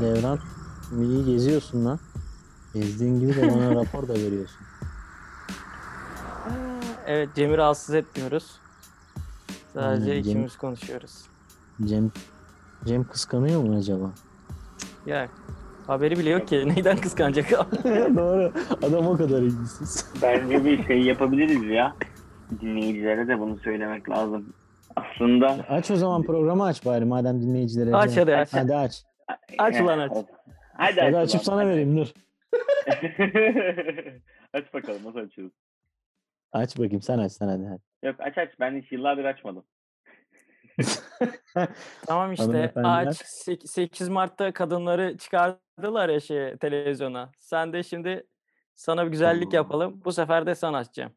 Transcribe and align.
Devran 0.00 0.38
iyi 1.00 1.24
geziyorsun 1.24 1.84
lan. 1.84 1.98
Gezdiğin 2.74 3.20
gibi 3.20 3.36
de 3.36 3.42
bana 3.50 3.74
rapor 3.80 4.08
da 4.08 4.14
veriyorsun. 4.14 4.58
Evet 7.06 7.28
Cem'i 7.34 7.56
rahatsız 7.56 7.94
etmiyoruz. 7.94 8.60
Sadece 9.74 10.10
Aynen, 10.10 10.22
Cem- 10.22 10.30
ikimiz 10.30 10.56
konuşuyoruz. 10.56 11.24
Cem 11.84 12.10
Cem 12.84 13.04
kıskanıyor 13.04 13.62
mu 13.62 13.76
acaba? 13.76 14.10
Ya 15.06 15.28
haberi 15.86 16.18
bile 16.18 16.30
yok 16.30 16.48
ki 16.48 16.68
neyden 16.76 16.96
kıskanacak 16.96 17.50
Doğru. 18.16 18.52
Adam 18.82 19.06
o 19.06 19.16
kadar 19.16 19.42
ilgisiz. 19.42 20.06
Bence 20.22 20.64
bir 20.64 20.86
şey 20.86 21.00
yapabiliriz 21.02 21.62
ya. 21.70 21.96
Dinleyicilere 22.60 23.28
de 23.28 23.40
bunu 23.40 23.58
söylemek 23.58 24.10
lazım. 24.10 24.44
Aslında 24.96 25.46
Aç 25.68 25.90
o 25.90 25.96
zaman 25.96 26.22
programı 26.22 26.64
aç 26.64 26.84
bari 26.86 27.04
madem 27.04 27.42
dinleyicilere. 27.42 27.96
Aç 27.96 28.16
hadi 28.16 28.36
aç. 28.36 28.48
Hadi 28.52 28.76
aç. 28.76 29.02
Aç 29.58 29.80
ulan 29.80 29.98
aç. 29.98 30.12
Hadi, 30.76 31.00
Hadi 31.00 31.16
aç 31.16 31.34
açıp 31.34 31.48
ulan. 31.48 31.58
sana 31.58 31.68
vereyim 31.68 31.96
dur. 31.96 32.06
aç 34.52 34.74
bakalım 34.74 35.04
nasıl 35.04 35.18
açıyoruz. 35.18 35.52
Aç 36.52 36.78
bakayım 36.78 37.02
sen 37.02 37.18
aç 37.18 37.32
sen 37.32 37.48
hadi. 37.48 37.64
hadi. 37.66 37.80
Yok 38.02 38.16
aç 38.18 38.38
aç 38.38 38.50
ben 38.60 38.80
hiç 38.82 38.92
yıllardır 38.92 39.24
açmadım. 39.24 39.64
Tamam 42.06 42.32
işte 42.32 42.72
aç 42.76 43.16
8 43.64 44.08
Mart'ta 44.08 44.52
kadınları 44.52 45.16
çıkardılar 45.18 46.08
ya 46.08 46.20
şey 46.20 46.56
televizyona. 46.56 47.30
Sen 47.38 47.72
de 47.72 47.82
şimdi 47.82 48.26
sana 48.74 49.06
bir 49.06 49.10
güzellik 49.10 49.52
yapalım. 49.52 50.00
Bu 50.04 50.12
sefer 50.12 50.46
de 50.46 50.54
sen 50.54 50.72
açacağım. 50.72 51.12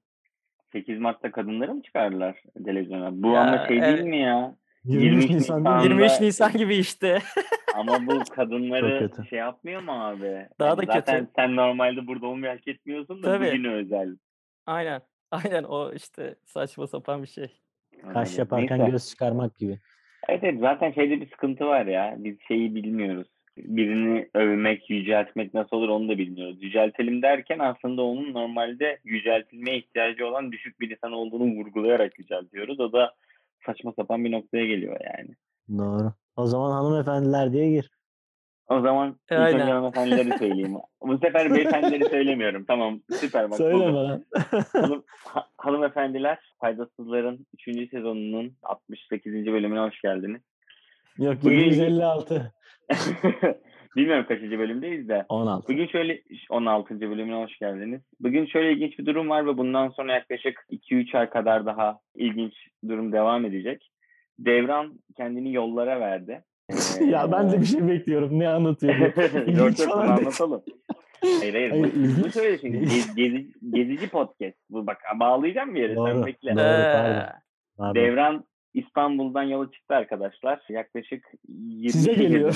8 0.72 1.00
Mart'ta 1.00 1.32
kadınları 1.32 1.74
mı 1.76 1.82
çıkardılar 1.82 2.44
televizyona? 2.66 3.10
Bu 3.24 3.32
Ya, 3.32 3.42
ama 3.42 3.68
şey 3.68 3.78
evet. 3.78 3.98
değil 3.98 4.10
mi 4.10 4.22
ya? 4.22 4.56
23 4.88 5.04
23 5.24 5.30
Nisan 5.30 5.60
Nisan. 5.60 5.80
23 5.84 6.12
Anda- 6.12 6.24
Nisan 6.26 6.52
gibi 6.54 6.76
işte. 6.76 7.20
Ama 7.76 8.08
bu 8.08 8.24
kadınları 8.36 9.10
şey 9.30 9.40
yapmıyor 9.40 9.82
mu 9.82 9.92
abi? 9.92 10.48
Daha 10.60 10.70
Yani 10.70 10.78
da 10.88 10.94
zaten 10.94 11.20
kötü. 11.20 11.32
sen 11.36 11.56
normalde 11.56 12.08
burada 12.08 12.26
olmayı 12.28 12.54
hak 12.54 12.68
etmiyorsun 12.68 13.24
da 13.24 13.28
Tabii. 13.32 13.46
bugüne 13.48 13.74
özel. 13.74 14.18
Aynen. 14.66 15.02
Aynen 15.32 15.64
o 15.64 15.94
işte 15.94 16.36
saçma 16.46 16.88
sapan 16.88 17.24
bir 17.24 17.28
şey. 17.28 17.48
Kaş 18.14 18.38
yaparken 18.38 18.80
Neyse. 18.80 18.92
göz 18.92 19.10
çıkarmak 19.10 19.56
gibi. 19.58 19.80
Evet, 20.30 20.44
evet 20.44 20.60
zaten 20.60 20.92
şeyde 20.92 21.22
bir 21.22 21.30
sıkıntı 21.30 21.66
var 21.66 21.86
ya. 21.86 22.16
Biz 22.18 22.38
şeyi 22.48 22.76
bilmiyoruz. 22.76 23.28
Birini 23.58 24.30
övmek, 24.34 24.90
yüceltmek 24.90 25.54
nasıl 25.54 25.78
olur 25.78 25.90
onu 25.90 26.10
da 26.10 26.18
bilmiyoruz. 26.18 26.64
Yüceltelim 26.64 27.22
derken 27.22 27.60
aslında 27.60 28.02
onun 28.02 28.34
normalde 28.34 29.00
yüceltilmeye 29.04 29.78
ihtiyacı 29.78 30.28
olan 30.28 30.52
düşük 30.52 30.80
bir 30.80 30.92
insan 30.92 31.12
olduğunu 31.12 31.44
vurgulayarak 31.56 32.20
yüceltiyoruz. 32.20 32.80
O 32.80 32.92
da 32.94 33.14
saçma 33.68 33.94
sapan 34.00 34.26
bir 34.26 34.32
noktaya 34.32 34.66
geliyor 34.66 34.98
yani. 35.18 35.30
Doğru. 35.78 36.14
O 36.36 36.48
zaman 36.48 36.72
hanımefendiler 36.72 37.54
diye 37.54 37.72
gir. 37.72 37.92
O 38.70 38.82
zaman 38.82 39.10
ilk 39.32 39.40
Aynen. 39.40 39.60
önce 39.62 39.72
hanımefendileri 39.72 40.38
söyleyeyim. 40.40 40.76
Bu 41.02 41.18
sefer 41.18 41.54
beyefendileri 41.56 42.06
söylemiyorum. 42.10 42.66
Tamam 42.66 43.02
süper 43.12 43.50
bak. 43.50 43.58
Söyle 43.58 43.94
bana. 43.94 44.22
Hanım, 44.74 45.04
ha- 45.26 45.48
hanımefendiler, 45.58 46.54
Faydasızların 46.62 47.48
3. 47.68 47.90
sezonunun 47.92 48.56
68. 48.64 49.34
bölümüne 49.34 49.80
hoş 49.80 50.02
geldiniz. 50.02 50.42
Yok 51.18 51.36
Bugün- 51.44 51.58
756. 51.58 52.54
Bilmiyorum 53.98 54.26
kaçıncı 54.28 54.60
bölümdeyiz 54.60 55.10
de. 55.10 55.26
16. 55.30 55.74
Bugün 55.74 55.88
şöyle 55.88 56.22
16. 56.50 57.02
bölümüne 57.02 57.36
hoş 57.36 57.60
geldiniz. 57.60 58.02
Bugün 58.20 58.46
şöyle 58.46 58.72
ilginç 58.72 59.00
bir 59.00 59.06
durum 59.06 59.30
var 59.30 59.46
ve 59.46 59.58
bundan 59.58 59.90
sonra 59.90 60.14
yaklaşık 60.14 60.66
2-3 60.72 61.18
ay 61.18 61.30
kadar 61.30 61.66
daha 61.66 62.00
ilginç 62.16 62.54
durum 62.88 63.12
devam 63.12 63.46
edecek. 63.46 63.92
Devran 64.40 65.00
kendini 65.18 65.54
yollara 65.54 66.00
verdi. 66.00 66.44
Ee, 66.70 67.04
ya 67.06 67.32
ben 67.32 67.52
de 67.52 67.62
bir 67.62 67.66
şey 67.66 67.88
bekliyorum. 67.88 68.40
Ne 68.40 68.50
anlatıyor? 68.50 69.00
yok 69.18 69.48
İlginç 69.48 69.80
yok 69.80 69.98
anlatalım. 69.98 70.64
Hayır 71.40 71.54
hayır. 71.54 71.70
Hayır, 71.70 71.84
bu, 71.84 72.24
bu 72.24 72.32
şöyle 72.32 72.58
çünkü 72.58 72.78
gez- 72.78 73.16
gezi- 73.16 73.52
gezici 73.74 74.10
podcast. 74.10 74.58
Bu 74.70 74.88
bak 74.88 74.98
bağlayacağım 75.20 75.76
bir 75.76 75.82
yere 75.82 75.96
sen 75.96 76.16
Doğru. 76.16 76.26
bekle. 76.26 76.56
Doğru. 76.56 76.62
Ee, 76.62 77.26
Pardon. 77.78 77.96
Devran 77.96 78.46
İstanbul'dan 78.74 79.44
yola 79.44 79.72
çıktı 79.72 79.96
arkadaşlar. 79.96 80.62
Yaklaşık 80.70 81.28
20 81.48 81.92
Size 81.92 82.14
geliyor. 82.14 82.56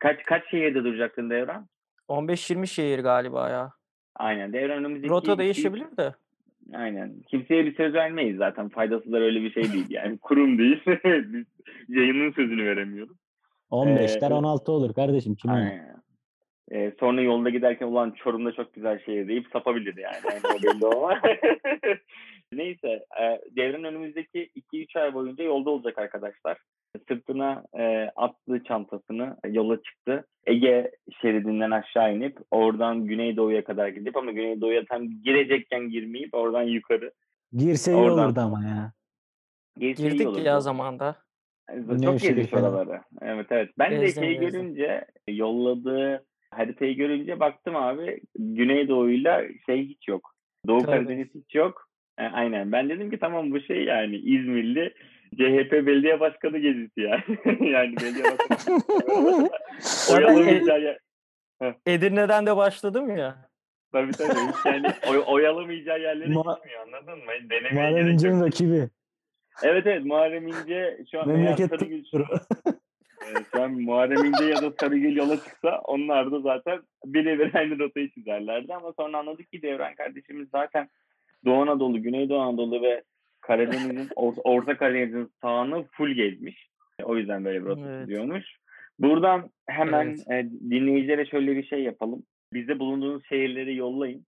Kaç 0.00 0.22
kaç 0.24 0.50
şehirde 0.50 0.84
duracaktın 0.84 1.30
Devran? 1.30 1.66
15-20 2.08 2.66
şehir 2.66 2.98
galiba 2.98 3.48
ya. 3.50 3.72
Aynen. 4.16 4.52
Devran 4.52 4.78
önümüzdeki 4.84 5.10
Rota 5.10 5.32
iki- 5.32 5.38
değişebilir 5.38 5.96
de. 5.96 6.14
Aynen. 6.74 7.14
Kimseye 7.28 7.66
bir 7.66 7.74
söz 7.76 7.94
vermeyiz 7.94 8.36
zaten. 8.36 8.68
Faydasızlar 8.68 9.20
öyle 9.20 9.42
bir 9.42 9.52
şey 9.52 9.72
değil. 9.72 9.86
Yani 9.90 10.18
kurum 10.18 10.58
değil. 10.58 10.80
Biz 11.04 11.44
yayının 11.88 12.32
sözünü 12.32 12.64
veremiyoruz. 12.64 13.16
15'ler 13.70 14.30
Ee, 14.30 14.34
16 14.34 14.72
olur 14.72 14.94
kardeşim. 14.94 15.34
Kim? 15.34 15.50
Aynen. 15.50 16.00
Ee, 16.72 16.92
sonra 17.00 17.20
yolda 17.22 17.50
giderken 17.50 17.86
ulan 17.86 18.10
Çorum'da 18.10 18.52
çok 18.52 18.74
güzel 18.74 18.98
şehir 19.04 19.28
deyip 19.28 19.46
sapabilir 19.52 19.96
yani. 19.96 20.16
yani 20.30 20.40
o 20.58 20.62
belli 20.62 20.86
ama. 20.96 21.20
Neyse. 22.52 22.88
E, 23.20 23.40
Devran 23.56 23.84
önümüzdeki 23.84 24.50
2-3 24.72 25.00
ay 25.00 25.14
boyunca 25.14 25.44
yolda 25.44 25.70
olacak 25.70 25.98
arkadaşlar. 25.98 26.58
Sırtına 27.08 27.64
e, 27.78 28.10
attığı 28.16 28.64
çantasını 28.64 29.36
yola 29.48 29.82
çıktı. 29.82 30.26
Ege 30.46 30.90
şeridinden 31.22 31.70
aşağı 31.70 32.16
inip 32.16 32.38
oradan 32.50 33.06
Güneydoğu'ya 33.06 33.64
kadar 33.64 33.88
gidip 33.88 34.16
ama 34.16 34.32
Güneydoğu'ya 34.32 34.84
tam 34.84 35.08
girecekken 35.24 35.88
girmeyip 35.88 36.34
oradan 36.34 36.62
yukarı. 36.62 37.12
Girse 37.52 37.92
iyi 37.92 37.96
Oradan. 37.96 38.24
olurdu 38.26 38.40
ama 38.40 38.64
ya. 38.64 38.92
Girdik 39.78 40.28
olurdu. 40.28 40.40
ya 40.44 40.60
zamanda. 40.60 41.16
Güney 41.74 42.02
Çok 42.02 42.16
ışığı 42.16 42.32
gezdik 42.32 42.54
oraları. 42.54 43.00
Evet 43.22 43.46
evet. 43.50 43.70
Ben 43.78 43.90
de 43.92 43.96
Gezdim, 43.96 44.22
şeyi 44.22 44.40
gezdim. 44.40 44.60
görünce 44.62 45.04
yolladığı 45.28 46.24
haritayı 46.50 46.96
görünce 46.96 47.40
baktım 47.40 47.76
abi 47.76 48.20
Güneydoğu'yla 48.38 49.42
şey 49.66 49.88
hiç 49.88 50.08
yok. 50.08 50.34
Doğu 50.68 50.78
Tabii. 50.78 50.90
Karadeniz 50.90 51.28
hiç 51.34 51.54
yok. 51.54 51.88
E, 52.18 52.22
aynen. 52.22 52.72
Ben 52.72 52.88
dedim 52.88 53.10
ki 53.10 53.18
tamam 53.18 53.50
bu 53.50 53.60
şey 53.60 53.84
yani 53.84 54.16
İzmirli 54.16 54.94
CHP 55.34 55.72
belediye 55.72 56.20
başkanı 56.20 56.58
gezisi 56.58 57.00
yani. 57.00 57.22
yani 57.70 57.96
belediye 57.96 58.24
başkanı. 58.24 59.48
oyalamayacağı 60.16 60.80
yer. 60.80 60.98
Edirne'den 61.86 62.46
de 62.46 62.56
başladım 62.56 63.16
ya. 63.16 63.50
Tabii 63.92 64.12
tabii. 64.12 64.28
Hiç 64.28 64.66
yani 64.66 64.86
oy, 65.10 65.22
oyalamayacağı 65.26 66.00
yerlere 66.00 66.28
Ma- 66.28 66.56
gitmiyor 66.56 66.80
anladın 66.86 67.18
mı? 67.18 67.32
Denemeye 67.50 67.90
Muharrem. 67.90 68.08
İnce'nin 68.08 68.42
rakibi. 68.42 68.88
Evet 69.62 69.86
evet 69.86 70.04
Muharrem 70.04 70.48
İnce 70.48 70.98
şu 71.10 71.20
an 71.20 71.28
Memleket 71.28 71.70
Sarıgül-. 71.70 72.04
Evet, 73.30 73.46
şu 73.52 73.62
an 73.62 73.72
Muharrem 73.72 74.24
İnce 74.24 74.44
ya 74.44 74.62
da 74.62 74.72
Sarıgül 74.80 75.16
yola 75.16 75.36
çıksa 75.36 75.80
onlar 75.84 76.32
da 76.32 76.40
zaten 76.40 76.82
birebir 77.04 77.54
aynı 77.54 77.78
rotayı 77.78 78.10
çizerlerdi 78.10 78.74
ama 78.74 78.92
sonra 78.92 79.18
anladık 79.18 79.52
ki 79.52 79.62
Devran 79.62 79.94
kardeşimiz 79.94 80.48
zaten 80.52 80.88
Doğu 81.44 81.62
Anadolu, 81.62 82.02
Güneydoğu 82.02 82.40
Anadolu 82.40 82.82
ve 82.82 83.02
Karadeniz'in, 83.50 84.08
Or- 84.16 84.40
Orta 84.44 84.76
Karadeniz'in 84.76 85.30
sağını 85.42 85.84
full 85.92 86.10
gezmiş. 86.10 86.68
O 87.02 87.16
yüzden 87.16 87.44
böyle 87.44 87.66
bir 87.66 87.70
Evet. 87.86 88.00
çiziyormuş. 88.00 88.44
Buradan 88.98 89.50
hemen 89.68 90.16
Evet. 90.30 90.46
e, 90.46 90.70
dinleyicilere 90.70 91.26
şöyle 91.26 91.56
bir 91.56 91.66
şey 91.66 91.82
yapalım. 91.82 92.22
Bize 92.52 92.78
bulunduğunuz 92.78 93.22
şehirleri 93.28 93.76
yollayın. 93.76 94.26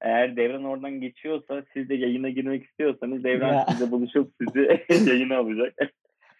Eğer 0.00 0.36
Devran 0.36 0.64
oradan 0.64 1.00
geçiyorsa 1.00 1.64
siz 1.72 1.88
de 1.88 1.94
yayına 1.94 2.28
girmek 2.28 2.64
istiyorsanız 2.64 3.24
Devran 3.24 3.54
Ya. 3.54 3.66
sizle 3.70 3.90
buluşup 3.90 4.32
sizi 4.40 4.84
yayına 5.10 5.36
alacak. 5.38 5.74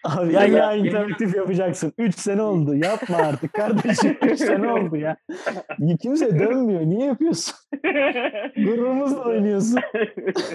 Abi 0.04 0.32
Ya 0.34 0.44
ya, 0.44 0.74
interaktif 0.74 1.36
yapacaksın. 1.36 1.92
3 1.98 2.14
sene 2.14 2.42
oldu. 2.42 2.74
Yapma 2.74 3.16
artık 3.16 3.52
kardeşim. 3.52 4.16
3 4.22 4.38
sene 4.38 4.72
oldu 4.72 4.96
ya. 4.96 5.16
Kimse 6.02 6.38
dönmüyor. 6.38 6.80
Niye 6.80 7.06
yapıyorsun? 7.06 7.54
Gururumuzla 8.56 9.24
oynuyorsun. 9.24 9.80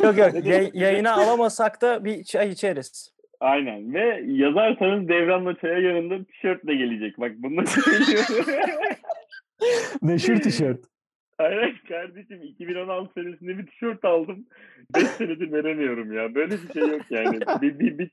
Yok 0.03 0.17
yok 0.17 0.29
yay- 0.45 0.71
yayına 0.73 1.13
alamasak 1.13 1.81
da 1.81 2.05
bir 2.05 2.23
çay 2.23 2.49
içeriz. 2.49 3.15
Aynen 3.39 3.93
ve 3.93 4.23
yazarsanız 4.25 5.07
Devran'la 5.07 5.55
çaya 5.57 5.79
yanında 5.79 6.23
tişörtle 6.25 6.75
gelecek. 6.75 7.19
Bak 7.19 7.31
bunu 7.37 7.67
söylüyorum. 7.67 8.45
Meşhur 10.01 10.35
tişört. 10.35 10.79
Aynen 11.37 11.71
kardeşim 11.89 12.43
2016 12.43 13.13
senesinde 13.13 13.57
bir 13.57 13.65
tişört 13.67 14.05
aldım. 14.05 14.45
5 14.95 15.03
senedir 15.07 15.51
veremiyorum 15.51 16.13
ya. 16.13 16.35
Böyle 16.35 16.51
bir 16.51 16.73
şey 16.73 16.87
yok 16.89 17.01
yani. 17.09 17.39
Bir, 17.61 17.79
bir, 17.79 17.97
bir, 17.97 18.11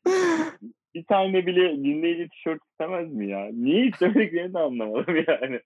bir 0.95 1.05
tane 1.05 1.47
bile 1.47 1.77
dinleyici 1.77 2.29
tişört 2.29 2.61
istemez 2.71 3.13
mi 3.13 3.29
ya? 3.29 3.49
Niye 3.53 3.87
istemediklerini 3.87 4.55
de 4.55 4.59
anlamadım 4.59 5.17
yani. 5.29 5.61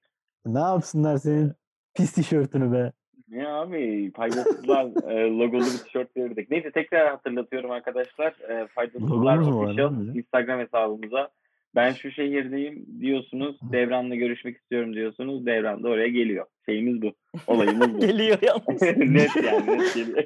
Ne 0.47 0.59
yapsınlar 0.59 1.17
senin 1.17 1.53
pis 1.95 2.13
tişörtünü 2.13 2.73
be. 2.73 2.93
Ne 3.29 3.49
abi 3.49 4.13
faydasızlar 4.17 4.85
e, 5.11 5.31
logolu 5.31 5.61
bir 5.61 5.85
tişört 5.85 6.17
verirdik. 6.17 6.51
Neyse 6.51 6.71
tekrar 6.71 7.11
hatırlatıyorum 7.11 7.71
arkadaşlar. 7.71 8.35
E, 8.49 8.67
faydasızlar 8.67 9.39
official? 9.39 10.17
Instagram 10.17 10.61
hesabımıza. 10.61 11.29
Ben 11.75 11.93
şu 11.93 12.11
şehirdeyim 12.11 12.87
diyorsunuz. 13.01 13.57
Devran'la 13.73 14.15
görüşmek 14.15 14.57
istiyorum 14.57 14.95
diyorsunuz. 14.95 15.47
Devran 15.47 15.83
da 15.83 15.89
oraya 15.89 16.09
geliyor. 16.09 16.47
Şeyimiz 16.67 17.03
bu. 17.03 17.13
Olayımız 17.47 17.95
bu. 17.95 18.01
Geliyor 18.07 18.39
yalnız. 18.43 18.83
net 18.83 19.37
yani 19.37 19.67
net 19.67 19.95
geliyor. 19.95 20.25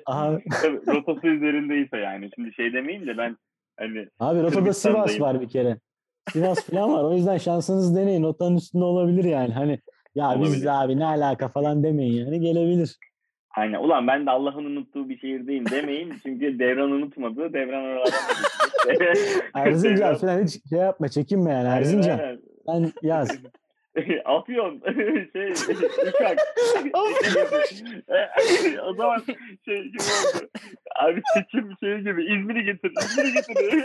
Rotası 0.86 1.26
üzerindeyse 1.26 1.96
yani. 1.96 2.30
Şimdi 2.34 2.52
şey 2.52 2.72
demeyeyim 2.72 3.06
de 3.06 3.18
ben 3.18 3.36
hani 3.80 4.06
abi 4.20 4.42
rotada 4.42 4.72
Sivas 4.72 5.20
var 5.20 5.40
bir 5.40 5.48
kere. 5.48 5.76
Sivas 6.32 6.64
falan 6.64 6.92
var. 6.92 7.04
O 7.04 7.14
yüzden 7.16 7.38
şansınız 7.38 7.96
deneyin. 7.96 8.22
Notanın 8.22 8.56
üstünde 8.56 8.84
olabilir 8.84 9.24
yani. 9.24 9.52
Hani 9.52 9.78
ya 10.14 10.34
biz 10.40 10.48
Olabilir. 10.48 10.64
de 10.64 10.70
abi 10.70 10.98
ne 10.98 11.06
alaka 11.06 11.48
falan 11.48 11.82
demeyin 11.82 12.24
yani 12.24 12.40
gelebilir. 12.40 12.96
Aynen. 13.56 13.78
Ulan 13.78 14.06
ben 14.06 14.26
de 14.26 14.30
Allah'ın 14.30 14.64
unuttuğu 14.64 15.08
bir 15.08 15.18
şehirdeyim 15.18 15.70
demeyin. 15.70 16.14
Çünkü 16.22 16.58
Devran 16.58 16.90
unutmadı. 16.90 17.52
Devran 17.52 17.84
oralardan. 17.84 18.12
Erzincan 19.66 20.14
falan 20.16 20.44
hiç 20.44 20.68
şey 20.70 20.78
yapma 20.78 21.08
çekinme 21.08 21.50
yani 21.52 21.68
Erzincan. 21.68 22.18
aynen. 22.18 22.38
Sen 22.66 22.92
yaz. 23.02 23.28
Afyon 24.24 24.80
şey 25.32 25.50
uçak. 26.08 26.38
o 28.84 28.94
zaman 28.94 29.18
şey 29.64 29.82
gibi 29.82 30.02
oldu. 30.02 30.48
Abi 30.96 31.22
seçim 31.34 31.70
şey 31.80 31.98
gibi 31.98 32.24
İzmir'i 32.24 32.64
getir. 32.64 32.92
İzmir'i 33.00 33.32
getir. 33.32 33.84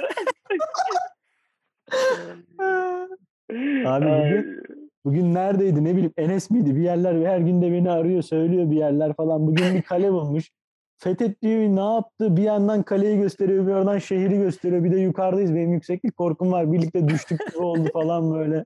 Abi 3.85 4.05
bugün- 4.05 4.61
Bugün 5.05 5.33
neredeydi 5.33 5.83
ne 5.83 5.91
bileyim 5.93 6.13
Enes 6.17 6.49
miydi 6.51 6.75
bir 6.75 6.81
yerler 6.81 7.25
her 7.25 7.39
gün 7.39 7.61
de 7.61 7.71
beni 7.71 7.91
arıyor 7.91 8.21
söylüyor 8.21 8.71
bir 8.71 8.75
yerler 8.75 9.13
falan. 9.13 9.47
Bugün 9.47 9.73
bir 9.75 9.81
kale 9.81 10.11
bulmuş. 10.11 10.49
Fethet 10.97 11.41
diyor 11.41 11.59
ne 11.59 11.93
yaptı? 11.93 12.37
Bir 12.37 12.41
yandan 12.43 12.83
kaleyi 12.83 13.17
gösteriyor 13.17 13.67
bir 13.67 13.71
yandan 13.71 13.97
şehri 13.97 14.37
gösteriyor. 14.37 14.83
Bir 14.83 14.91
de 14.91 14.97
yukarıdayız 14.99 15.55
benim 15.55 15.73
yükseklik 15.73 16.15
korkum 16.17 16.51
var. 16.51 16.71
Birlikte 16.73 17.07
düştük 17.07 17.39
gibi 17.47 17.57
oldu 17.57 17.89
falan 17.93 18.33
böyle. 18.33 18.65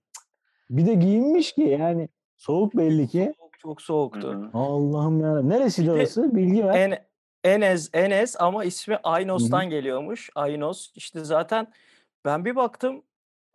Bir 0.69 0.85
de 0.85 0.93
giyinmiş 0.93 1.51
ki 1.51 1.61
yani 1.61 2.09
soğuk 2.37 2.77
belli 2.77 3.07
ki. 3.07 3.33
Çok, 3.37 3.59
çok 3.59 3.81
soğuktu. 3.81 4.49
Allah'ım 4.53 5.21
ya. 5.21 5.41
Neresiydi 5.41 5.91
orası? 5.91 6.35
Bilgi 6.35 6.65
ver. 6.65 6.79
En, 6.79 7.09
Enes, 7.43 7.89
Enes 7.93 8.35
ama 8.39 8.63
ismi 8.63 8.97
Aynos'tan 9.03 9.69
geliyormuş. 9.69 10.29
Aynos. 10.35 10.91
İşte 10.95 11.23
zaten 11.23 11.73
ben 12.25 12.45
bir 12.45 12.55
baktım 12.55 13.03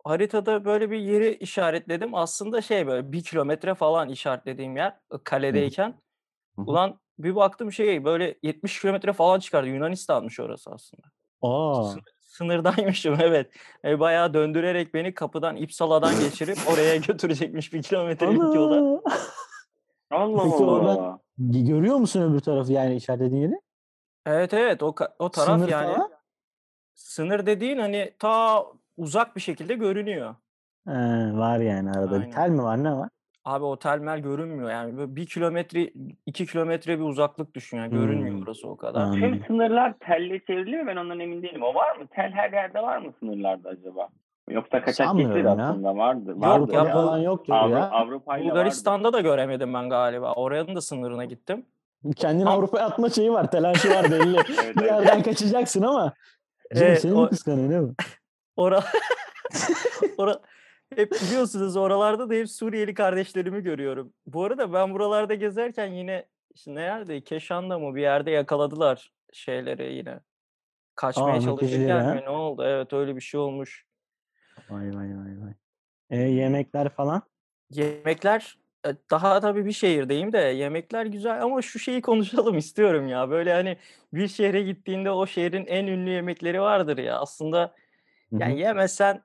haritada 0.03 0.65
böyle 0.65 0.91
bir 0.91 0.99
yeri 0.99 1.35
işaretledim. 1.35 2.15
Aslında 2.15 2.61
şey 2.61 2.87
böyle 2.87 3.11
bir 3.11 3.23
kilometre 3.23 3.73
falan 3.73 4.09
işaretlediğim 4.09 4.77
yer 4.77 4.99
kaledeyken. 5.23 5.89
Hı 6.55 6.61
hı. 6.61 6.65
Ulan 6.65 6.99
bir 7.19 7.35
baktım 7.35 7.71
şey 7.71 8.05
böyle 8.05 8.35
70 8.43 8.81
kilometre 8.81 9.13
falan 9.13 9.39
çıkardı. 9.39 9.67
Yunanistan'mış 9.67 10.39
orası 10.39 10.71
aslında. 10.71 11.03
Aa. 11.41 11.93
Sınır- 12.35 12.55
Sınırdaymışım 12.55 13.17
evet. 13.21 13.51
E, 13.85 13.99
bayağı 13.99 14.33
döndürerek 14.33 14.93
beni 14.93 15.13
kapıdan 15.13 15.55
İpsala'dan 15.55 16.19
geçirip 16.19 16.57
oraya 16.73 16.95
götürecekmiş 17.07 17.73
bir 17.73 17.81
kilometrelik 17.83 18.55
yola. 18.55 19.01
Allah 20.11 20.43
Peki 20.43 20.55
Allah. 20.63 20.71
oradan- 20.71 21.19
Görüyor 21.37 21.95
musun 21.97 22.21
öbür 22.31 22.39
tarafı 22.39 22.71
yani 22.71 22.95
işaretlediğin 22.95 23.41
yeri? 23.41 23.61
Evet 24.25 24.53
evet 24.53 24.83
o, 24.83 24.95
o 25.19 25.31
taraf 25.31 25.59
Sınır 25.59 25.69
yani 25.69 25.93
falan? 25.95 26.11
sınır 26.93 27.45
dediğin 27.45 27.77
hani 27.77 28.13
ta 28.19 28.65
uzak 28.97 29.35
bir 29.35 29.41
şekilde 29.41 29.73
görünüyor. 29.73 30.35
He, 30.87 30.93
var 31.37 31.59
yani 31.59 31.91
arada. 31.91 32.11
Bir 32.11 32.19
Aynen. 32.21 32.31
tel 32.31 32.49
mi 32.49 32.63
var 32.63 32.83
ne 32.83 32.93
var? 32.93 33.09
Abi 33.45 33.63
otel 33.65 33.99
mel 33.99 34.19
görünmüyor 34.19 34.69
yani 34.69 34.97
böyle 34.97 35.15
bir 35.15 35.25
kilometre 35.25 35.89
iki 36.25 36.45
kilometre 36.45 36.99
bir 36.99 37.03
uzaklık 37.03 37.55
düşün 37.55 37.77
yani 37.77 37.91
görünmüyor 37.91 38.35
Hmm. 38.35 38.43
orası 38.43 38.67
o 38.67 38.77
kadar. 38.77 39.11
Tüm 39.13 39.43
sınırlar 39.47 39.93
telle 39.99 40.39
çevrili 40.39 40.77
mi? 40.77 40.87
Ben 40.87 40.95
ondan 40.95 41.19
emin 41.19 41.43
değilim. 41.43 41.63
O 41.63 41.73
var 41.75 41.95
mı? 41.95 42.07
Tel 42.15 42.31
her 42.31 42.51
yerde 42.51 42.81
var 42.81 42.97
mı 42.97 43.13
sınırlarda 43.19 43.69
acaba? 43.69 44.07
Yoksa 44.49 44.81
kaçak 44.81 45.19
ya. 45.19 45.51
aslında 45.51 45.95
vardı. 45.97 46.29
Yok 46.29 46.41
Vardı 46.41 46.71
ya, 46.73 46.85
falan 46.85 47.17
yoktur 47.17 47.53
Avru- 47.53 47.69
ya. 47.71 47.91
Vardı. 48.27 48.43
Bulgaristan'da 48.43 49.13
da 49.13 49.21
göremedim 49.21 49.73
ben 49.73 49.89
galiba. 49.89 50.33
Oranın 50.33 50.75
da 50.75 50.81
sınırına 50.81 51.25
gittim. 51.25 51.65
Kendini 52.15 52.49
Avrupa'ya 52.49 52.85
atma 52.85 53.09
şeyi 53.09 53.31
var. 53.31 53.51
Telaşı 53.51 53.89
var 53.89 54.03
belli. 54.11 54.37
Evet, 54.63 54.75
bir 54.77 54.83
yerden 54.85 55.23
kaçacaksın 55.23 55.81
ama. 55.81 56.13
Canım 56.75 56.87
Evet, 56.87 57.01
seni 57.01 57.13
o- 57.13 57.21
mi 57.23 57.29
kıskanıyor 57.29 57.69
değil 57.69 57.81
mi? 57.81 57.93
Ora 58.57 58.79
Ora 60.17 60.35
hep 60.95 61.11
biliyorsunuz 61.11 61.75
oralarda 61.75 62.29
da 62.29 62.33
hep 62.33 62.49
Suriyeli 62.49 62.93
kardeşlerimi 62.93 63.63
görüyorum. 63.63 64.13
Bu 64.27 64.43
arada 64.43 64.73
ben 64.73 64.93
buralarda 64.93 65.33
gezerken 65.33 65.87
yine 65.87 66.25
işte 66.53 66.75
nerede? 66.75 67.21
Keşan'da 67.21 67.79
mı 67.79 67.95
bir 67.95 68.01
yerde 68.01 68.31
yakaladılar 68.31 69.11
şeyleri 69.33 69.93
yine. 69.93 70.19
Kaçmaya 70.95 71.37
Aa, 71.37 71.41
çalışırken 71.41 72.15
mi 72.15 72.21
ne 72.21 72.29
oldu? 72.29 72.63
Evet 72.65 72.93
öyle 72.93 73.15
bir 73.15 73.21
şey 73.21 73.39
olmuş. 73.39 73.85
Vay 74.69 74.87
vay 74.87 75.17
vay 75.17 75.41
vay. 75.41 75.53
E, 76.09 76.17
yemekler 76.17 76.89
falan. 76.89 77.21
Yemekler 77.69 78.57
e, 78.87 78.89
daha 79.11 79.39
tabii 79.39 79.65
bir 79.65 79.71
şehirdeyim 79.71 80.33
de 80.33 80.37
yemekler 80.37 81.05
güzel 81.05 81.43
ama 81.43 81.61
şu 81.61 81.79
şeyi 81.79 82.01
konuşalım 82.01 82.57
istiyorum 82.63 83.07
ya. 83.07 83.29
Böyle 83.29 83.53
hani 83.53 83.77
bir 84.13 84.27
şehre 84.27 84.61
gittiğinde 84.61 85.11
o 85.11 85.27
şehrin 85.27 85.65
en 85.65 85.87
ünlü 85.87 86.09
yemekleri 86.09 86.61
vardır 86.61 86.97
ya. 86.97 87.19
Aslında 87.19 87.75
yani 88.31 88.59
yemesen 88.59 89.23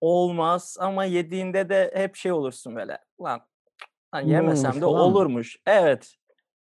olmaz 0.00 0.76
ama 0.80 1.04
yediğinde 1.04 1.68
de 1.68 1.92
hep 1.94 2.16
şey 2.16 2.32
olursun 2.32 2.76
böyle. 2.76 2.98
Lan 3.22 3.40
hani 4.10 4.30
yemesem 4.30 4.74
de 4.74 4.80
falan 4.80 5.00
olurmuş. 5.00 5.56
Evet. 5.66 6.14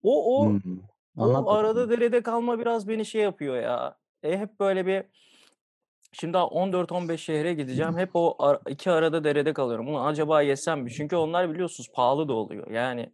O 0.03 0.41
o 0.41 0.49
Hmm. 0.49 0.61
O 1.17 1.51
arada 1.51 1.89
derede 1.89 2.21
kalma 2.23 2.59
biraz 2.59 2.87
beni 2.87 3.05
şey 3.05 3.21
yapıyor 3.21 3.55
ya. 3.55 3.97
E 4.23 4.37
hep 4.37 4.59
böyle 4.59 4.85
bir 4.85 5.03
şimdi 6.11 6.33
daha 6.33 6.43
14-15 6.45 7.17
şehre 7.17 7.53
gideceğim. 7.53 7.97
Hep 7.97 8.09
o 8.13 8.35
ar- 8.39 8.59
iki 8.69 8.91
arada 8.91 9.23
derede 9.23 9.53
kalıyorum. 9.53 9.87
Ulan 9.87 10.05
acaba 10.05 10.41
yesem 10.41 10.81
mi? 10.81 10.91
Çünkü 10.91 11.15
onlar 11.15 11.53
biliyorsunuz 11.53 11.91
pahalı 11.93 12.27
da 12.27 12.33
oluyor. 12.33 12.71
Yani 12.71 13.09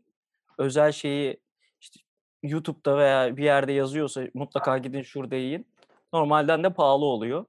özel 0.58 0.92
şeyi 0.92 1.38
işte 1.82 2.00
YouTube'da 2.44 2.98
veya 2.98 3.38
bir 3.38 3.44
yerde 3.44 3.72
yazıyorsa 3.72 4.22
mutlaka 4.34 4.78
gidin 4.78 5.02
şurada 5.02 5.36
yiyin. 5.36 5.68
Normalden 6.14 6.64
de 6.64 6.74
pahalı 6.74 7.06
oluyor. 7.06 7.46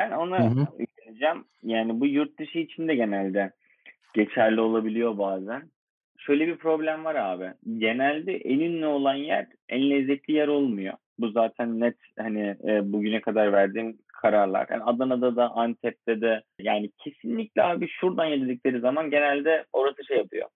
Ben 0.00 0.10
Hı 0.56 0.66
hı. 1.14 1.24
yükleneceğim. 1.24 1.44
Yani 1.62 2.00
bu 2.00 2.06
yurt 2.06 2.38
dışı 2.38 2.58
için 2.58 2.88
de 2.88 2.94
genelde 2.94 3.52
geçerli 4.14 4.60
olabiliyor 4.60 5.18
bazen. 5.18 5.62
Şöyle 6.18 6.46
bir 6.46 6.56
problem 6.56 7.04
var 7.04 7.14
abi. 7.14 7.52
Genelde 7.78 8.36
en 8.36 8.60
ünlü 8.60 8.86
olan 8.86 9.14
yer 9.14 9.46
en 9.68 9.90
lezzetli 9.90 10.32
yer 10.32 10.48
olmuyor. 10.48 10.94
Bu 11.18 11.30
zaten 11.30 11.80
net 11.80 11.96
hani 12.18 12.56
e, 12.64 12.92
bugüne 12.92 13.20
kadar 13.20 13.52
verdiğim 13.52 13.98
kararlar. 14.22 14.66
Yani 14.70 14.82
Adana'da 14.82 15.36
da 15.36 15.50
Antep'te 15.50 16.20
de 16.20 16.42
yani 16.58 16.90
kesinlikle 16.98 17.62
abi 17.62 17.88
şuradan 17.88 18.24
yedikleri 18.24 18.80
zaman 18.80 19.10
genelde 19.10 19.64
orası 19.72 20.04
şey 20.04 20.16
yapıyor. 20.16 20.48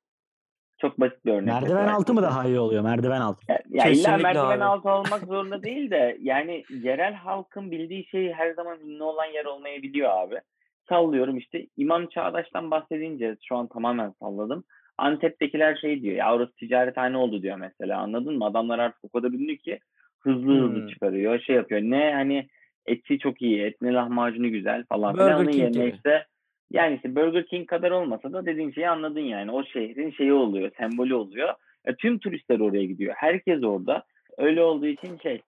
Çok 0.80 1.00
basit 1.00 1.24
bir 1.24 1.32
örnek. 1.32 1.46
Merdiven 1.46 1.76
mesela. 1.76 1.96
altı 1.96 2.14
mı 2.14 2.22
daha 2.22 2.44
iyi 2.44 2.58
oluyor? 2.58 2.82
Merdiven 2.82 3.20
altı. 3.20 3.44
Ya, 3.48 3.60
ya 3.68 3.90
illa 3.90 4.16
merdiven 4.16 4.60
abi. 4.60 4.64
altı 4.64 4.88
olmak 4.88 5.20
zorunda 5.26 5.62
değil 5.62 5.90
de 5.90 6.16
yani 6.20 6.64
yerel 6.70 7.14
halkın 7.14 7.70
bildiği 7.70 8.06
şey 8.06 8.32
her 8.32 8.52
zaman 8.52 8.80
ünlü 8.80 9.02
olan 9.02 9.24
yer 9.24 9.44
olmayabiliyor 9.44 10.10
abi. 10.10 10.40
Sallıyorum 10.88 11.36
işte 11.36 11.66
İmam 11.76 12.06
Çağdaş'tan 12.06 12.70
bahsedince 12.70 13.36
şu 13.48 13.56
an 13.56 13.68
tamamen 13.68 14.10
salladım. 14.20 14.64
Antep'tekiler 14.98 15.76
şey 15.76 16.02
diyor 16.02 16.16
ya 16.16 16.34
orası 16.34 16.54
ticarethane 16.54 17.16
oldu 17.16 17.42
diyor 17.42 17.56
mesela 17.56 17.98
anladın 18.00 18.38
mı? 18.38 18.44
Adamlar 18.44 18.78
artık 18.78 19.04
o 19.04 19.08
kadar 19.08 19.28
ünlü 19.28 19.58
ki 19.58 19.78
hızlı 20.20 20.52
hızlı 20.58 20.80
Hmm. 20.80 20.86
çıkarıyor 20.88 21.40
şey 21.40 21.56
yapıyor. 21.56 21.80
Ne 21.80 22.12
hani 22.14 22.48
eti 22.86 23.18
çok 23.18 23.42
iyi 23.42 23.62
et 23.62 23.76
ne 23.82 23.92
lahmacunu 23.92 24.50
güzel 24.50 24.84
falan 24.88 25.14
Burger 25.14 25.26
filan. 25.26 25.40
Onun 25.40 25.50
King 25.50 25.62
yerine 25.62 25.86
gibi. 25.86 25.96
işte 25.96 26.26
yani 26.70 26.96
işte 26.96 27.16
Burger 27.16 27.46
King 27.46 27.66
kadar 27.68 27.90
olmasa 27.90 28.32
da 28.32 28.46
dediğin 28.46 28.70
şeyi 28.72 28.88
anladın 28.88 29.20
yani. 29.20 29.50
O 29.50 29.64
şehrin 29.64 30.10
şeyi 30.10 30.32
oluyor, 30.32 30.70
sembolü 30.78 31.14
oluyor. 31.14 31.54
E, 31.84 31.94
tüm 31.94 32.18
turistler 32.18 32.60
oraya 32.60 32.84
gidiyor. 32.84 33.14
Herkes 33.16 33.64
orada. 33.64 34.04
Öyle 34.38 34.62
olduğu 34.62 34.86
için 34.86 35.18
şey 35.18 35.40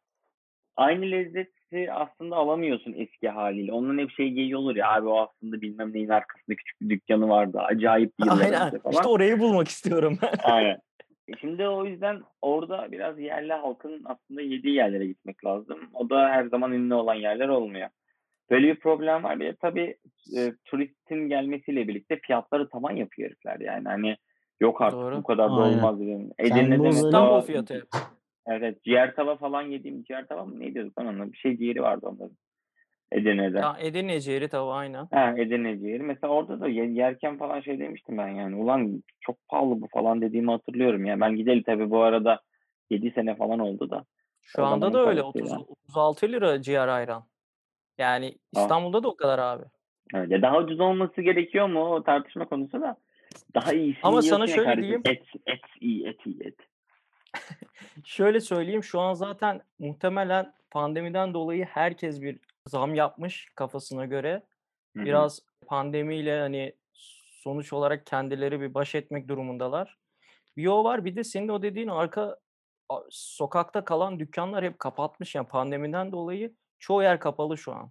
aynı 0.76 1.06
lezzeti 1.72 1.92
aslında 1.92 2.36
alamıyorsun 2.36 2.94
eski 2.96 3.28
haliyle. 3.28 3.72
Onun 3.72 3.98
hep 3.98 4.10
şey 4.10 4.30
geyiği 4.30 4.56
olur 4.56 4.76
ya 4.76 4.92
abi 4.92 5.08
o 5.08 5.18
aslında 5.20 5.60
bilmem 5.60 5.92
neyin 5.92 6.08
arkasında 6.08 6.56
küçük 6.56 6.80
bir 6.80 6.90
dükkanı 6.90 7.28
vardı. 7.28 7.60
Acayip 7.60 8.18
bir 8.18 8.24
yıllar 8.24 8.44
Aynen. 8.44 8.78
falan. 8.78 8.92
İşte 8.92 9.08
orayı 9.08 9.38
bulmak 9.38 9.68
istiyorum 9.68 10.18
ben. 10.22 10.32
Aynen. 10.52 10.78
E, 11.28 11.32
Şimdi 11.40 11.68
o 11.68 11.84
yüzden 11.84 12.20
orada 12.42 12.92
biraz 12.92 13.18
yerli 13.18 13.52
halkın 13.52 14.02
aslında 14.04 14.42
yediği 14.42 14.74
yerlere 14.74 15.06
gitmek 15.06 15.44
lazım. 15.44 15.78
O 15.94 16.10
da 16.10 16.28
her 16.28 16.44
zaman 16.44 16.72
ünlü 16.72 16.94
olan 16.94 17.14
yerler 17.14 17.48
olmuyor. 17.48 17.88
Böyle 18.50 18.68
bir 18.68 18.80
problem 18.80 19.24
var. 19.24 19.40
Bir 19.40 19.44
de 19.44 19.56
tabii 19.60 19.96
e, 20.36 20.52
turistin 20.64 21.28
gelmesiyle 21.28 21.88
birlikte 21.88 22.20
fiyatları 22.26 22.68
tavan 22.68 22.96
yapıyor 22.96 23.28
herifler 23.30 23.60
yani. 23.60 23.88
Hani 23.88 24.16
yok 24.60 24.80
artık 24.80 25.00
Doğru. 25.00 25.16
bu 25.16 25.22
kadar 25.22 25.48
da 25.48 25.52
olmaz. 25.52 26.00
Edirne'de 26.38 26.88
İstanbul 26.88 27.40
fiyatı 27.40 27.74
hep. 27.74 27.84
Evet, 28.50 28.84
ciğer 28.84 29.14
tava 29.14 29.36
falan 29.36 29.62
yediğim 29.62 30.02
ciğer 30.02 30.26
tava 30.26 30.44
mı 30.44 30.60
ne 30.60 30.74
diyorduk 30.74 30.96
ben 30.98 31.04
ona? 31.06 31.32
Bir 31.32 31.36
şey 31.36 31.56
ciğeri 31.58 31.82
vardı 31.82 32.06
onların. 32.06 32.36
Edirne'de. 33.12 33.58
Ya 33.58 33.76
Edirne 33.80 34.20
ciğeri 34.20 34.48
tabii 34.48 34.70
aynen. 34.70 35.08
Ha, 35.10 35.34
Edirne 35.38 35.78
ciğeri. 35.78 36.02
Mesela 36.02 36.32
orada 36.32 36.60
da 36.60 36.68
ye- 36.68 36.92
yerken 36.92 37.38
falan 37.38 37.60
şey 37.60 37.78
demiştim 37.78 38.18
ben 38.18 38.28
yani. 38.28 38.56
Ulan 38.56 39.02
çok 39.20 39.48
pahalı 39.48 39.80
bu 39.80 39.86
falan 39.92 40.20
dediğimi 40.20 40.50
hatırlıyorum. 40.50 41.04
Yani 41.04 41.20
ben 41.20 41.36
gideli 41.36 41.62
tabii 41.62 41.90
bu 41.90 42.02
arada 42.02 42.40
7 42.90 43.10
sene 43.10 43.36
falan 43.36 43.58
oldu 43.58 43.90
da. 43.90 44.04
Şu 44.42 44.62
O 44.62 44.64
anda 44.64 44.92
da 44.92 44.98
öyle. 45.08 45.20
parasıyla. 45.22 45.56
30, 45.56 45.68
36 45.68 46.28
lira 46.32 46.62
ciğer 46.62 46.88
ayran. 46.88 47.24
Yani 47.98 48.34
Ah. 48.56 48.60
İstanbul'da 48.60 49.02
da 49.02 49.08
o 49.08 49.16
kadar 49.16 49.38
abi. 49.38 49.64
Evet, 50.14 50.30
ya 50.30 50.42
daha 50.42 50.58
ucuz 50.58 50.80
olması 50.80 51.22
gerekiyor 51.22 51.66
mu 51.68 51.80
o 51.84 52.02
tartışma 52.02 52.44
konusu 52.48 52.80
da. 52.80 52.96
Daha 53.54 53.72
iyisini 53.72 54.00
Ama 54.02 54.22
sana 54.22 54.46
şöyle 54.46 54.64
kardeşim. 54.64 54.82
diyeyim. 54.82 55.02
Et, 55.04 55.22
et 55.46 55.60
iyi, 55.80 56.06
et 56.06 56.26
iyi, 56.26 56.40
et. 56.44 56.56
Şöyle 58.04 58.40
söyleyeyim 58.40 58.84
şu 58.84 59.00
an 59.00 59.14
zaten 59.14 59.60
muhtemelen 59.78 60.54
pandemiden 60.70 61.34
dolayı 61.34 61.64
herkes 61.64 62.20
bir 62.22 62.38
zam 62.66 62.94
yapmış 62.94 63.48
kafasına 63.54 64.06
göre. 64.06 64.42
Hı 64.96 65.02
hı. 65.02 65.04
Biraz 65.04 65.40
pandemiyle 65.66 66.40
hani 66.40 66.74
sonuç 67.42 67.72
olarak 67.72 68.06
kendileri 68.06 68.60
bir 68.60 68.74
baş 68.74 68.94
etmek 68.94 69.28
durumundalar. 69.28 69.98
Bir 70.56 70.66
o 70.66 70.84
var 70.84 71.04
bir 71.04 71.16
de 71.16 71.24
senin 71.24 71.48
o 71.48 71.62
dediğin 71.62 71.88
arka 71.88 72.36
sokakta 73.10 73.84
kalan 73.84 74.18
dükkanlar 74.18 74.64
hep 74.64 74.78
kapatmış 74.78 75.34
yani 75.34 75.48
pandemiden 75.48 76.12
dolayı 76.12 76.54
çoğu 76.78 77.02
yer 77.02 77.20
kapalı 77.20 77.58
şu 77.58 77.72
an. 77.72 77.90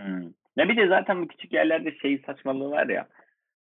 Hmm. 0.00 0.24
Ya 0.56 0.68
bir 0.68 0.76
de 0.76 0.88
zaten 0.88 1.22
bu 1.22 1.28
küçük 1.28 1.52
yerlerde 1.52 1.98
şey 1.98 2.22
saçmalığı 2.26 2.70
var 2.70 2.86
ya. 2.86 3.08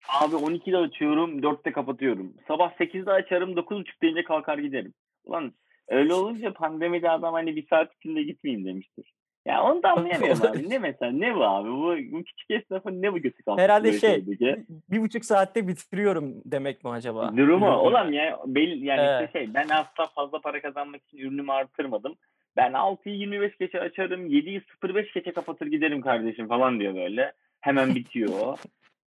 Abi 0.08 0.34
12'de 0.34 0.76
açıyorum, 0.76 1.38
4'te 1.38 1.72
kapatıyorum. 1.72 2.34
Sabah 2.48 2.72
8'de 2.72 3.10
açarım, 3.10 3.52
9.30 3.52 3.84
deyince 4.02 4.24
kalkar 4.24 4.58
giderim. 4.58 4.94
Ulan 5.24 5.52
öyle 5.88 6.14
olunca 6.14 6.52
pandemide 6.52 7.10
adam 7.10 7.34
hani 7.34 7.56
bir 7.56 7.66
saat 7.66 7.94
içinde 7.94 8.22
gitmeyeyim 8.22 8.66
demiştir. 8.66 9.12
Ya 9.46 9.62
onu 9.62 9.82
da 9.82 9.90
anlayamıyorum 9.90 10.46
abi. 10.46 10.70
Ne 10.70 10.78
mesela 10.78 11.12
ne 11.12 11.34
bu 11.34 11.44
abi? 11.44 11.68
Bu, 11.70 12.18
bu 12.18 12.24
küçük 12.24 12.50
esnafın 12.50 13.02
ne 13.02 13.12
bu 13.12 13.18
götü 13.18 13.42
kalkmış 13.42 13.62
Herhalde 13.64 13.92
şey 13.92 14.00
şeydeki? 14.00 14.64
bir 14.90 15.00
buçuk 15.00 15.24
saatte 15.24 15.68
bitiriyorum 15.68 16.34
demek 16.44 16.84
mi 16.84 16.90
acaba? 16.90 17.36
Durumu 17.36 17.70
olan 17.70 18.12
ya 18.12 18.38
belli 18.46 18.86
yani 18.86 19.00
Evet. 19.00 19.28
işte 19.28 19.38
şey 19.38 19.54
ben 19.54 19.68
asla 19.68 20.06
fazla 20.06 20.40
para 20.40 20.62
kazanmak 20.62 21.02
için 21.02 21.18
ürünümü 21.18 21.52
artırmadım. 21.52 22.14
Ben 22.56 22.72
6'yı 22.72 23.14
25 23.14 23.56
geçe 23.58 23.80
açarım, 23.80 24.26
7'yi 24.26 24.62
05 24.94 25.12
geçe 25.12 25.32
kapatır 25.32 25.66
giderim 25.66 26.00
kardeşim 26.00 26.48
falan 26.48 26.80
diyor 26.80 26.94
böyle. 26.94 27.32
Hemen 27.60 27.94
bitiyor 27.94 28.32
o. 28.40 28.56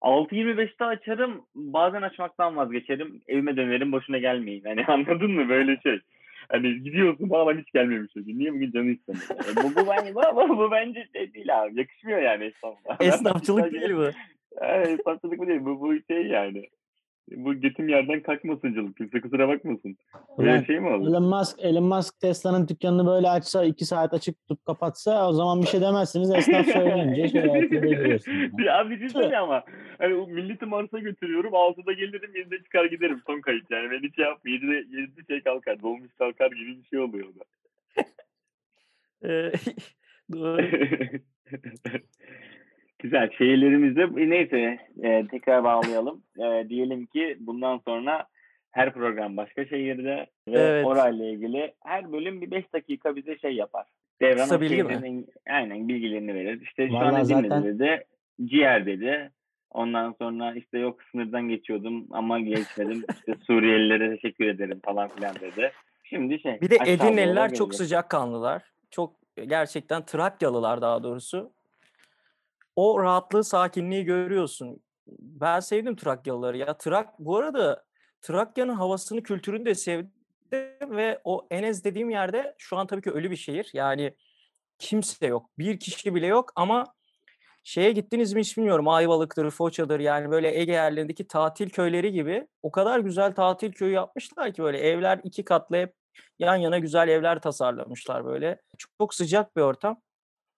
6.25'te 0.00 0.84
açarım, 0.84 1.42
bazen 1.54 2.02
açmaktan 2.02 2.56
vazgeçerim, 2.56 3.22
evime 3.28 3.56
dönerim, 3.56 3.92
boşuna 3.92 4.18
gelmeyin. 4.18 4.64
Hani 4.64 4.84
anladın 4.88 5.30
mı 5.30 5.48
böyle 5.48 5.80
şey? 5.82 6.00
Hani 6.48 6.82
gidiyorsun 6.82 7.28
falan 7.28 7.58
hiç 7.58 7.72
gelmemiş 7.72 8.16
o 8.16 8.24
gün. 8.24 8.38
Niye 8.38 8.52
bugün 8.52 8.70
canı 8.72 8.90
istemiyor? 8.90 9.26
E, 9.30 9.56
bu, 9.56 9.76
bu, 9.76 9.90
bence, 9.90 10.14
bu, 10.14 10.58
bu 10.58 10.70
bence 10.70 11.08
şey 11.12 11.34
değil 11.34 11.62
abi. 11.62 11.78
Yakışmıyor 11.78 12.22
yani 12.22 12.44
esnafla. 12.44 12.96
Esnafçılık 13.00 13.72
değil 13.72 13.96
bu. 13.96 14.10
Evet, 14.60 15.00
esnafçılık 15.00 15.38
bu 15.38 15.46
değil. 15.46 15.60
Bu, 15.60 15.80
bu 15.80 15.94
şey 16.10 16.26
yani. 16.26 16.68
Bu 17.36 17.54
götüm 17.54 17.88
yerden 17.88 18.22
kalkmasıncılık. 18.22 18.96
Kimse 18.96 19.20
kusura 19.20 19.48
bakmasın. 19.48 19.96
Böyle 20.38 20.50
Ulan 20.50 20.62
şey 20.62 20.80
mi 20.80 20.88
olur? 20.88 21.08
Elon 21.08 21.22
Musk, 21.22 21.56
Elon 21.60 21.84
Musk 21.84 22.20
Tesla'nın 22.20 22.68
dükkanını 22.68 23.06
böyle 23.06 23.28
açsa, 23.28 23.64
iki 23.64 23.84
saat 23.84 24.14
açık 24.14 24.40
tutup 24.40 24.64
kapatsa 24.64 25.28
o 25.28 25.32
zaman 25.32 25.62
bir 25.62 25.66
şey 25.66 25.80
demezsiniz. 25.80 26.30
Esnaf 26.30 26.66
söyleyince 26.72 27.38
görüyorsunuz. 27.68 28.58
Bir 28.58 28.80
abi 28.80 29.00
düşünsene 29.00 29.38
ama. 29.38 29.64
Hani 29.98 30.14
o 30.14 30.26
milleti 30.26 30.66
Mars'a 30.66 30.98
götürüyorum. 30.98 31.52
6'da 31.52 31.92
gelirim 31.92 32.30
7'de 32.34 32.62
çıkar 32.62 32.84
giderim. 32.84 33.20
Son 33.26 33.40
kayıt 33.40 33.70
yani. 33.70 33.90
Ben 33.90 34.08
hiç 34.08 34.16
şey. 34.16 34.24
7'de, 34.24 34.96
7'de 34.96 35.22
şey 35.28 35.42
kalkar. 35.42 35.82
Dolmuş 35.82 36.14
kalkar 36.18 36.50
gibi 36.50 36.78
bir 36.78 36.84
şey 36.84 36.98
oluyor 36.98 37.26
orada. 37.26 37.44
Ee, 39.24 39.52
Doğru. 40.32 40.62
Güzel. 43.02 43.30
Şehirlerimizde 43.38 44.30
neyse 44.30 44.78
e, 45.02 45.26
tekrar 45.26 45.64
bağlayalım. 45.64 46.22
E, 46.38 46.68
diyelim 46.68 47.06
ki 47.06 47.36
bundan 47.40 47.80
sonra 47.88 48.26
her 48.70 48.92
program 48.92 49.36
başka 49.36 49.64
şehirde 49.64 50.26
ve 50.48 50.58
Evet. 50.60 50.86
orayla 50.86 51.24
ilgili 51.26 51.72
her 51.84 52.12
bölüm 52.12 52.40
bir 52.40 52.50
5 52.50 52.72
dakika 52.72 53.16
bize 53.16 53.38
şey 53.38 53.52
yapar. 53.54 53.86
Devran 54.22 54.42
Kısa 54.42 54.60
bilgi 54.60 54.82
mi? 54.82 55.24
aynen 55.50 55.88
bilgilerini 55.88 56.34
verir. 56.34 56.60
İşte 56.62 56.88
şu 56.88 56.98
an 56.98 57.22
zaten- 57.22 57.64
dedi. 57.64 58.04
Ciğer 58.44 58.86
dedi. 58.86 59.30
Ondan 59.70 60.14
sonra 60.18 60.54
işte 60.54 60.78
yok 60.78 60.98
sınırdan 61.12 61.48
geçiyordum 61.48 62.06
ama 62.10 62.40
geçmedim. 62.40 63.04
İşte 63.14 63.34
Suriyelilere 63.46 64.16
teşekkür 64.16 64.46
ederim 64.46 64.80
falan 64.84 65.08
filan 65.08 65.34
dedi. 65.34 65.72
Şimdi 66.04 66.40
şey. 66.40 66.60
Bir 66.60 66.70
de 66.70 66.76
Edirneliler 66.86 67.48
çok 67.54 67.70
gelecek. 67.70 67.74
sıcakkanlılar. 67.86 68.62
Çok 68.90 69.12
gerçekten 69.46 70.04
Trakyalılar 70.04 70.82
daha 70.82 71.02
doğrusu. 71.02 71.52
O 72.80 73.02
rahatlığı, 73.02 73.44
sakinliği 73.44 74.04
görüyorsun. 74.04 74.82
Ben 75.18 75.60
sevdim 75.60 75.96
Trakyalıları 75.96 76.56
ya. 76.56 76.78
Trak 76.78 77.18
bu 77.18 77.36
arada 77.36 77.84
Trakya'nın 78.22 78.74
havasını, 78.74 79.22
kültürünü 79.22 79.64
de 79.64 79.74
sevdim 79.74 80.10
ve 80.96 81.20
o 81.24 81.46
Enes 81.50 81.84
dediğim 81.84 82.10
yerde 82.10 82.54
şu 82.58 82.76
an 82.76 82.86
tabii 82.86 83.02
ki 83.02 83.10
ölü 83.10 83.30
bir 83.30 83.36
şehir. 83.36 83.70
Yani 83.72 84.14
kimse 84.78 85.26
yok. 85.26 85.50
Bir 85.58 85.80
kişi 85.80 86.14
bile 86.14 86.26
yok 86.26 86.52
ama 86.56 86.84
şeye 87.64 87.92
gittiniz 87.92 88.32
mi 88.32 88.40
hiç 88.40 88.56
bilmiyorum. 88.56 88.88
Ayvalık'tır, 88.88 89.50
Foça'dır 89.50 90.00
yani 90.00 90.30
böyle 90.30 90.60
Ege 90.60 90.72
yerlerindeki 90.72 91.26
tatil 91.26 91.70
köyleri 91.70 92.12
gibi 92.12 92.46
o 92.62 92.70
kadar 92.70 93.00
güzel 93.00 93.34
tatil 93.34 93.72
köyü 93.72 93.92
yapmışlar 93.92 94.54
ki 94.54 94.62
böyle 94.62 94.78
evler 94.78 95.20
iki 95.24 95.44
katlı 95.44 95.76
hep 95.76 95.94
yan 96.38 96.56
yana 96.56 96.78
güzel 96.78 97.08
evler 97.08 97.40
tasarlamışlar 97.40 98.24
böyle. 98.24 98.60
Çok 98.98 99.14
sıcak 99.14 99.56
bir 99.56 99.62
ortam. 99.62 100.00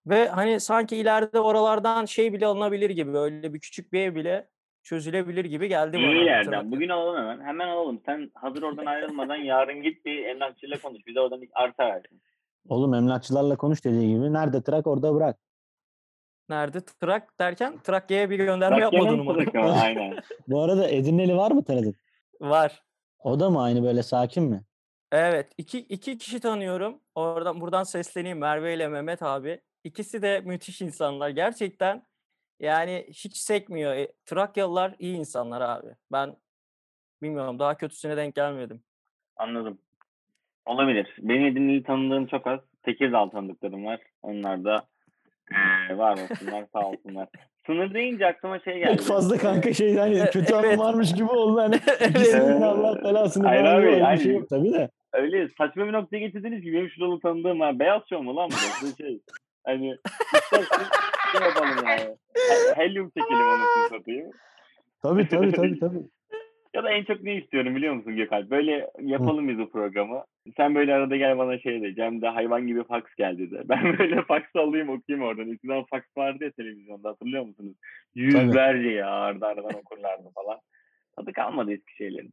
Ve 0.07 0.29
hani 0.29 0.61
sanki 0.61 0.97
ileride 0.97 1.41
oralardan 1.41 2.05
şey 2.05 2.33
bile 2.33 2.47
alınabilir 2.47 2.91
gibi 2.91 3.13
böyle 3.13 3.55
bir 3.55 3.61
küçük 3.61 3.93
bir 3.93 4.01
ev 4.01 4.15
bile 4.15 4.49
çözülebilir 4.83 5.45
gibi 5.45 5.69
geldi 5.69 5.97
bana. 5.97 6.13
İyi 6.13 6.25
yerden. 6.25 6.51
Trakya. 6.51 6.71
Bugün 6.71 6.89
alalım 6.89 7.17
hemen. 7.17 7.41
Hemen 7.47 7.69
alalım. 7.69 8.01
Sen 8.07 8.31
hazır 8.35 8.63
oradan 8.63 8.87
ayrılmadan 8.87 9.37
yarın 9.45 9.83
git 9.83 10.05
bir 10.05 10.25
emlakçıyla 10.25 10.79
konuş. 10.79 11.07
Bize 11.07 11.21
oradan 11.21 11.43
bir 11.43 11.49
arsa 11.53 11.87
versin. 11.87 12.23
Oğlum 12.69 12.95
emlakçılarla 12.95 13.57
konuş 13.57 13.85
dediği 13.85 14.15
gibi. 14.17 14.33
Nerede 14.33 14.63
trak 14.63 14.87
orada 14.87 15.15
bırak. 15.15 15.39
Nerede 16.49 16.81
Trak 17.01 17.39
derken 17.41 17.79
Trakya'ya 17.79 18.31
bir 18.31 18.37
gönderme 18.39 18.81
yapmadın 18.81 19.19
umarım. 19.19 19.51
Aynen. 19.83 20.19
Bu 20.49 20.63
arada 20.63 20.89
Edirneli 20.89 21.37
var 21.37 21.51
mı 21.51 21.65
tanıdık? 21.65 21.97
Var. 22.41 22.83
O 23.19 23.41
da 23.41 23.51
mı 23.51 23.63
aynı 23.63 23.83
böyle 23.83 24.03
sakin 24.03 24.45
mi? 24.45 24.63
Evet. 25.13 25.53
iki, 25.59 25.79
iki 25.79 26.19
kişi 26.19 26.41
tanıyorum. 26.41 27.01
Oradan 27.15 27.61
buradan 27.61 27.83
sesleneyim 27.83 28.39
Merve 28.39 28.75
ile 28.75 28.89
Mehmet 28.89 29.23
abi. 29.23 29.61
İkisi 29.85 30.23
de 30.23 30.41
müthiş 30.41 30.81
insanlar. 30.81 31.29
Gerçekten 31.29 32.03
yani 32.61 33.07
hiç 33.09 33.37
sekmiyor. 33.37 33.93
E, 33.95 34.09
Trakyalılar 34.27 34.95
iyi 34.99 35.17
insanlar 35.17 35.61
abi. 35.61 35.89
Ben 36.13 36.37
bilmiyorum 37.23 37.59
daha 37.59 37.77
kötüsüne 37.77 38.17
denk 38.17 38.35
gelmedim. 38.35 38.83
Anladım. 39.37 39.79
Olabilir. 40.67 41.15
Benim 41.19 41.45
Edirne'yi 41.47 41.83
tanıdığım 41.83 42.27
çok 42.27 42.47
az. 42.47 42.61
Tekirdağ 42.83 43.31
tanıdıklarım 43.31 43.85
var. 43.87 44.01
Onlar 44.23 44.65
da 44.65 44.87
eee, 45.53 45.99
var 45.99 46.13
olsunlar 46.31 46.65
sağ 46.73 46.89
olsunlar. 46.89 47.29
Sınır 47.67 47.95
deyince 47.95 48.27
aklıma 48.27 48.59
şey 48.59 48.79
geldi. 48.79 48.97
Çok 48.97 49.07
fazla 49.07 49.37
kanka 49.39 49.73
şeyden 49.73 50.13
E- 50.13 50.31
kötü 50.31 50.55
anı 50.55 50.67
evet. 50.67 50.79
varmış 50.79 51.15
gibi 51.15 51.31
oldu. 51.31 51.61
Hani 51.61 51.75
Evet. 52.01 52.11
ikisinin 52.11 52.61
Allah 52.63 53.05
belasını 53.05 53.47
Hayır 53.47 53.65
abi, 53.65 53.87
bir 53.87 53.97
yani- 53.97 54.21
şey 54.23 54.33
yok 54.33 54.49
tabii 54.49 54.73
de. 54.73 54.91
Öyle 55.13 55.49
saçma 55.59 55.87
bir 55.87 55.93
noktaya 55.93 56.19
getirdiniz 56.19 56.63
ki 56.63 56.73
benim 56.73 56.91
şuralı 56.91 57.21
tanıdığım 57.21 57.61
var. 57.61 57.79
Beyaz 57.79 58.03
şov 58.09 58.23
mu 58.23 58.37
lan 58.37 58.51
bu? 58.51 58.87
Bu 58.87 58.97
şey. 58.97 59.21
Hani 59.65 59.97
istersen 60.35 60.85
şey 61.33 61.41
yapalım 61.49 61.87
yani. 61.89 62.17
He- 62.35 62.75
Helyum 62.77 63.11
çekelim 63.11 63.49
anasını 63.49 63.99
satayım. 63.99 64.31
Tabii 65.03 65.29
tabii 65.29 65.53
tabii 65.57 65.79
tabii. 65.81 66.03
Ya 66.75 66.85
da 66.85 66.91
en 66.91 67.05
çok 67.05 67.23
ne 67.23 67.37
istiyorum 67.37 67.77
biliyor 67.77 67.95
musun 67.95 68.17
Gökalp? 68.17 68.51
Böyle 68.51 68.91
yapalım 69.01 69.49
biz 69.49 69.59
bu 69.59 69.71
programı. 69.71 70.25
Sen 70.57 70.75
böyle 70.75 70.95
arada 70.95 71.17
gel 71.17 71.39
bana 71.39 71.59
şey 71.59 71.83
de. 71.83 71.95
Cem'de 71.95 72.29
hayvan 72.29 72.67
gibi 72.67 72.85
fax 72.85 73.03
geldi 73.19 73.51
de. 73.51 73.63
Ben 73.69 73.99
böyle 73.99 74.23
fax 74.23 74.43
alayım 74.55 74.89
okuyayım 74.89 75.27
oradan. 75.27 75.49
Eskiden 75.53 75.85
fax 75.91 76.03
vardı 76.17 76.45
ya 76.45 76.51
televizyonda 76.51 77.09
hatırlıyor 77.09 77.45
musunuz? 77.45 77.77
Yüzlerce 78.15 78.89
ya 78.89 79.11
arda 79.11 79.47
aradan 79.47 79.75
okurlardı 79.75 80.31
falan. 80.35 80.59
Tadı 81.17 81.33
kalmadı 81.33 81.73
eski 81.73 81.97
şeylerin. 81.97 82.33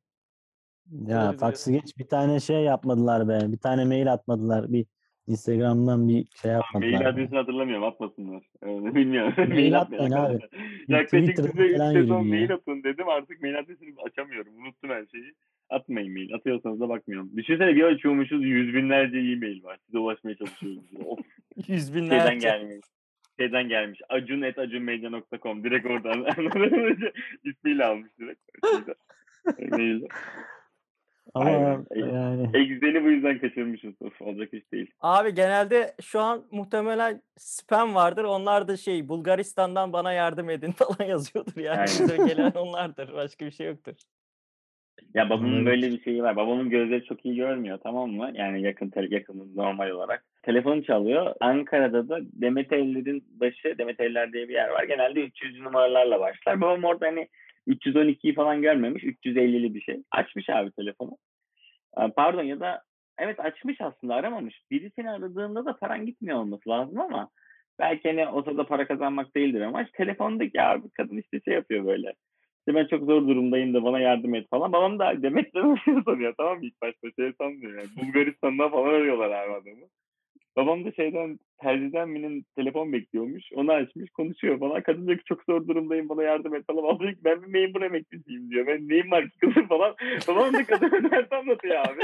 Ya 1.08 1.32
faksı 1.40 1.72
geç 1.72 1.98
bir 1.98 2.08
tane 2.08 2.40
şey 2.40 2.64
yapmadılar 2.64 3.28
be. 3.30 3.40
Bir 3.52 3.58
tane 3.60 3.86
mail 3.86 4.14
atmadılar. 4.14 4.74
Bir 4.74 4.86
Instagram'dan 5.30 6.10
bir 6.10 6.26
şey 6.42 6.52
yapmadılar. 6.52 6.92
Mail 6.92 7.08
adresini 7.10 7.38
hatırlamıyorum 7.38 7.84
atmasınlar. 7.84 8.44
Öyle 8.62 8.96
bilmiyorum. 8.96 9.34
Mail 9.50 9.80
atmayın 9.80 10.12
abi. 10.12 10.40
Yaklaşık 10.88 11.36
size 11.36 11.64
3 11.64 11.78
falan 11.78 11.94
sezon 11.94 12.28
mail 12.28 12.54
atın 12.54 12.84
dedim 12.84 13.10
artık 13.10 13.42
mail 13.42 13.60
adresini 13.60 13.94
açamıyorum. 14.06 14.54
Unuttum 14.58 14.90
her 14.90 15.06
şeyi. 15.06 15.34
Atmayın 15.70 16.14
mail. 16.14 16.34
Atıyorsanız 16.34 16.80
da 16.80 16.90
bakmıyorum. 16.90 17.32
Düşünsene 17.38 17.76
bir 17.76 17.84
açıyormuşuz 17.84 18.44
yüz 18.44 18.74
binlerce 18.74 19.18
e-mail 19.18 19.64
var. 19.64 19.78
Size 19.86 19.98
ulaşmaya 19.98 20.36
çalışıyoruz. 20.36 20.84
Yüz 21.68 21.94
şeyden 21.94 22.04
binlerce. 22.04 22.48
gelmiş. 22.48 22.86
Şeyden 23.40 23.70
gelmiş. 23.70 24.02
acun.acunmedia.com 24.10 25.64
Direkt 25.64 25.86
oradan. 25.86 26.26
İsmiyle 27.44 27.86
almış 27.86 28.10
direkt. 28.20 28.42
Şeyden. 29.60 30.08
Ama 31.34 31.50
Aynen. 31.50 31.86
yani 31.96 32.44
Excel'i 32.54 33.04
bu 33.04 33.10
yüzden 33.12 33.40
kaçırmışız. 33.40 33.94
Of 34.02 34.22
olacak 34.22 34.54
iş 34.54 34.72
değil. 34.72 34.92
Abi 35.02 35.34
genelde 35.34 35.94
şu 36.02 36.20
an 36.20 36.44
muhtemelen 36.52 37.22
spam 37.38 37.96
vardır. 37.96 38.24
Onlar 38.24 38.68
da 38.68 38.78
şey 38.78 39.10
Bulgaristan'dan 39.10 39.94
bana 39.94 40.14
yardım 40.14 40.50
edin 40.50 40.72
falan 40.78 41.10
yazıyordur 41.10 41.62
yani. 41.62 41.84
Bize 41.86 42.18
gelen 42.18 42.52
onlardır. 42.52 43.14
Başka 43.14 43.46
bir 43.46 43.52
şey 43.52 43.68
yoktur. 43.68 43.94
Ya 45.14 45.30
babamın 45.30 45.56
Evet. 45.56 45.66
böyle 45.66 45.92
bir 45.92 46.02
şeyi 46.04 46.24
var. 46.24 46.36
Babamın 46.36 46.70
gözleri 46.70 47.04
çok 47.06 47.26
iyi 47.26 47.36
görmüyor 47.36 47.80
tamam 47.84 48.10
mı? 48.12 48.32
Yani 48.34 48.62
yakın 48.62 48.90
tele- 48.90 49.14
yakın 49.14 49.52
normal 49.56 49.90
olarak. 49.90 50.26
Telefon 50.44 50.82
çalıyor. 50.82 51.36
Ankara'da 51.40 52.10
da 52.10 52.20
Demet 52.22 52.72
Evler'in 52.74 53.24
başı 53.40 53.78
Demet 53.78 54.00
Evler 54.00 54.34
diye 54.34 54.50
bir 54.50 54.54
yer 54.54 54.70
var. 54.70 54.84
Genelde 54.84 55.22
300 55.22 55.60
numaralarla 55.60 56.20
başlar. 56.20 56.62
Babam 56.62 56.84
orada 56.84 57.08
hani 57.08 57.28
312'yi 57.70 58.34
falan 58.34 58.62
görmemiş. 58.62 59.04
350'li 59.04 59.74
bir 59.76 59.82
şey. 59.82 60.04
Açmış 60.12 60.50
abi 60.50 60.72
telefonu. 60.72 61.18
Aa, 61.94 62.10
Pardon 62.10 62.44
ya 62.44 62.60
da 62.60 62.82
evet 63.18 63.40
açmış 63.40 63.82
aslında 63.82 64.16
aramamış. 64.16 64.62
Birisini 64.72 65.12
aradığında 65.12 65.66
da 65.66 65.78
paran 65.78 66.06
gitmiyor 66.06 66.38
olması 66.40 66.70
lazım 66.70 67.00
ama 67.00 67.30
Belki 67.80 68.08
hani 68.08 68.28
o 68.28 68.44
sırada 68.44 68.66
para 68.66 68.88
kazanmak 68.88 69.36
değildir 69.36 69.62
ama 69.62 69.86
telefondaki 69.94 70.62
abi 70.62 70.90
kadın 70.90 71.18
işte 71.18 71.40
şey 71.46 71.54
yapıyor 71.54 71.86
böyle. 71.86 72.14
İşte 72.60 72.76
ben 72.76 72.88
çok 72.88 73.06
zor 73.06 73.28
durumdayım 73.28 73.74
da 73.74 73.84
bana 73.84 74.00
yardım 74.00 74.36
et 74.36 74.50
falan. 74.50 74.72
Babam 74.72 75.00
da 75.00 75.14
demek 75.22 75.56
de 75.56 75.62
sanıyor 76.06 76.34
tamam 76.38 76.58
mı 76.58 76.66
ilk 76.66 76.82
başta 76.82 77.08
şey 77.20 77.34
sanmıyor 77.38 77.78
yani. 77.78 77.90
Bulgaristan'dan 78.02 78.72
falan 78.72 78.94
arıyorlar 78.94 79.30
abi 79.30 79.52
adamı. 79.52 79.86
Babam 80.56 80.86
da 80.86 80.92
şeyden 80.92 81.40
terziden 81.62 82.16
birinin 82.16 82.46
telefon 82.56 82.94
bekliyormuş. 82.94 83.44
Onu 83.56 83.72
açmış 83.72 84.12
konuşuyor 84.12 84.60
falan. 84.60 84.84
Kadın 84.84 85.08
diyor 85.08 85.18
ki 85.18 85.24
çok 85.26 85.44
zor 85.44 85.68
durumdayım 85.68 86.10
bana 86.10 86.24
yardım 86.24 86.56
et 86.56 86.66
falan. 86.68 86.80
Diyor 87.00 87.12
ki 87.14 87.20
ben 87.24 87.42
bir 87.42 87.48
memur 87.48 87.82
emeklisiyim 87.82 88.50
diyor. 88.50 88.68
Ben 88.68 88.90
neyim 88.90 89.12
var 89.12 89.30
ki 89.30 89.38
kızım 89.40 89.68
falan. 89.68 89.96
Babam 90.28 90.54
da 90.54 90.66
kadına 90.66 91.12
ders 91.12 91.32
anlatıyor 91.32 91.76
abi. 91.76 92.02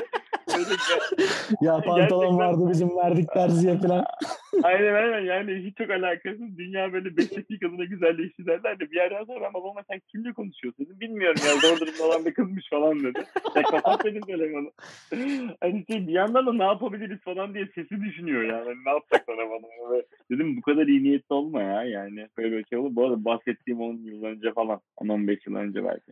Ya 1.61 1.73
pantolon 1.81 1.97
Gerçekten- 1.97 2.37
vardı 2.37 2.69
bizim 2.71 2.97
verdik 2.97 3.31
terziye 3.33 3.77
falan. 3.77 4.05
Aynen 4.63 4.93
aynen 4.93 5.19
yani 5.19 5.55
hiç 5.55 5.77
çok 5.77 5.89
alakasız. 5.89 6.57
Dünya 6.57 6.93
böyle 6.93 7.17
beş 7.17 7.37
dakikada 7.37 7.85
güzelleşti 7.85 8.45
derler 8.45 8.79
de 8.79 8.91
bir 8.91 8.95
yerden 8.95 9.23
sonra 9.23 9.41
ben 9.41 9.53
babama 9.53 9.81
sen 9.91 10.01
kimle 10.11 10.33
konuşuyorsun 10.33 10.85
dedim. 10.85 10.99
Bilmiyorum 10.99 11.41
ya 11.47 11.53
zor 11.69 11.79
durumda 11.79 12.03
olan 12.03 12.25
bir 12.25 12.33
kızmış 12.33 12.69
falan 12.69 13.03
dedi. 13.03 13.23
Ya 13.55 13.61
kapat 13.61 14.05
dedim 14.05 14.21
telefonu. 14.21 14.71
Hani 15.61 15.85
şey 15.91 16.07
bir 16.07 16.13
yandan 16.13 16.45
da 16.45 16.53
ne 16.53 16.63
yapabiliriz 16.63 17.19
falan 17.19 17.53
diye 17.53 17.67
sesi 17.75 18.01
düşünüyor 18.01 18.43
yani. 18.43 18.63
Hani 18.65 18.85
ne 18.85 18.89
yapacak 18.89 19.23
sana 19.25 19.49
bana. 19.49 19.91
Ve 19.93 20.03
dedim 20.31 20.57
bu 20.57 20.61
kadar 20.61 20.87
iyi 20.87 21.03
niyetli 21.03 21.33
olma 21.33 21.61
ya 21.61 21.83
yani. 21.83 22.27
Böyle 22.37 22.57
bir 22.57 22.65
şey 22.65 22.77
olur. 22.79 22.95
Bu 22.95 23.05
arada 23.05 23.25
bahsettiğim 23.25 23.81
10 23.81 23.93
yıl 23.93 24.23
önce 24.23 24.53
falan. 24.53 24.79
10-15 24.97 25.37
yıl 25.49 25.55
önce 25.55 25.83
belki. 25.83 26.11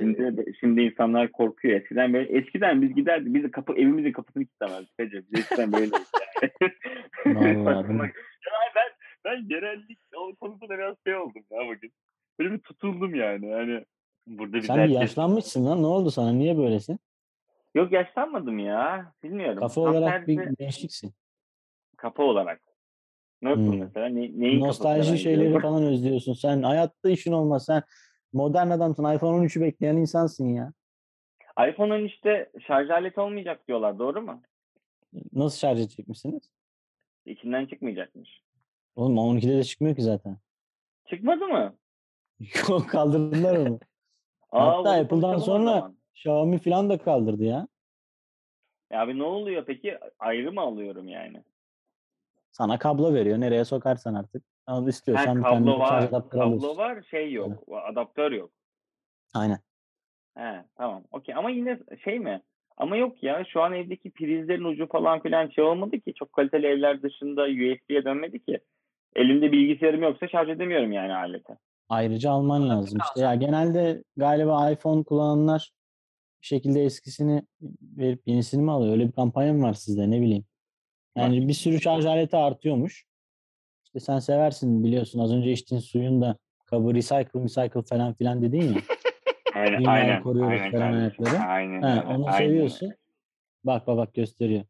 Şimdi 0.00 0.44
şimdi 0.60 0.82
insanlar 0.82 1.32
korkuyor. 1.32 1.80
Eskiden 1.80 2.12
böyle 2.12 2.38
eskiden 2.38 2.82
biz 2.82 2.94
giderdik. 2.94 3.34
Biz 3.34 3.50
kapı 3.50 3.73
evimizin 3.76 4.12
kapısını 4.12 4.44
kilitlemezdik. 4.44 4.92
Hacı. 5.00 5.24
Biz 5.32 5.40
eskiden 5.40 5.72
yani. 5.72 5.90
Vallahi 7.26 7.88
ben 8.76 8.90
ben 9.24 9.48
genellikle 9.48 10.18
o 10.18 10.34
konusunda 10.36 10.78
biraz 10.78 10.96
şey 11.06 11.16
oldum 11.16 11.42
ya 11.50 11.60
bugün. 11.68 11.92
Böyle 12.38 12.52
bir 12.52 12.58
tutuldum 12.58 13.14
yani. 13.14 13.52
Hani 13.52 13.84
burada 14.26 14.52
bir 14.52 14.62
Sen 14.62 14.78
herkes- 14.78 14.96
yaşlanmışsın 14.96 15.66
lan. 15.66 15.82
Ne 15.82 15.86
oldu 15.86 16.10
sana? 16.10 16.32
Niye 16.32 16.58
böylesin? 16.58 16.98
Yok 17.74 17.92
yaşlanmadım 17.92 18.58
ya. 18.58 19.12
Bilmiyorum. 19.22 19.58
Kafa 19.60 19.74
Tam 19.74 19.84
olarak 19.94 20.28
bir 20.28 20.40
gençliksin. 20.58 21.12
kafa 21.96 22.22
olarak. 22.22 22.60
Nasıl 23.42 23.72
Hmm. 23.72 23.78
mesela? 23.80 24.06
Ne, 24.08 24.20
neyin 24.40 24.60
Nostalji 24.60 25.18
şeyleri 25.18 25.44
benziyor? 25.44 25.62
falan 25.62 25.82
özlüyorsun. 25.82 26.32
Sen 26.34 26.62
hayatta 26.62 27.10
işin 27.10 27.32
olmaz. 27.32 27.64
Sen 27.64 27.82
modern 28.32 28.70
adamsın. 28.70 29.14
iPhone 29.14 29.36
13'ü 29.46 29.60
bekleyen 29.60 29.96
insansın 29.96 30.48
ya. 30.48 30.72
iPhone 31.68 31.94
13'te 31.94 32.50
şarj 32.66 32.90
aleti 32.90 33.20
olmayacak 33.20 33.68
diyorlar. 33.68 33.98
Doğru 33.98 34.22
mu? 34.22 34.42
Nasıl 35.32 35.58
şarj 35.58 35.80
edecekmişsiniz? 35.80 36.50
İçinden 37.26 37.66
çıkmayacakmış. 37.66 38.42
Oğlum 38.96 39.16
12'de 39.16 39.56
de 39.56 39.64
çıkmıyor 39.64 39.96
ki 39.96 40.02
zaten. 40.02 40.36
Çıkmadı 41.06 41.46
mı? 41.46 41.76
Yok 42.68 42.88
kaldırdılar 42.90 43.56
onu. 43.56 43.78
Aa, 44.52 44.78
Hatta 44.78 44.90
Apple'dan 45.00 45.38
sonra-. 45.38 45.92
Xiaomi 46.14 46.58
falan 46.58 46.90
da 46.90 46.98
kaldırdı 46.98 47.44
ya. 47.44 47.68
Ya 48.90 49.00
abi 49.02 49.18
ne 49.18 49.22
oluyor 49.22 49.64
peki? 49.66 49.98
Ayrı 50.18 50.52
mı 50.52 50.60
alıyorum 50.60 51.08
yani? 51.08 51.42
Sana 52.50 52.78
kablo 52.78 53.14
veriyor. 53.14 53.40
Nereye 53.40 53.64
sokarsan 53.64 54.14
artık. 54.14 54.44
Al 54.66 54.88
istiyorsan 54.88 55.26
Ha, 55.26 55.36
bir 55.36 55.42
tane 55.42 55.58
kablo 55.66 55.80
de 55.80 55.88
şarj 55.88 56.12
var. 56.12 56.28
Kablo 56.30 56.44
alıyorsun. 56.56 56.76
var, 56.76 57.02
şey 57.10 57.32
yok. 57.32 57.64
Adaptör 57.84 58.32
yok. 58.32 58.50
Aynen. 59.34 59.58
He, 60.36 60.64
tamam. 60.76 61.04
Okey. 61.10 61.34
Ama 61.34 61.50
yine 61.50 61.78
şey 62.04 62.18
mi? 62.18 62.40
Ama 62.76 62.96
yok 62.96 63.22
ya 63.22 63.44
şu 63.48 63.62
an 63.62 63.72
evdeki 63.72 64.10
prizlerin 64.10 64.64
ucu 64.64 64.88
falan 64.88 65.20
filan 65.20 65.48
şey 65.48 65.64
olmadı 65.64 66.00
ki. 66.00 66.14
Çok 66.14 66.32
kaliteli 66.32 66.66
evler 66.66 67.02
dışında 67.02 67.42
USB'ye 67.42 68.04
dönmedi 68.04 68.44
ki. 68.44 68.60
Elimde 69.16 69.52
bilgisayarım 69.52 70.02
yoksa 70.02 70.28
şarj 70.28 70.48
edemiyorum 70.48 70.92
yani 70.92 71.14
aleti. 71.14 71.52
Ayrıca 71.88 72.30
alman 72.30 72.68
lazım. 72.68 72.98
İşte 73.04 73.20
ya 73.20 73.34
genelde 73.34 74.02
galiba 74.16 74.70
iPhone 74.70 75.04
kullananlar 75.04 75.70
bir 76.42 76.46
şekilde 76.46 76.84
eskisini 76.84 77.42
verip 77.82 78.22
yenisini 78.26 78.62
mi 78.62 78.70
alıyor? 78.70 78.92
Öyle 78.92 79.06
bir 79.06 79.12
kampanya 79.12 79.52
mı 79.52 79.62
var 79.62 79.74
sizde 79.74 80.10
ne 80.10 80.20
bileyim. 80.20 80.44
Yani 81.16 81.48
bir 81.48 81.52
sürü 81.52 81.80
şarj 81.80 82.04
aleti 82.04 82.36
artıyormuş. 82.36 83.04
İşte 83.84 84.00
sen 84.00 84.18
seversin 84.18 84.84
biliyorsun 84.84 85.18
az 85.20 85.32
önce 85.32 85.52
içtiğin 85.52 85.80
suyun 85.80 86.20
da 86.20 86.36
kabı 86.66 86.94
recycle 86.94 87.44
recycle 87.44 87.82
falan 87.82 88.14
filan 88.14 88.42
dedin 88.42 88.62
ya. 88.62 88.80
Aynen, 89.54 89.84
aynen. 89.84 90.22
koruyoruz 90.22 90.60
aynen 90.60 90.70
kardeşim. 90.70 91.24
ayakları. 91.24 91.48
Aynen. 91.48 91.82
He, 91.82 91.86
öyle, 91.86 92.00
onu 92.00 92.26
aynen 92.26 92.38
seviyorsun. 92.38 92.92
Bak 93.64 93.86
bak 93.86 93.96
bak 93.96 94.14
gösteriyor. 94.14 94.64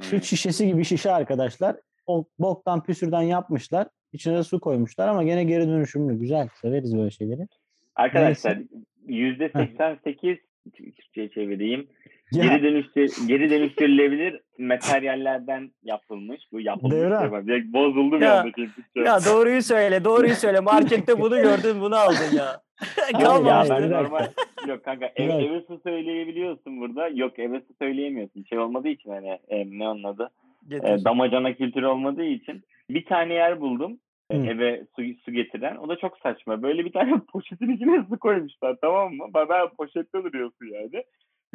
Süt 0.00 0.24
şişesi 0.24 0.66
gibi 0.66 0.84
şişe 0.84 1.10
arkadaşlar. 1.12 1.76
O 2.06 2.24
boktan 2.38 2.82
püsürden 2.82 3.22
yapmışlar. 3.22 3.88
İçine 4.12 4.36
de 4.36 4.42
su 4.42 4.60
koymuşlar 4.60 5.08
ama 5.08 5.24
gene 5.24 5.44
geri 5.44 5.68
dönüşümlü. 5.68 6.18
Güzel. 6.18 6.48
Severiz 6.54 6.96
böyle 6.96 7.10
şeyleri. 7.10 7.46
Arkadaşlar 7.94 8.58
yüzde 9.06 9.48
88 9.48 10.38
Türkçe'ye 10.74 11.28
çevireyim. 11.30 11.88
Ya, 12.32 12.44
Geri 12.44 12.62
dönüştür 12.62 13.28
geri 13.28 13.50
dönüştürülebilir 13.50 14.40
materyallerden 14.58 15.70
yapılmış. 15.82 16.40
Bu 16.52 16.60
yapılmış. 16.60 16.96
Devran. 16.96 17.46
Direkt 17.46 17.72
bozuldu 17.72 18.16
bir 18.20 18.24
Ya, 18.26 18.40
anda. 18.40 18.50
Ya 18.94 19.18
doğruyu 19.26 19.62
söyle, 19.62 20.04
doğruyu 20.04 20.34
söyle. 20.34 20.60
Markette 20.60 21.20
bunu 21.20 21.36
gördün, 21.42 21.80
bunu 21.80 21.96
aldın 21.96 22.36
ya. 22.36 22.60
Hayır, 22.76 23.44
ya 23.46 23.64
ben 23.70 23.90
normal 23.90 24.26
yok 24.68 24.84
kanka 24.84 25.06
ev, 25.16 25.28
dakika. 25.28 25.46
Everest'ı 25.46 25.80
söyleyebiliyorsun 25.82 26.80
burada. 26.80 27.08
Yok 27.08 27.38
Everest'ı 27.38 27.74
söyleyemiyorsun. 27.82 28.42
Şey 28.42 28.58
olmadığı 28.58 28.88
için 28.88 29.10
hani 29.10 29.38
e, 29.48 29.78
ne 29.78 29.88
onun 29.88 30.04
adı? 30.04 30.30
E, 30.70 31.04
damacana 31.04 31.54
kültürü 31.54 31.86
olmadığı 31.86 32.24
için 32.24 32.62
bir 32.90 33.04
tane 33.04 33.34
yer 33.34 33.60
buldum. 33.60 33.98
Hı. 34.32 34.36
eve 34.36 34.84
su, 34.96 35.02
su 35.24 35.32
getiren. 35.32 35.76
O 35.76 35.88
da 35.88 35.96
çok 35.96 36.18
saçma. 36.18 36.62
Böyle 36.62 36.84
bir 36.84 36.92
tane 36.92 37.20
poşetin 37.32 37.76
içine 37.76 38.04
su 38.08 38.18
koymuşlar 38.18 38.76
tamam 38.80 39.14
mı? 39.14 39.24
Ben, 39.34 39.48
ben 39.48 39.68
poşette 39.68 40.24
duruyor 40.24 40.50
su 40.58 40.66
yani. 40.66 41.04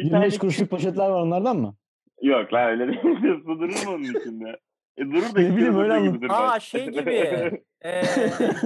Bir 0.01 0.05
25 0.05 0.37
kuruşluk 0.37 0.69
poşetler 0.69 1.09
var 1.09 1.21
onlardan 1.21 1.57
mı? 1.57 1.75
Yok 2.21 2.53
lan 2.53 2.69
öyle 2.69 2.87
değil. 2.87 2.99
su 3.43 3.45
durur 3.59 3.85
mu 3.85 3.91
onun 3.93 4.03
içinde? 4.03 4.59
E, 4.97 5.01
durur 5.05 5.35
da 5.35 5.39
Ne 5.41 5.55
bileyim, 5.57 5.79
öyle 5.79 5.93
gibi 5.99 6.07
anladım. 6.09 6.21
durmaz. 6.21 6.51
Aa 6.53 6.59
şey 6.59 6.85
gibi. 6.89 7.11
Ee, 7.85 8.01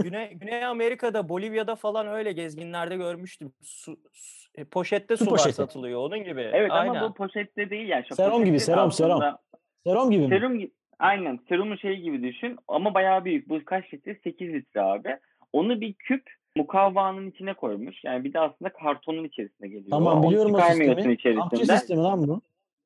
Güney, 0.03 0.29
Güney 0.33 0.65
Amerika'da, 0.65 1.29
Bolivya'da 1.29 1.75
falan 1.75 2.07
öyle 2.07 2.31
gezginlerde 2.31 2.95
görmüştüm. 2.95 3.53
Su, 3.63 3.97
su- 4.13 4.49
e, 4.55 4.63
poşette 4.65 5.17
Su 5.17 5.25
su 5.25 5.31
var 5.31 5.37
poşeti. 5.37 5.53
satılıyor 5.55 5.99
onun 5.99 6.23
gibi. 6.23 6.41
Evet 6.53 6.71
Aynen. 6.71 6.95
ama 6.95 7.09
bu 7.09 7.13
poşette 7.13 7.69
değil 7.69 7.87
yani. 7.89 8.05
Şu 8.09 8.15
Serum 8.15 8.45
gibi, 8.45 8.59
serum, 8.59 8.91
serum. 8.91 9.21
Serum 9.87 10.11
gibi 10.11 10.23
mi? 10.23 10.29
Serum 10.29 10.59
aynen 10.99 11.39
serumun 11.49 11.75
şeyi 11.75 12.01
gibi 12.01 12.23
düşün 12.23 12.57
ama 12.67 12.93
bayağı 12.93 13.25
büyük. 13.25 13.49
Bu 13.49 13.65
kaç 13.65 13.93
litre? 13.93 14.19
8 14.23 14.53
litre 14.53 14.81
abi. 14.81 15.17
Onu 15.53 15.81
bir 15.81 15.93
küp 15.93 16.23
mukavvanın 16.57 17.29
içine 17.29 17.53
koymuş. 17.53 18.03
Yani 18.03 18.23
bir 18.23 18.33
de 18.33 18.39
aslında 18.39 18.69
kartonun 18.73 19.23
içerisine 19.23 19.67
geliyor. 19.67 19.89
Tamam 19.89 20.17
Onu 20.17 20.27
biliyorum 20.29 20.53
o 20.53 20.59
sistemi. 20.59 21.13
İçerisinde. 21.13 21.77
sistemi 21.77 22.01
lan 22.01 22.27
bu. 22.27 22.41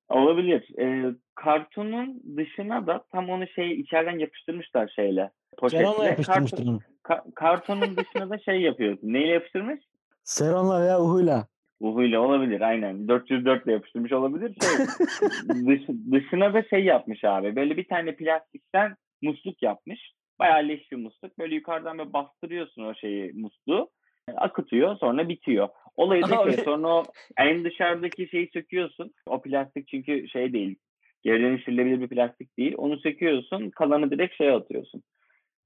Olabilir. 0.10 0.80
Ee, 0.80 1.14
kartonun 1.36 2.24
dışına 2.38 2.88
da 2.88 3.04
tam 3.12 3.30
onu 3.30 3.48
şey 3.48 3.80
içeriden 3.80 4.20
yapıştırmışlar 4.20 4.88
şeyle. 4.96 5.30
Seronla 5.70 6.06
yapıştırmıştır 6.06 6.58
Karton- 6.58 6.70
onu. 6.70 6.80
ka- 7.04 7.34
kartonun 7.36 7.98
dışına 7.98 8.30
da 8.30 8.38
şey 8.40 8.62
yapıyorsun. 8.62 9.14
Neyle 9.14 9.32
yapıştırmış? 9.32 9.80
Seronla 10.24 10.82
veya 10.82 11.02
uhuyla. 11.02 11.48
Uhuyla 11.80 12.20
olabilir 12.22 12.62
aynen. 12.62 13.08
404 13.08 13.66
ile 13.66 13.72
yapıştırmış 13.74 14.12
olabilir. 14.12 14.56
Şey, 14.62 14.86
dış, 15.68 15.82
dışına 16.12 16.54
da 16.54 16.64
şey 16.64 16.84
yapmış 16.84 17.24
abi. 17.24 17.56
Böyle 17.56 17.78
bir 17.78 17.88
tane 17.88 18.16
plastikten 18.16 18.96
musluk 19.22 19.64
yapmış. 19.64 20.14
Bayağı 20.40 20.68
leş 20.68 20.92
bir 20.92 20.98
musluk. 20.98 21.40
Böyle 21.40 21.56
yukarıdan 21.56 21.98
böyle 21.98 22.14
bastırıyorsun 22.14 22.84
o 22.84 22.96
şeyi 22.96 23.34
musluğu. 23.34 23.90
Akıtıyor 24.36 24.96
sonra 24.98 25.30
bitiyor. 25.30 25.70
Olayı 25.96 26.24
da 26.24 26.52
şey 26.54 26.64
sonra 26.64 26.88
o 26.88 27.04
en 27.38 27.64
dışarıdaki 27.64 28.28
şeyi 28.28 28.50
söküyorsun. 28.54 29.14
O 29.26 29.42
plastik 29.42 29.88
çünkü 29.88 30.28
şey 30.28 30.54
değil. 30.54 30.76
Geri 31.24 31.42
dönüştürülebilir 31.44 32.02
bir 32.02 32.08
plastik 32.08 32.58
değil. 32.58 32.74
Onu 32.78 32.98
söküyorsun. 33.00 33.70
Kalanı 33.70 34.12
direkt 34.12 34.36
şeye 34.36 34.52
atıyorsun. 34.52 35.04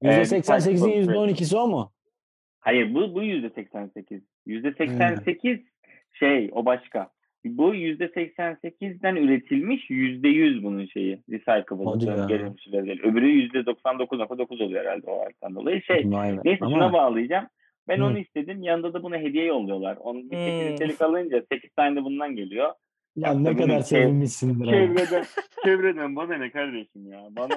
Ee, 0.02 0.08
bir 0.08 0.12
%88'in 0.12 0.76
saç- 1.04 1.16
%12'si 1.16 1.56
o 1.56 1.68
mu? 1.68 1.92
Hayır 2.60 2.94
bu 2.94 3.14
bu 3.14 3.22
yüzde 3.22 3.50
88. 3.50 4.22
Yüzde 4.46 4.72
88 4.72 5.60
şey 6.12 6.50
o 6.52 6.66
başka. 6.66 7.10
Bu 7.44 7.74
yüzde 7.74 8.04
88'den 8.04 9.16
üretilmiş 9.16 9.90
yüzde 9.90 10.28
100 10.28 10.64
bunun 10.64 10.86
şeyi. 10.86 11.22
Recyclable. 11.30 12.06
ya. 12.20 12.26
Geri 12.28 12.40
dönüştürülebilir. 12.42 13.04
Öbürü 13.04 13.26
yüzde 13.28 13.58
99.9 13.58 14.64
oluyor 14.64 14.80
herhalde 14.84 15.10
o 15.10 15.20
arkadan 15.20 15.54
dolayı. 15.54 15.82
Şey 15.82 16.02
Vay 16.06 16.38
neyse 16.44 16.64
Ama 16.64 16.76
şuna 16.76 16.92
bağlayacağım. 16.92 17.46
Ben 17.88 17.98
Hı. 17.98 18.04
onu 18.04 18.18
istedim. 18.18 18.62
Yanında 18.62 18.92
da 18.94 19.02
buna 19.02 19.16
hediye 19.16 19.44
yolluyorlar. 19.44 19.96
Onun 20.00 20.30
bir 20.30 20.36
8 20.36 20.60
Hmm. 20.60 20.68
litrelik 20.72 21.02
alınca 21.02 21.42
8 21.52 21.70
tane 21.76 21.96
de 21.96 22.04
bundan 22.04 22.36
geliyor. 22.36 22.72
lan 23.18 23.44
ne 23.44 23.48
tabii 23.48 23.62
kadar 23.62 23.82
şey- 23.82 23.82
sevinmişsindir. 24.02 24.70
Çevreden, 24.70 25.24
çevreden 25.64 26.16
bana 26.16 26.34
ne 26.36 26.50
kardeşim 26.50 27.12
ya? 27.12 27.28
Bana 27.30 27.46
ne? 27.46 27.54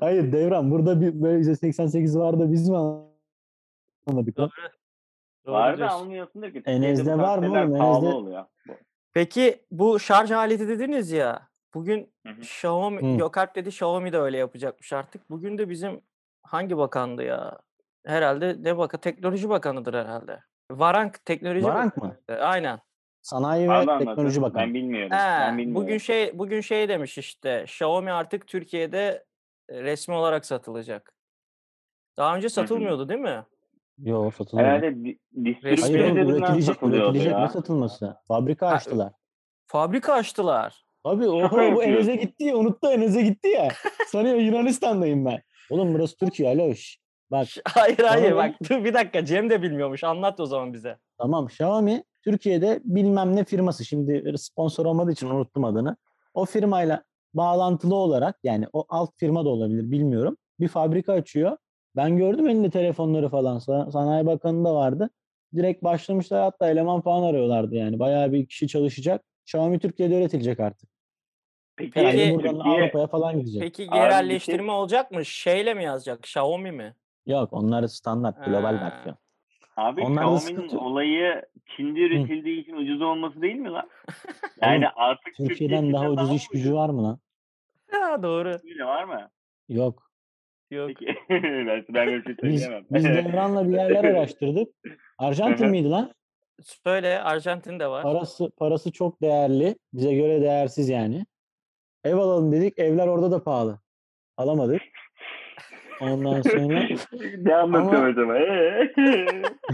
Hayır 0.00 0.32
Devran 0.32 0.70
burada 0.70 1.00
bir 1.00 1.22
böyle 1.22 1.38
%88 1.50 2.18
var 2.18 2.40
da 2.40 2.52
biz 2.52 2.68
mi 2.68 2.76
anlamadık? 2.76 4.38
lan? 4.38 4.50
Doğru. 4.50 4.79
Doğru 5.46 5.54
Var 5.54 5.78
da 5.78 5.90
almıyorsun 5.90 6.42
da 6.42 6.52
ki. 6.52 6.62
Bu 6.64 7.18
var 7.18 7.38
mı 7.38 7.46
oğlum? 7.50 7.74
Enes'de- 7.76 8.14
oluyor. 8.14 8.44
Peki 9.12 9.64
bu 9.70 9.98
şarj 10.00 10.30
aleti 10.30 10.68
dediniz 10.68 11.10
ya. 11.10 11.48
Bugün 11.74 12.12
Hı 12.26 12.32
hı. 12.32 12.40
Xiaomi, 12.40 13.14
Hı. 13.14 13.18
Gökalp 13.18 13.54
dedi 13.54 13.68
Xiaomi 13.68 14.12
de 14.12 14.18
öyle 14.18 14.38
yapacakmış 14.38 14.92
artık. 14.92 15.30
Bugün 15.30 15.58
de 15.58 15.68
bizim 15.70 16.00
hangi 16.42 16.76
bakandı 16.76 17.22
ya? 17.22 17.58
Herhalde 18.06 18.56
ne 18.60 18.78
bakan? 18.78 19.00
Teknoloji 19.00 19.48
Bakanı'dır 19.48 19.94
herhalde. 19.94 20.40
Varank 20.70 21.24
Teknoloji 21.24 21.64
Varank 21.64 21.96
mı? 21.96 22.16
Bakanı. 22.28 22.46
Aynen. 22.46 22.80
Sanayi 23.22 23.62
ve 23.62 23.66
Pardon 23.68 23.98
Teknoloji. 23.98 24.42
Bakanı. 24.42 24.62
Ben 24.62 24.74
bilmiyorum. 24.74 25.12
He, 25.16 25.18
ben 25.18 25.58
bilmiyorum. 25.58 25.82
bugün 25.82 25.98
şey 25.98 26.38
bugün 26.38 26.60
şey 26.60 26.88
demiş 26.88 27.18
işte 27.18 27.62
Xiaomi 27.62 28.12
artık 28.12 28.46
Türkiye'de 28.46 29.24
resmi 29.70 30.14
olarak 30.14 30.46
satılacak. 30.46 31.14
Daha 32.16 32.36
önce 32.36 32.48
satılmıyordu 32.48 33.08
değil 33.08 33.20
mi? 33.20 33.44
Yok 34.04 34.34
satılıyor. 34.34 34.68
Herhalde 34.68 34.94
di- 35.04 35.18
Hayır 35.62 35.76
distribütör 35.76 35.88
oğlum 35.88 36.16
üzerinden 36.16 36.26
üretilecek, 36.34 36.82
üretilecek 36.82 37.32
ya. 37.32 37.40
ne 37.40 37.48
satılması? 37.48 38.16
Fabrika 38.28 38.66
Ha, 38.70 38.74
açtılar. 38.74 39.12
Fabrika 39.66 40.12
açtılar. 40.12 40.84
Abi 41.04 41.28
oho 41.28 41.56
bu. 41.74 41.82
Enes'e 41.82 42.16
gitti 42.16 42.44
ya 42.44 42.56
unuttu 42.56 42.88
Enes'e 42.90 43.22
gitti 43.22 43.48
ya. 43.48 43.68
Sanıyor 44.08 44.34
Yunanistan'dayım 44.36 45.24
ben. 45.24 45.38
Oğlum 45.70 45.94
burası 45.94 46.16
Türkiye 46.16 46.48
alo 46.48 46.74
şş. 46.74 46.98
Bak 47.30 47.46
Hayır 47.68 47.98
hayır 47.98 48.32
Xiaomi- 48.32 48.36
bak 48.36 48.54
dur 48.70 48.84
bir 48.84 48.94
dakika 48.94 49.24
Cem 49.24 49.50
de 49.50 49.62
bilmiyormuş. 49.62 50.04
Anlat 50.04 50.40
o 50.40 50.46
zaman 50.46 50.72
bize. 50.72 50.96
tamam 51.18 51.46
Xiaomi 51.46 52.04
Türkiye'de 52.24 52.80
bilmem 52.84 53.36
ne 53.36 53.44
firması 53.44 53.84
şimdi 53.84 54.34
sponsor 54.38 54.86
olmadığı 54.86 55.12
için 55.12 55.30
unuttum 55.30 55.64
adını. 55.64 55.96
O 56.34 56.44
firmayla 56.44 57.04
bağlantılı 57.34 57.94
olarak 57.94 58.36
yani 58.44 58.66
o 58.72 58.84
alt 58.88 59.10
firma 59.16 59.44
da 59.44 59.48
olabilir 59.48 59.90
bilmiyorum. 59.90 60.36
Bir 60.60 60.68
fabrika 60.68 61.12
açıyor. 61.12 61.56
Ben 61.96 62.16
gördüm 62.16 62.48
elinde 62.48 62.70
telefonları 62.70 63.28
falan. 63.28 63.56
Sa- 63.58 63.92
Sanayi 63.92 64.26
Bakanı 64.26 64.64
da 64.64 64.74
vardı. 64.74 65.10
Direkt 65.56 65.84
başlamışlar 65.84 66.42
hatta 66.42 66.70
eleman 66.70 67.00
falan 67.00 67.22
arıyorlardı 67.22 67.74
yani. 67.74 67.98
Bayağı 67.98 68.32
bir 68.32 68.46
kişi 68.46 68.68
çalışacak. 68.68 69.22
Xiaomi 69.46 69.78
Türkiye'de 69.78 70.18
üretilecek 70.18 70.60
artık. 70.60 70.90
Peki, 71.76 72.00
Herhalde 72.00 72.34
buradan 72.34 72.54
Türkiye, 72.54 72.74
Avrupa'ya 72.82 73.06
falan 73.06 73.38
gidecek. 73.38 73.62
Peki 73.62 73.82
yerelleştirme 73.82 74.72
olacak 74.72 75.10
mı? 75.10 75.24
Şeyle 75.24 75.74
mi 75.74 75.84
yazacak? 75.84 76.18
Xiaomi 76.24 76.72
mi? 76.72 76.94
Yok 77.26 77.52
onlar 77.52 77.86
standart 77.86 78.44
global 78.44 78.74
Ha. 78.76 78.84
versiyon. 78.84 79.16
abi 79.76 80.02
Xiaomi'nin 80.02 80.76
olayı 80.76 81.42
Çin'de 81.76 82.00
üretildiği 82.00 82.62
için 82.62 82.76
ucuz 82.76 83.02
olması 83.02 83.42
değil 83.42 83.56
mi 83.56 83.70
lan? 83.70 83.88
Yani 84.62 84.88
artık 84.88 85.34
Türkiye'den 85.36 85.92
daha 85.92 86.10
ucuz 86.10 86.32
iş 86.34 86.48
gücü 86.48 86.74
var 86.74 86.88
mı 86.88 87.02
lan? 87.02 87.18
Ha, 87.90 88.22
doğru. 88.22 88.48
Öyle 88.48 88.84
var 88.84 89.04
mı? 89.04 89.30
Yok. 89.68 90.09
Yok. 90.70 90.88
Peki. 90.88 91.14
ben, 91.30 91.84
ben 91.88 92.06
böyle 92.06 92.24
bir 92.24 92.36
şey 92.36 92.50
Biz, 92.50 92.62
söyleyemem. 92.62 92.86
biz 92.90 93.04
Devran'la 93.04 93.68
bir 93.68 93.72
yerler 93.72 94.04
araştırdık. 94.04 94.68
Arjantin 95.18 95.68
miydi 95.70 95.88
lan? 95.90 96.12
Söyle 96.62 97.20
Arjantin'de 97.22 97.86
var. 97.86 98.02
Parası 98.02 98.50
parası 98.50 98.92
çok 98.92 99.22
değerli. 99.22 99.76
Bize 99.92 100.14
göre 100.14 100.40
değersiz 100.40 100.88
yani. 100.88 101.26
Ev 102.04 102.14
alalım 102.16 102.52
dedik. 102.52 102.78
Evler 102.78 103.06
orada 103.06 103.30
da 103.30 103.42
pahalı. 103.42 103.80
Alamadık. 104.36 104.82
Ondan 106.00 106.42
sonra 106.42 106.82
ne 107.38 107.54
anlatıyorsun 107.54 108.22
Ama- 108.22 108.32
acaba? 108.34 108.38
Ee? 108.38 108.92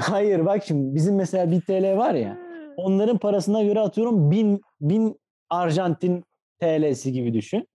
hayır 0.00 0.44
bak 0.46 0.64
şimdi 0.64 0.94
bizim 0.94 1.16
mesela 1.16 1.50
1 1.50 1.60
TL 1.60 1.96
var 1.96 2.14
ya 2.14 2.38
onların 2.76 3.18
parasına 3.18 3.62
göre 3.62 3.80
atıyorum 3.80 4.30
1000 4.30 4.60
1000 4.80 5.16
Arjantin 5.50 6.24
TL'si 6.60 7.12
gibi 7.12 7.34
düşün. 7.34 7.68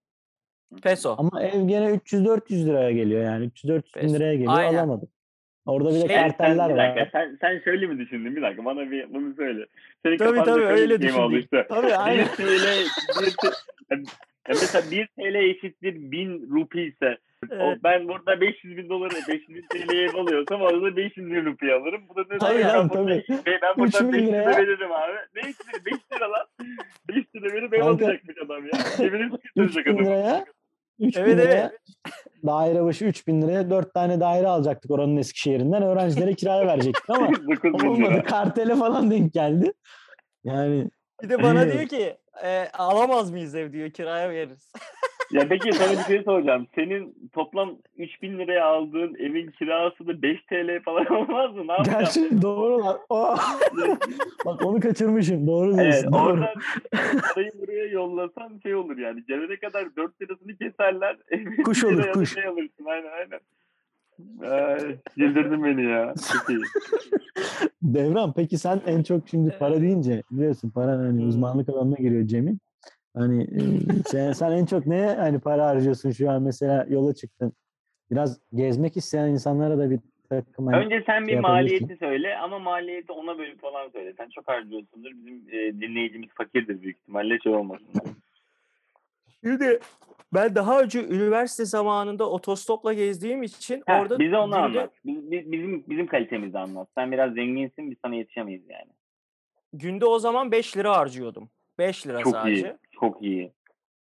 Peso. 0.83 1.15
Ama 1.17 1.43
ev 1.43 1.67
gene 1.67 1.85
300-400 1.85 2.65
liraya 2.65 2.91
geliyor 2.91 3.23
yani. 3.23 3.45
300-400 3.45 4.01
bin 4.03 4.13
liraya 4.13 4.33
geliyor 4.33 4.53
Aynen. 4.57 4.77
alamadık. 4.77 5.09
Orada 5.65 5.89
bir 5.89 5.95
de 5.95 5.99
Şey- 5.99 6.07
sen, 6.07 6.27
karteller 6.29 6.69
dakika, 6.77 7.01
var. 7.01 7.09
sen, 7.11 7.37
sen 7.41 7.61
şöyle 7.63 7.87
mi 7.87 7.99
düşündün? 7.99 8.35
Bir 8.35 8.41
dakika 8.41 8.65
bana 8.65 8.91
bir 8.91 9.13
bunu 9.13 9.35
söyle. 9.35 9.65
Senin 10.05 10.17
Tabii, 10.17 10.43
tabii, 10.43 10.63
öyle 10.65 11.01
düşündük. 11.01 11.19
oluştu? 11.19 11.65
Tabii 11.69 11.95
aynen. 11.95 12.25
1 12.25 12.29
TL, 12.35 12.43
1 12.43 13.31
TL, 13.31 13.47
ya 13.91 13.97
mesela 14.49 14.91
1 14.91 15.07
TL 15.07 15.35
eşittir 15.35 15.95
1000 16.11 16.49
rupi 16.51 16.81
ise 16.81 17.17
Evet. 17.51 17.77
ben 17.83 18.07
burada 18.07 18.41
500 18.41 18.77
bin 18.77 18.89
doları 18.89 19.13
500 19.27 19.49
bin 19.49 19.65
TL'ye 19.69 20.03
ev 20.03 20.15
alıyorsam 20.15 20.61
orada 20.61 20.95
500 20.97 21.31
bin 21.31 21.45
rupi 21.45 21.73
alırım. 21.73 22.01
Bu 22.09 22.15
da 22.15 22.21
ne 22.31 22.37
Tabii 22.37 22.53
buradan, 22.63 22.87
tabii. 22.89 23.23
ben, 23.29 23.59
ben 23.61 23.77
buradan 23.77 24.13
bin 24.13 24.19
5 24.27 24.27
lira 24.27 24.57
veririm 24.57 24.91
abi. 24.91 25.11
Ne 25.35 25.41
5 25.43 25.45
lira, 25.45 25.85
5 25.85 25.93
lira 26.13 26.31
lan. 26.31 26.45
5 27.09 27.35
lira 27.35 27.53
verip 27.55 27.73
ev 27.73 27.81
alacakmış 27.81 28.37
adam 28.45 28.65
ya. 28.65 28.71
Cebini 28.97 29.29
3000 29.55 29.67
sıkıştıracak 29.67 30.27
adam. 30.27 30.45
Liraya 31.01 31.07
3000 31.07 31.21
Evet, 31.21 31.37
liraya 31.37 31.71
daire 32.45 32.83
başı 32.83 33.05
3000 33.05 33.41
liraya 33.41 33.69
4 33.69 33.93
tane 33.93 34.19
daire 34.19 34.47
alacaktık 34.47 34.91
oranın 34.91 35.17
Eskişehir'inden. 35.17 35.83
Öğrencilere 35.83 36.33
kiraya 36.33 36.67
verecektik 36.67 37.09
ama 37.09 37.27
9 37.47 37.63
bin 37.73 37.87
olmadı. 37.87 38.23
Kartele 38.27 38.75
falan 38.75 39.11
denk 39.11 39.33
geldi. 39.33 39.73
Yani 40.43 40.89
Bir 41.23 41.29
de 41.29 41.43
bana 41.43 41.73
diyor 41.73 41.87
ki 41.87 42.17
e, 42.43 42.67
alamaz 42.73 43.31
mıyız 43.31 43.55
ev 43.55 43.71
diyor 43.73 43.89
kiraya 43.89 44.29
veririz. 44.29 44.71
Ya 45.33 45.47
peki 45.49 45.73
sana 45.73 45.91
bir 45.91 46.03
şey 46.03 46.23
soracağım. 46.23 46.67
Senin 46.75 47.29
toplam 47.33 47.77
3000 47.97 48.39
liraya 48.39 48.65
aldığın 48.65 49.15
evin 49.15 49.51
kirası 49.51 50.07
da 50.07 50.21
5 50.21 50.37
TL 50.49 50.83
falan 50.85 51.05
olmaz 51.13 51.55
mı? 51.55 51.67
Ne 51.67 51.71
yapacaksın? 51.71 52.23
gerçi 52.23 52.41
doğru 52.41 52.79
lan. 52.85 52.97
Oh! 53.09 53.37
Bak 54.45 54.65
onu 54.65 54.79
kaçırmışım. 54.79 55.47
Doğru 55.47 55.73
Evet, 55.73 55.81
diyorsun. 55.81 56.13
doğru. 56.13 56.19
oradan 56.21 56.53
parayı 57.35 57.51
buraya 57.61 57.85
yollasan 57.85 58.59
şey 58.63 58.75
olur 58.75 58.97
yani. 58.97 59.23
Gelene 59.27 59.55
kadar 59.59 59.95
4 59.95 60.21
lirasını 60.21 60.55
keserler. 60.57 61.17
evin 61.31 61.63
Kuş 61.63 61.83
olur, 61.83 62.11
kuş. 62.13 62.33
Şey 62.33 62.45
alırsın. 62.47 62.85
Aynen 62.85 63.09
aynen. 63.11 63.39
Ay, 64.51 64.95
güldürdün 65.17 65.63
beni 65.63 65.83
ya. 65.91 66.13
Devran 67.81 68.33
peki 68.33 68.57
sen 68.57 68.81
en 68.85 69.03
çok 69.03 69.29
şimdi 69.29 69.57
para 69.59 69.81
deyince 69.81 70.23
biliyorsun 70.31 70.69
para 70.69 70.91
hani 70.91 71.21
Hmm. 71.21 71.27
uzmanlık 71.29 71.69
alanına 71.69 71.95
giriyor 71.95 72.27
Cem'in. 72.27 72.59
Hani 73.15 73.47
sen, 74.07 74.31
sen 74.31 74.51
en 74.51 74.65
çok 74.65 74.85
neye 74.87 75.07
hani 75.15 75.39
para 75.39 75.67
harcıyorsun 75.67 76.11
şu 76.11 76.31
an 76.31 76.41
mesela 76.43 76.85
yola 76.89 77.13
çıktın. 77.13 77.53
Biraz 78.11 78.39
gezmek 78.53 78.97
isteyen 78.97 79.27
insanlara 79.27 79.77
da 79.77 79.89
bir 79.89 79.99
takım 80.29 80.67
hani 80.67 80.85
Önce 80.85 81.03
sen 81.05 81.23
bir 81.27 81.31
şey 81.31 81.39
maliyeti 81.39 81.97
söyle 81.97 82.37
ama 82.37 82.59
maliyeti 82.59 83.11
ona 83.11 83.37
bölüp 83.37 83.61
falan 83.61 83.89
söyle. 83.89 84.13
Sen 84.17 84.29
çok 84.29 84.47
harcıyorsundur. 84.47 85.11
Bizim 85.11 85.43
e, 85.51 85.81
dinleyicimiz 85.81 86.29
fakirdir 86.37 86.81
büyük 86.81 86.97
ihtimalle 86.97 87.39
şey 87.39 87.53
olmasın. 87.55 87.87
Şimdi 89.43 89.79
ben 90.33 90.55
daha 90.55 90.81
önce 90.81 91.07
üniversite 91.07 91.65
zamanında 91.65 92.29
otostopla 92.29 92.93
gezdiğim 92.93 93.43
için 93.43 93.83
Ha, 93.87 93.99
orada 94.01 94.19
bize 94.19 94.37
onu 94.37 94.51
günde- 94.55 94.59
anlat. 94.61 94.91
Biz- 95.05 95.31
biz- 95.31 95.51
bizim 95.51 95.83
bizim 95.89 96.07
kalitemizi 96.07 96.59
anlat. 96.59 96.87
Sen 96.97 97.11
biraz 97.11 97.33
zenginsin 97.33 97.91
biz 97.91 97.97
sana 98.05 98.15
yetişemeyiz 98.15 98.63
yani. 98.69 98.91
günde 99.73 100.05
o 100.05 100.19
zaman 100.19 100.51
5 100.51 100.77
lira 100.77 100.97
harcıyordum. 100.97 101.49
5 101.77 102.07
lira 102.07 102.19
Çok 102.19 102.33
sadece. 102.33 102.67
iyi. 102.67 102.77
Çok 102.99 103.21
iyi. 103.21 103.53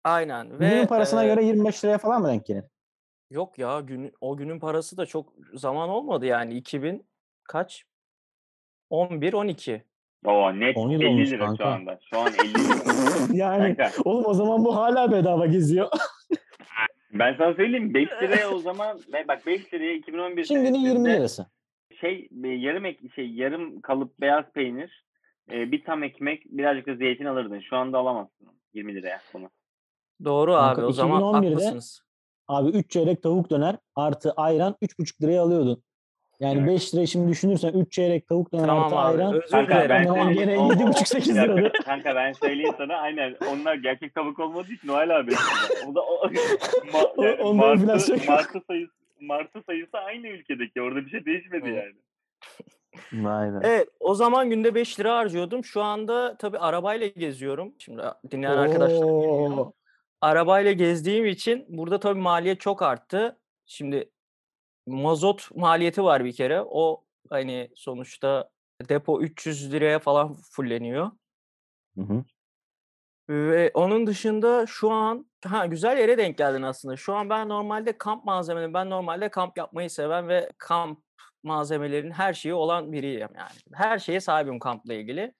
Aynen. 0.04 0.60
Ve 0.60 0.68
Günün 0.68 0.86
parasına 0.86 1.24
e, 1.24 1.26
göre 1.26 1.44
25 1.44 1.84
liraya 1.84 1.98
falan 1.98 2.22
mı 2.22 2.28
denk 2.28 2.46
gelir? 2.46 2.64
yok 3.30 3.58
ya 3.58 3.80
gün 3.80 4.12
o 4.20 4.36
günün 4.36 4.58
parası 4.58 4.96
da 4.96 5.06
çok 5.06 5.32
zaman 5.54 5.88
olmadı 5.88 6.26
yani 6.26 6.54
2000 6.54 7.06
kaç? 7.44 7.84
11 8.90 9.32
12. 9.32 9.84
Oo 10.24 10.52
net 10.60 10.76
10 10.76 10.90
yıl 10.90 11.00
50 11.00 11.08
olmuş 11.08 11.30
lira 11.30 11.44
kanka. 11.46 11.64
şu 11.64 11.68
anda. 11.70 11.98
Şu 12.10 12.18
an 12.18 12.32
50 12.44 12.54
lira. 12.54 12.74
Yani 13.32 13.76
Kanka, 13.76 13.92
oğlum 14.04 14.24
o 14.26 14.34
zaman 14.34 14.64
bu 14.64 14.76
hala 14.76 15.12
bedava 15.12 15.46
geziyor. 15.46 15.88
ben 17.12 17.34
sana 17.38 17.54
söyleyeyim 17.54 17.94
5 17.94 18.08
liraya 18.22 18.50
o 18.50 18.58
zaman 18.68 19.00
ve 19.12 19.28
bak 19.28 19.46
5 19.46 19.74
liraya 19.74 19.94
2011 19.94 20.44
Şimdinin 20.44 20.78
20 20.78 20.84
senesinde 20.88 21.16
lirası. 21.16 21.46
şey 22.00 22.28
yarım 22.42 22.84
ek, 22.84 23.08
şey 23.14 23.30
yarım 23.30 23.80
kalıp 23.80 24.20
beyaz 24.20 24.44
peynir, 24.54 25.04
e, 25.52 25.72
bir 25.72 25.84
tam 25.84 26.02
ekmek, 26.02 26.44
birazcık 26.46 26.86
da 26.86 26.94
zeytin 26.94 27.24
alırdın. 27.24 27.60
Şu 27.60 27.76
anda 27.76 27.98
alamazsın 27.98 28.46
20 28.74 28.94
liraya 28.94 29.20
bunu. 29.34 29.50
Doğru 30.24 30.52
Kanka, 30.52 30.82
abi 30.82 30.86
o 30.86 30.92
zaman 30.92 31.20
2011'de 31.22 31.46
haklısınız. 31.48 32.02
Abi 32.48 32.70
3 32.70 32.90
çeyrek 32.90 33.22
tavuk 33.22 33.50
döner 33.50 33.76
artı 33.96 34.32
ayran 34.36 34.76
3,5 34.82 35.22
liraya 35.22 35.42
alıyordun. 35.42 35.82
Yani 36.40 36.58
Evet. 36.58 36.68
5 36.68 36.94
liraya 36.94 37.06
şimdi 37.06 37.30
düşünürsen 37.30 37.72
3 37.72 37.92
çeyrek 37.92 38.26
tavuk 38.28 38.52
döner 38.52 38.66
Tamam 38.66 38.84
artı 38.84 38.96
abi, 38.96 39.06
ayran. 39.22 39.34
özür 39.34 39.48
Kanka 39.50 39.88
ben 39.88 40.34
gene 40.34 40.58
O- 40.58 40.66
o- 40.66 40.72
7,5-8 40.72 41.36
Ya, 41.36 41.42
liradı. 41.42 41.72
Kanka 41.84 42.14
ben 42.14 42.32
söyleyeyim 42.32 42.74
sana 42.78 42.94
aynen 42.96 43.36
onlar 43.52 43.74
gerçek 43.74 44.14
tavuk 44.14 44.38
olmadığı 44.38 44.72
için 44.72 44.88
Noel 44.88 45.16
abi. 45.16 45.32
o 45.88 45.94
da 45.94 46.00
o, 46.02 46.22
ma, 46.92 47.24
yani 47.26 47.42
onda 47.42 47.66
martı, 47.66 47.86
martı 48.26 48.60
sayısı 48.66 48.92
martı 49.20 49.62
sayısı 49.66 49.98
aynı 49.98 50.26
ülkedeki. 50.28 50.82
Orada 50.82 51.06
bir 51.06 51.10
şey 51.10 51.24
değişmedi 51.24 51.68
yani. 51.68 51.94
Aynen. 53.12 53.60
Evet 53.62 53.88
o 54.00 54.14
zaman 54.14 54.50
günde 54.50 54.74
5 54.74 55.00
lira 55.00 55.16
harcıyordum. 55.16 55.64
Şu 55.64 55.82
anda 55.82 56.36
tabii 56.36 56.58
arabayla 56.58 57.06
geziyorum. 57.06 57.74
Şimdi 57.78 58.02
dinleyen 58.30 58.56
arkadaşlar 58.56 59.00
bilmiyor. 59.00 59.56
Oo. 59.56 59.72
Arabayla 60.20 60.72
gezdiğim 60.72 61.26
için 61.26 61.64
burada 61.68 62.00
tabii 62.00 62.20
maliyet 62.20 62.60
çok 62.60 62.82
arttı. 62.82 63.38
Şimdi 63.66 64.10
mazot 64.86 65.56
maliyeti 65.56 66.04
var 66.04 66.24
bir 66.24 66.32
kere. 66.32 66.62
O 66.62 67.04
hani 67.30 67.70
sonuçta 67.74 68.50
depo 68.88 69.20
300 69.20 69.72
liraya 69.72 69.98
falan 69.98 70.34
fulleniyor. 70.34 71.10
Hı 71.96 72.02
hı. 72.02 72.24
Ve 73.28 73.70
onun 73.74 74.06
dışında 74.06 74.66
şu 74.66 74.90
an 74.90 75.26
ha 75.44 75.66
güzel 75.66 75.98
yere 75.98 76.18
denk 76.18 76.38
geldin 76.38 76.62
aslında. 76.62 76.96
Şu 76.96 77.14
an 77.14 77.30
ben 77.30 77.48
normalde 77.48 77.98
kamp 77.98 78.24
malzemeleri 78.24 78.74
ben 78.74 78.90
normalde 78.90 79.28
kamp 79.28 79.58
yapmayı 79.58 79.90
seven 79.90 80.28
ve 80.28 80.50
kamp 80.58 81.00
malzemelerinin 81.42 82.10
her 82.10 82.32
şeyi 82.32 82.54
olan 82.54 82.92
biriyim 82.92 83.28
yani. 83.36 83.50
Her 83.74 83.98
şeye 83.98 84.20
sahibim 84.20 84.58
kampla 84.58 84.94
ilgili. 84.94 85.32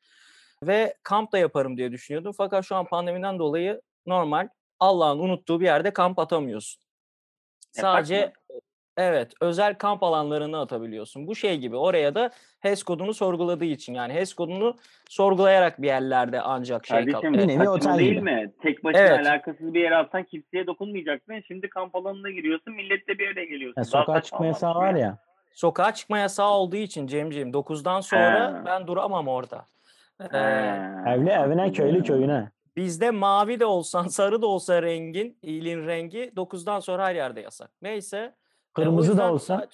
Ve 0.62 0.94
kamp 1.02 1.32
da 1.32 1.38
yaparım 1.38 1.76
diye 1.76 1.92
düşünüyordum. 1.92 2.32
Fakat 2.36 2.64
şu 2.64 2.76
an 2.76 2.84
pandemiden 2.86 3.38
dolayı 3.38 3.80
normal 4.06 4.48
Allah'ın 4.80 5.18
unuttuğu 5.18 5.60
bir 5.60 5.64
yerde 5.64 5.92
kamp 5.92 6.18
atamıyorsun. 6.18 6.82
Yasak 7.76 7.90
Sadece 7.92 8.32
evet 8.96 9.32
özel 9.40 9.74
kamp 9.74 10.02
alanlarına 10.02 10.60
atabiliyorsun. 10.60 11.26
Bu 11.26 11.34
şey 11.34 11.58
gibi 11.58 11.76
oraya 11.76 12.14
da 12.14 12.30
HES 12.60 12.82
kodunu 12.82 13.14
sorguladığı 13.14 13.64
için 13.64 13.94
yani 13.94 14.12
HES 14.12 14.34
kodunu 14.34 14.76
sorgulayarak 15.08 15.82
bir 15.82 15.86
yerlerde 15.86 16.40
ancak 16.40 16.86
şey 16.86 16.96
Kardeşim 16.98 17.20
kal- 17.20 17.32
Bir 17.32 17.48
nevi 17.48 17.68
otel 17.68 17.98
değil 17.98 18.10
gibi. 18.12 18.20
mi? 18.20 18.52
Tek 18.62 18.84
başına 18.84 19.00
Evet. 19.02 19.26
alakasız 19.26 19.74
bir 19.74 19.80
yere 19.80 19.96
atsan 19.96 20.24
kimseye 20.24 20.66
dokunmayacaksın. 20.66 21.40
Şimdi 21.46 21.68
kamp 21.68 21.94
alanına 21.96 22.30
giriyorsun. 22.30 22.74
Milletle 22.74 23.18
bir 23.18 23.28
araya 23.28 23.44
geliyorsun. 23.44 23.80
Ya 23.80 23.92
Daha 23.92 24.04
sokağa 24.04 24.22
çıkma 24.22 24.46
yasağı 24.46 24.74
var 24.74 24.94
ya. 24.94 25.18
Sokağa 25.54 25.94
çıkma 25.94 26.18
yasağı 26.18 26.50
olduğu 26.50 26.76
için 26.76 27.06
Cemciğim 27.06 27.50
9'dan 27.50 28.00
sonra 28.00 28.40
Ha. 28.40 28.62
ben 28.66 28.86
duramam 28.86 29.28
orada. 29.28 29.66
Ee, 30.20 30.38
Evli 31.06 31.30
evine 31.30 31.72
köylü 31.72 32.02
köyüne. 32.02 32.50
bizde 32.76 33.10
mavi 33.10 33.60
de 33.60 33.66
olsan 33.66 34.02
sarı 34.08 34.42
da 34.42 34.46
olsa 34.46 34.82
rengin, 34.82 35.38
ilin 35.42 35.86
rengi 35.86 36.32
9'dan 36.36 36.80
sonra 36.80 37.06
her 37.06 37.14
yerde 37.14 37.40
yasak. 37.40 37.70
Neyse. 37.82 38.16
e, 38.18 38.34
Kırmızı 38.74 39.18
da 39.18 39.32
olsa. 39.32 39.66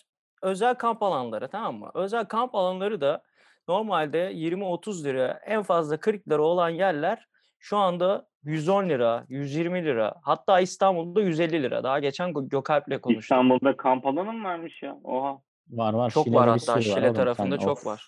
Özel 0.43 0.75
kamp 0.75 1.03
alanları 1.03 1.49
tamam 1.49 1.75
mı? 1.75 1.91
Özel 1.95 2.25
kamp 2.25 2.55
alanları 2.55 3.01
da 3.01 3.23
normalde 3.69 4.33
20-30 4.33 5.05
lira 5.05 5.41
en 5.47 5.63
fazla 5.63 5.97
40 5.97 6.29
lira 6.29 6.43
olan 6.43 6.69
yerler 6.69 7.27
şu 7.59 7.77
anda 7.77 8.27
110 8.43 8.89
lira, 8.89 9.25
120 9.29 9.85
lira 9.85 10.15
hatta 10.23 10.61
İstanbul'da 10.61 11.21
150 11.21 11.63
lira. 11.63 11.85
Daha 11.85 11.99
geçen 11.99 12.31
Gö- 12.31 12.49
Gökalp'le 12.49 13.01
konuştuk. 13.03 13.23
İstanbul'da 13.23 13.77
kamp 13.77 14.07
alanı 14.07 14.33
mı 14.33 14.49
varmış 14.49 14.83
ya? 14.83 14.97
Oha. 15.05 15.39
Var 15.71 15.93
var. 15.95 16.11
Çok 16.11 16.25
Şile'de 16.25 16.37
var 16.41 16.49
hatta 16.49 16.75
var 16.75 16.81
Şile 16.81 17.01
oğlum. 17.07 17.15
tarafında 17.15 17.59
çok 17.59 17.71
of. 17.79 17.87
var. 17.87 18.07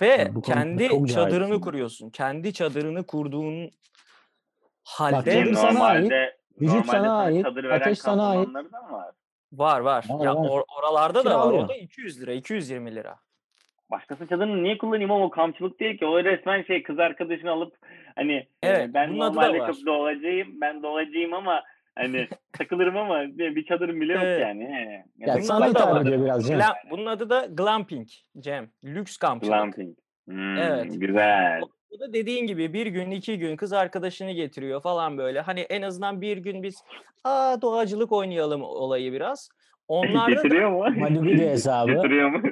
Ve 0.00 0.24
konuda 0.28 0.40
kendi 0.40 0.88
çok 0.88 1.08
çadırını 1.08 1.38
cahilsin. 1.46 1.60
kuruyorsun. 1.60 2.10
Kendi 2.10 2.52
çadırını 2.52 3.06
kurduğun 3.06 3.64
Bak, 3.64 3.72
halde 4.84 5.26
Benim 5.30 5.54
sana 5.54 5.72
normalde, 5.72 6.36
Vücut 6.60 6.74
normalde 6.74 6.90
sana 6.92 7.18
ait, 7.18 7.44
çadır 7.44 7.64
veren 7.64 7.80
ateş 7.80 7.98
sana 7.98 8.28
ait. 8.28 8.48
var? 8.54 8.64
var 9.52 9.80
var. 9.80 10.04
Var, 10.08 10.24
Ya 10.24 10.36
var. 10.36 10.48
or- 10.48 10.64
oralarda 10.78 11.24
da 11.24 11.30
var. 11.38 11.46
O 11.46 11.48
Kiralıyor. 11.50 11.68
da 11.68 11.74
200 11.74 12.22
lira, 12.22 12.32
220 12.32 12.94
lira. 12.94 13.16
Başkası 13.90 14.26
çadırını 14.26 14.62
niye 14.62 14.78
kullanayım 14.78 15.10
ama 15.10 15.24
o 15.24 15.30
kampçılık 15.30 15.80
değil 15.80 15.98
ki. 15.98 16.06
O 16.06 16.24
resmen 16.24 16.62
şey 16.62 16.82
kız 16.82 16.98
arkadaşını 16.98 17.50
alıp 17.50 17.76
hani 18.16 18.32
e, 18.34 18.48
Evet, 18.62 18.90
ben 18.94 19.18
normalde 19.18 19.58
var. 19.60 19.72
çok 19.72 19.86
doğacıyım. 19.86 20.60
Ben 20.60 20.82
doğacıyım 20.82 21.34
ama 21.34 21.62
hani 21.96 22.28
takılırım 22.52 22.96
ama 22.96 23.22
bir 23.22 23.56
bir 23.56 23.64
çadırım 23.64 24.00
bile 24.00 24.12
yok 24.12 24.22
yani. 24.22 24.64
He. 24.64 25.04
Ya 25.18 25.28
da 25.28 25.34
Bunun 25.34 25.42
sana 25.44 25.60
da 25.60 25.68
hitap 25.68 26.02
ediyor 26.02 26.24
biraz 26.24 26.46
Cem. 26.46 26.58
Glam- 26.58 26.90
bunun 26.90 27.06
adı 27.06 27.30
da 27.30 27.46
glamping 27.50 28.08
Cem. 28.38 28.70
Lüks 28.84 29.16
kampçılık. 29.16 29.54
glamping. 29.54 29.98
Hmm, 30.28 30.56
Evet. 30.58 31.00
Güzel. 31.00 31.60
O 31.62 31.66
o 31.96 32.00
da 32.00 32.12
dediğin 32.12 32.46
gibi 32.46 32.72
bir 32.72 32.86
gün 32.86 33.10
iki 33.10 33.38
gün 33.38 33.56
kız 33.56 33.72
arkadaşını 33.72 34.30
getiriyor 34.30 34.82
falan 34.82 35.18
böyle. 35.18 35.40
Hani 35.40 35.60
en 35.60 35.82
azından 35.82 36.20
bir 36.20 36.36
gün 36.36 36.62
biz 36.62 36.82
aa 37.24 37.62
doğacılık 37.62 38.12
oynayalım 38.12 38.62
olayı 38.62 39.12
biraz. 39.12 39.48
Onlarda 39.88 40.36
da, 40.36 40.42
Getiriyor 40.42 40.70
mu? 40.70 41.00
Malibu 41.00 41.38
de 41.38 41.50
hesabı. 41.50 41.92
Getiriyor 41.92 42.30
mu? 42.30 42.42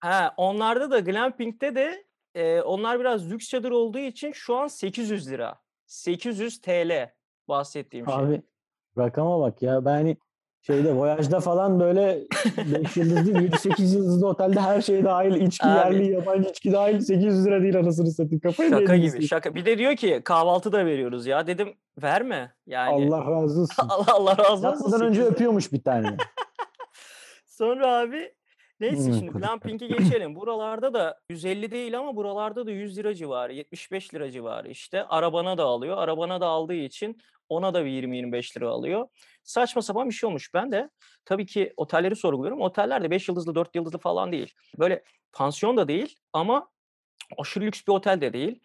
ha, 0.00 0.34
onlarda 0.36 0.90
da 0.90 1.00
glamping'de 1.00 1.74
de 1.74 2.04
e, 2.34 2.60
onlar 2.60 3.00
biraz 3.00 3.30
lüks 3.32 3.48
çadır 3.48 3.70
olduğu 3.70 3.98
için 3.98 4.32
şu 4.32 4.56
an 4.56 4.66
800 4.66 5.30
lira. 5.30 5.54
800 5.86 6.60
TL 6.60 7.10
bahsettiğim 7.48 8.06
şey. 8.06 8.14
Abi 8.14 8.42
rakama 8.98 9.40
bak 9.40 9.62
ya. 9.62 9.84
Ben 9.84 9.90
hani 9.90 10.16
şeyde 10.62 10.94
Voyage'da 10.94 11.40
falan 11.40 11.80
böyle 11.80 12.20
5 12.82 12.96
yıldızlı 12.96 13.32
7-8 13.32 13.96
yıldızlı 13.96 14.28
otelde 14.28 14.60
her 14.60 14.80
şey 14.82 15.04
dahil. 15.04 15.34
içki 15.46 15.66
Abi. 15.66 15.78
yerli 15.78 16.12
yabancı 16.12 16.48
içki 16.50 16.72
dahil 16.72 17.00
800 17.00 17.46
lira 17.46 17.62
değil 17.62 17.78
anasını 17.78 18.10
satayım. 18.10 18.40
Kafayı 18.40 18.70
Şaka 18.70 18.96
gibi 18.96 19.10
siz? 19.10 19.28
şaka. 19.28 19.54
Bir 19.54 19.66
de 19.66 19.78
diyor 19.78 19.96
ki 19.96 20.20
kahvaltı 20.24 20.72
da 20.72 20.86
veriyoruz 20.86 21.26
ya. 21.26 21.46
Dedim 21.46 21.68
verme. 22.02 22.54
Yani 22.66 22.90
Allah 22.90 23.30
razı 23.30 23.60
olsun. 23.60 23.74
Allah, 23.88 24.12
Allah 24.14 24.38
razı 24.38 24.52
olsun. 24.52 24.68
Yatmadan 24.68 25.00
önce 25.00 25.06
800 25.14 25.18
lira. 25.26 25.34
öpüyormuş 25.34 25.72
bir 25.72 25.82
tane. 25.82 26.16
Sonra 27.46 27.96
abi 27.98 28.32
neyse 28.84 29.12
şimdi 29.12 29.30
glamping'e 29.30 29.86
geçelim. 29.86 30.36
Buralarda 30.36 30.94
da 30.94 31.20
150 31.28 31.70
değil 31.70 31.98
ama 31.98 32.16
buralarda 32.16 32.66
da 32.66 32.70
100 32.70 32.98
lira 32.98 33.14
civarı, 33.14 33.52
75 33.52 34.14
lira 34.14 34.30
civarı 34.30 34.70
işte. 34.70 35.04
Arabana 35.04 35.58
da 35.58 35.64
alıyor. 35.64 35.98
Arabana 35.98 36.40
da 36.40 36.46
aldığı 36.46 36.74
için 36.74 37.18
ona 37.48 37.74
da 37.74 37.84
bir 37.84 37.90
20-25 37.90 38.56
lira 38.56 38.68
alıyor. 38.68 39.08
Saçma 39.42 39.82
sapan 39.82 40.08
bir 40.08 40.14
şey 40.14 40.28
olmuş. 40.28 40.54
Ben 40.54 40.72
de 40.72 40.90
tabii 41.24 41.46
ki 41.46 41.72
otelleri 41.76 42.16
sorguluyorum. 42.16 42.60
Oteller 42.60 43.02
de 43.02 43.10
5 43.10 43.28
yıldızlı, 43.28 43.54
4 43.54 43.74
yıldızlı 43.74 43.98
falan 43.98 44.32
değil. 44.32 44.54
Böyle 44.78 45.04
pansiyon 45.32 45.76
da 45.76 45.88
değil 45.88 46.16
ama 46.32 46.68
aşırı 47.38 47.64
lüks 47.64 47.82
bir 47.88 47.92
otel 47.92 48.20
de 48.20 48.32
değil. 48.32 48.60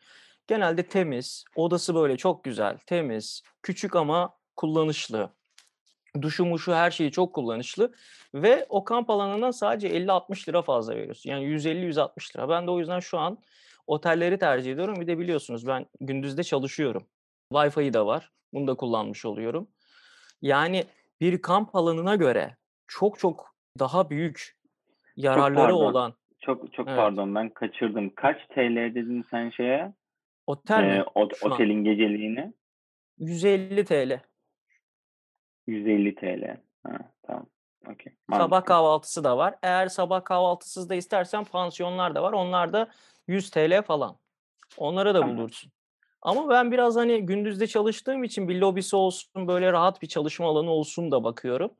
Genelde 0.48 0.84
temiz, 0.84 1.46
odası 1.56 1.96
böyle 1.96 2.18
çok 2.18 2.44
güzel, 2.44 2.78
temiz, 2.78 3.44
küçük 3.64 3.96
ama 3.96 4.34
kullanışlı. 4.56 5.34
Duşu 6.22 6.46
muşu 6.46 6.74
her 6.74 6.92
şeyi 6.92 7.12
çok 7.12 7.34
kullanışlı 7.34 7.94
ve 8.34 8.66
o 8.70 8.84
kamp 8.84 9.10
alanından 9.10 9.52
sadece 9.52 9.88
50-60 9.90 10.50
lira 10.50 10.62
fazla 10.62 10.96
veriyorsun. 10.96 11.30
Yani 11.30 11.44
150-160 11.46 12.36
lira. 12.36 12.50
Ben 12.50 12.68
de 12.68 12.72
o 12.72 12.80
yüzden 12.80 13.00
şu 13.00 13.18
an 13.20 13.38
otelleri 13.88 14.38
tercih 14.40 14.72
ediyorum. 14.74 14.96
Bir 15.02 15.08
de 15.08 15.20
biliyorsunuz 15.20 15.68
ben 15.68 15.86
gündüzde 16.02 16.44
çalışıyorum. 16.44 17.08
Wi-Fi 17.54 17.94
da 17.94 18.06
var. 18.06 18.32
Bunu 18.54 18.68
da 18.68 18.74
kullanmış 18.74 19.26
oluyorum. 19.26 19.68
Yani 20.42 20.84
bir 21.22 21.42
kamp 21.42 21.76
alanına 21.76 22.16
göre 22.16 22.58
çok 22.88 23.20
çok 23.20 23.56
daha 23.80 24.10
büyük 24.10 24.58
yararları 25.16 25.56
pardon. 25.56 25.86
olan 25.86 26.14
Çok 26.42 26.74
çok 26.74 26.88
Evet. 26.88 26.98
pardon 27.00 27.36
ben 27.36 27.50
kaçırdım. 27.50 28.10
Kaç 28.16 28.38
TL 28.48 28.96
dedin 28.96 29.26
sen 29.32 29.50
şeye? 29.50 29.94
otel 30.48 30.84
mi? 30.84 30.90
Ee, 30.92 31.04
ot- 31.16 31.38
Şu 31.38 31.46
an. 31.46 31.52
otelin 31.52 31.84
geceliğini? 31.84 32.54
150 33.18 33.86
TL. 33.86 34.20
150 35.70 36.16
TL. 36.16 36.58
Ha, 36.84 36.98
tamam. 37.24 37.46
Okey. 37.92 38.14
Sabah 38.32 38.66
kahvaltısı 38.66 39.24
da 39.24 39.38
var. 39.38 39.56
Eğer 39.64 39.88
sabah 39.88 40.24
kahvaltısız 40.24 40.90
da 40.90 40.96
istersen 40.96 41.44
pansiyonlar 41.44 42.16
da 42.16 42.24
var. 42.24 42.34
Onlar 42.34 42.74
da 42.74 42.88
100 43.28 43.50
TL 43.50 43.82
falan. 43.82 44.18
Onlara 44.78 45.14
da 45.14 45.20
Tamam. 45.20 45.38
bulursun. 45.38 45.72
Ama 46.22 46.50
ben 46.50 46.72
biraz 46.72 46.96
hani 46.96 47.26
gündüzde 47.26 47.68
çalıştığım 47.68 48.24
için 48.24 48.50
bir 48.50 48.60
lobisi 48.60 48.96
olsun, 48.96 49.48
böyle 49.48 49.72
rahat 49.72 50.02
bir 50.02 50.08
çalışma 50.08 50.48
alanı 50.48 50.72
olsun 50.72 51.12
da 51.12 51.24
bakıyorum. 51.24 51.72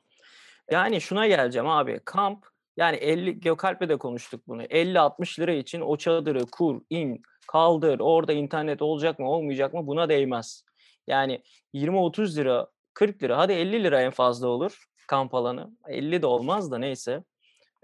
Yani 0.72 1.02
şuna 1.02 1.28
geleceğim 1.28 1.68
abi. 1.68 2.00
Kamp 2.06 2.46
yani 2.78 2.96
50 2.96 3.40
Gökalp'le 3.40 3.90
de 3.90 3.98
konuştuk 3.98 4.42
bunu. 4.48 4.64
50-60 4.64 5.40
lira 5.40 5.52
için 5.54 5.82
o 5.82 5.98
çadırı 5.98 6.46
kur, 6.46 6.82
in, 6.90 7.22
kaldır. 7.48 8.00
Orada 8.00 8.34
internet 8.34 8.82
olacak 8.82 9.20
mı, 9.20 9.30
olmayacak 9.32 9.74
mı? 9.74 9.88
Buna 9.88 10.10
değmez. 10.10 10.66
Yani 11.08 11.42
20-30 11.74 12.38
lira, 12.38 12.68
40 13.00 13.24
lira, 13.24 13.38
hadi 13.38 13.54
50 13.54 13.84
lira 13.84 14.02
en 14.02 14.12
fazla 14.12 14.48
olur 14.48 14.86
kamp 15.08 15.34
alanı. 15.34 15.72
50 15.88 16.22
de 16.22 16.26
olmaz 16.26 16.72
da 16.72 16.78
neyse. 16.78 17.24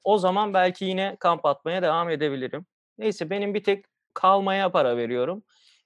O 0.04 0.18
zaman 0.18 0.54
belki 0.54 0.86
yine 0.86 1.18
kamp 1.20 1.46
atmaya 1.46 1.82
devam 1.82 2.10
edebilirim. 2.10 2.66
Neyse 2.98 3.30
benim 3.30 3.54
bir 3.54 3.64
tek 3.64 3.86
kalmaya 4.14 4.72
para 4.72 4.98
veriyorum. 4.98 5.44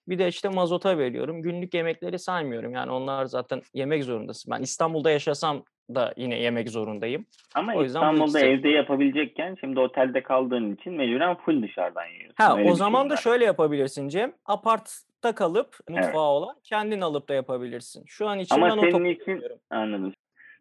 Bir 0.07 0.19
de 0.19 0.27
işte 0.27 0.49
mazota 0.49 0.97
veriyorum. 0.97 1.41
Günlük 1.41 1.73
yemekleri 1.73 2.19
saymıyorum. 2.19 2.73
Yani 2.73 2.91
onlar 2.91 3.25
zaten 3.25 3.61
yemek 3.73 4.03
zorundasın. 4.03 4.51
Ben 4.51 4.61
İstanbul'da 4.61 5.11
yaşasam 5.11 5.63
da 5.95 6.13
yine 6.17 6.39
yemek 6.39 6.69
zorundayım. 6.69 7.25
Ama 7.55 7.73
O 7.75 7.83
yüzden 7.83 8.01
bu 8.01 8.13
İstanbul'da 8.13 8.39
evde 8.39 8.69
yapabilecekken 8.69 9.57
şimdi 9.59 9.79
otelde 9.79 10.23
kaldığın 10.23 10.75
için 10.75 10.93
mecburen 10.93 11.35
full 11.35 11.63
dışarıdan 11.63 12.05
yiyorsun. 12.05 12.33
Ha 12.37 12.57
Öyle 12.57 12.69
o 12.69 12.71
bir 12.71 12.77
zaman 12.77 13.01
şey 13.01 13.09
da 13.09 13.13
var. 13.13 13.17
şöyle 13.21 13.45
yapabilirsin 13.45 14.07
Cem. 14.09 14.33
Apartta 14.45 15.35
kalıp 15.35 15.75
mutfağı 15.89 16.05
Evet. 16.07 16.15
olan 16.15 16.55
kendin 16.63 17.01
alıp 17.01 17.29
da 17.29 17.33
yapabilirsin. 17.33 18.03
Şu 18.07 18.27
an 18.27 18.39
için 18.39 18.55
Ama 18.55 18.65
ben 18.69 18.75
senin 18.91 19.05
için 19.05 19.23
kullanıyorum. 19.25 19.57
anladım. 19.69 20.13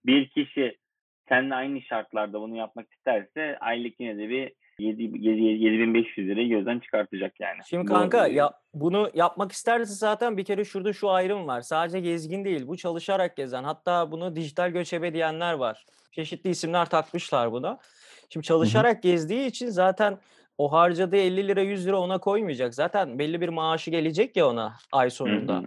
Bir 0.07 0.29
kişi 0.29 0.77
seninle 1.29 1.55
aynı 1.55 1.83
şartlarda 1.83 2.41
bunu 2.41 2.57
yapmak 2.57 2.93
isterse 2.93 3.59
aylık 3.61 4.01
yine 4.01 4.19
de 4.19 4.29
bir 4.29 4.39
7, 4.39 4.53
7, 4.53 4.53
7500 4.79 6.29
lirayı 6.29 6.49
gözden 6.49 6.79
çıkartacak 6.79 7.41
yani. 7.41 7.61
Şimdi 7.69 7.85
kanka 7.85 8.27
ya 8.27 8.53
bunu 8.75 9.11
yapmak 9.15 9.53
isterse 9.53 9.95
zaten 9.95 10.37
bir 10.37 10.45
kere 10.45 10.65
şurada 10.65 10.93
şu 10.93 11.11
ayrım 11.11 11.47
var. 11.47 11.61
Sadece 11.61 12.01
gezgin 12.01 12.45
değil, 12.45 12.67
bu 12.67 12.77
çalışarak 12.77 13.37
gezen. 13.37 13.65
Hatta 13.65 14.11
bunu 14.13 14.37
dijital 14.37 14.71
göçebe 14.71 15.15
diyenler 15.15 15.53
var. 15.53 15.87
Çeşitli 16.13 16.51
isimler 16.51 16.87
takmışlar 16.87 17.53
buna. 17.53 17.79
Şimdi 18.31 18.47
çalışarak 18.47 19.03
gezdiği 19.03 19.47
için 19.47 19.69
zaten 19.69 20.19
o 20.59 20.73
harcadığı 20.73 21.17
50 21.17 21.49
lira 21.49 21.61
100 21.61 21.87
lira 21.87 22.01
ona 22.01 22.19
koymayacak. 22.19 22.75
Zaten 22.75 23.19
belli 23.19 23.41
bir 23.41 23.49
maaşı 23.49 23.91
gelecek 23.91 24.37
ya 24.37 24.49
ona 24.49 24.75
ay 24.93 25.11
sonunda. 25.11 25.63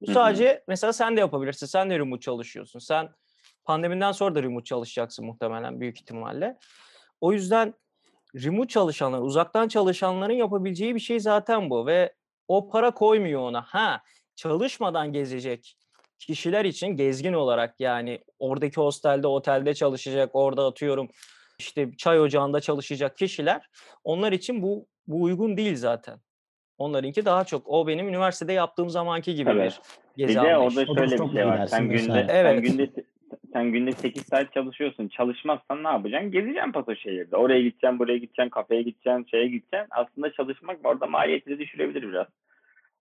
Bu 0.00 0.12
sadece 0.12 0.64
mesela 0.68 0.92
sen 0.92 1.16
de 1.16 1.20
yapabilirsin. 1.20 1.66
Sen 1.66 1.90
de 1.90 1.98
remote 1.98 2.20
çalışıyorsun. 2.20 2.78
Sen 2.78 3.08
pandemiden 3.64 4.12
sonra 4.12 4.34
da 4.34 4.42
remote 4.42 4.64
çalışacaksın 4.64 5.26
muhtemelen 5.26 5.80
büyük 5.80 6.00
ihtimalle. 6.00 6.58
O 7.20 7.32
yüzden 7.32 7.74
remote 8.34 8.68
çalışanlar, 8.68 9.18
uzaktan 9.20 9.68
çalışanların 9.68 10.32
yapabileceği 10.34 10.94
bir 10.94 11.00
şey 11.00 11.20
zaten 11.20 11.70
bu 11.70 11.86
ve 11.86 12.12
o 12.48 12.68
para 12.68 12.90
koymuyor 12.90 13.40
ona. 13.40 13.62
Ha, 13.62 14.02
çalışmadan 14.36 15.12
gezecek 15.12 15.76
kişiler 16.18 16.64
için 16.64 16.88
gezgin 16.88 17.32
olarak 17.32 17.80
yani 17.80 18.20
oradaki 18.38 18.76
hostelde, 18.76 19.26
otelde 19.26 19.74
çalışacak, 19.74 20.30
orada 20.32 20.66
atıyorum 20.66 21.08
işte 21.58 21.90
çay 21.98 22.20
ocağında 22.20 22.60
çalışacak 22.60 23.16
kişiler 23.18 23.66
onlar 24.04 24.32
için 24.32 24.62
bu 24.62 24.86
bu 25.06 25.22
uygun 25.22 25.56
değil 25.56 25.76
zaten. 25.76 26.20
Onlarınki 26.78 27.24
daha 27.24 27.44
çok. 27.44 27.68
O 27.68 27.86
benim 27.86 28.08
üniversitede 28.08 28.52
yaptığım 28.52 28.90
zamanki 28.90 29.34
gibi 29.34 29.50
Tabii. 29.50 29.58
bir 29.60 29.80
Bir 30.18 30.26
gezi 30.26 30.34
de 30.34 30.40
anlayışı. 30.54 30.80
orada 30.80 31.06
şöyle 31.06 31.24
bir 31.30 31.36
şey 31.36 31.46
var. 31.46 31.66
Sen 31.66 31.88
günde, 31.88 31.98
sen 32.06 32.28
Evet. 32.28 32.62
günde 32.62 32.90
sen 33.54 33.72
günde 33.72 33.92
8 33.92 34.22
saat 34.26 34.52
çalışıyorsun. 34.52 35.08
Çalışmazsan 35.08 35.84
ne 35.84 35.88
yapacaksın? 35.88 36.30
Gezeceksin 36.30 36.72
paso 36.72 36.96
şehirde. 36.96 37.36
Oraya 37.36 37.60
gideceksin, 37.60 37.98
buraya 37.98 38.18
gideceksin, 38.18 38.48
kafeye 38.48 38.82
gideceksin, 38.82 39.26
şeye 39.30 39.46
gideceksin. 39.46 39.88
Aslında 39.90 40.32
çalışmak 40.32 40.78
orada 40.84 41.06
maliyetini 41.06 41.58
düşürebilir 41.58 42.02
biraz. 42.02 42.26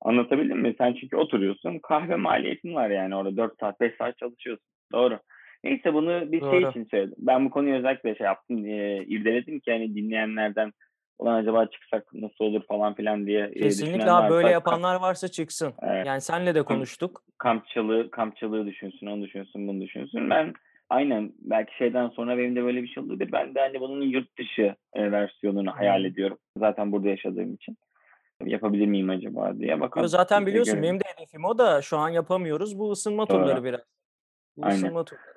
Anlatabildim 0.02 0.60
mi? 0.60 0.76
Sen 0.78 0.94
çünkü 0.94 1.18
oturuyorsun. 1.18 1.80
Kahve 1.80 2.16
maliyetin 2.16 2.76
var 2.76 2.90
yani 2.90 3.16
orada 3.16 3.38
4 3.38 3.60
saat, 3.60 3.80
5 3.82 3.94
saat 3.98 4.18
çalışıyorsun. 4.18 4.66
Doğru. 4.92 5.20
Neyse 5.64 5.94
bunu 5.94 6.32
bir 6.32 6.40
şey 6.40 6.62
Doğru. 6.62 6.70
için 6.70 6.88
söyledim. 6.92 7.16
Ben 7.18 7.46
bu 7.46 7.50
konuyu 7.50 7.76
özellikle 7.76 8.16
şey 8.16 8.26
yaptım. 8.26 8.66
E, 8.66 9.04
irdeledim 9.04 9.60
ki 9.60 9.72
hani 9.72 9.96
dinleyenlerden 9.96 10.72
ulan 11.20 11.36
acaba 11.36 11.66
çıksak 11.66 12.14
nasıl 12.14 12.46
olur 12.46 12.64
falan 12.68 12.94
filan 12.96 13.28
diye 13.28 13.52
Kesinlikle 13.54 14.12
abi 14.12 14.30
böyle 14.30 14.44
varsa 14.44 14.52
yapanlar 14.52 14.96
varsa 14.96 15.28
çıksın. 15.28 15.74
Evet. 15.82 16.06
Yani 16.08 16.22
senle 16.22 16.56
de 16.56 16.62
konuştuk. 16.64 17.24
kampçılığı, 17.38 18.12
kampçılığı 18.12 18.66
düşünsün, 18.66 19.08
onu 19.08 19.24
düşünsün, 19.24 19.68
bunu 19.68 19.82
düşünsün. 19.82 20.30
Ben 20.30 20.54
aynen 20.90 21.34
belki 21.40 21.76
şeyden 21.78 22.10
sonra 22.10 22.38
benim 22.38 22.56
de 22.56 22.64
böyle 22.64 22.84
bir 22.84 22.88
şey 22.88 23.04
olabilir. 23.04 23.32
Ben 23.32 23.56
de 23.56 23.60
hani 23.60 23.80
bunun 23.82 24.02
yurt 24.02 24.38
dışı 24.40 24.76
e, 24.94 25.12
versiyonunu 25.12 25.72
hayal 25.76 26.00
Hmm. 26.00 26.06
ediyorum. 26.06 26.38
Zaten 26.58 26.92
burada 26.92 27.10
yaşadığım 27.10 27.54
için. 27.54 27.78
Yapabilir 28.46 28.86
miyim 28.86 29.10
acaba 29.10 29.58
diye 29.60 29.80
bakalım. 29.82 30.08
zaten 30.08 30.46
biliyorsun 30.46 30.84
benim 30.84 31.00
de 31.00 31.04
hedefim 31.16 31.46
o 31.46 31.58
da 31.58 31.82
şu 31.82 31.98
an 31.98 32.10
yapamıyoruz. 32.10 32.80
Bu 32.80 32.92
ısınma 32.92 33.30
Doğru. 33.30 33.42
turları 33.44 33.64
biraz. 33.64 33.82
Bu 34.58 34.66
Aynen. 34.66 34.76
ısınma 34.76 35.06
turları. 35.06 35.33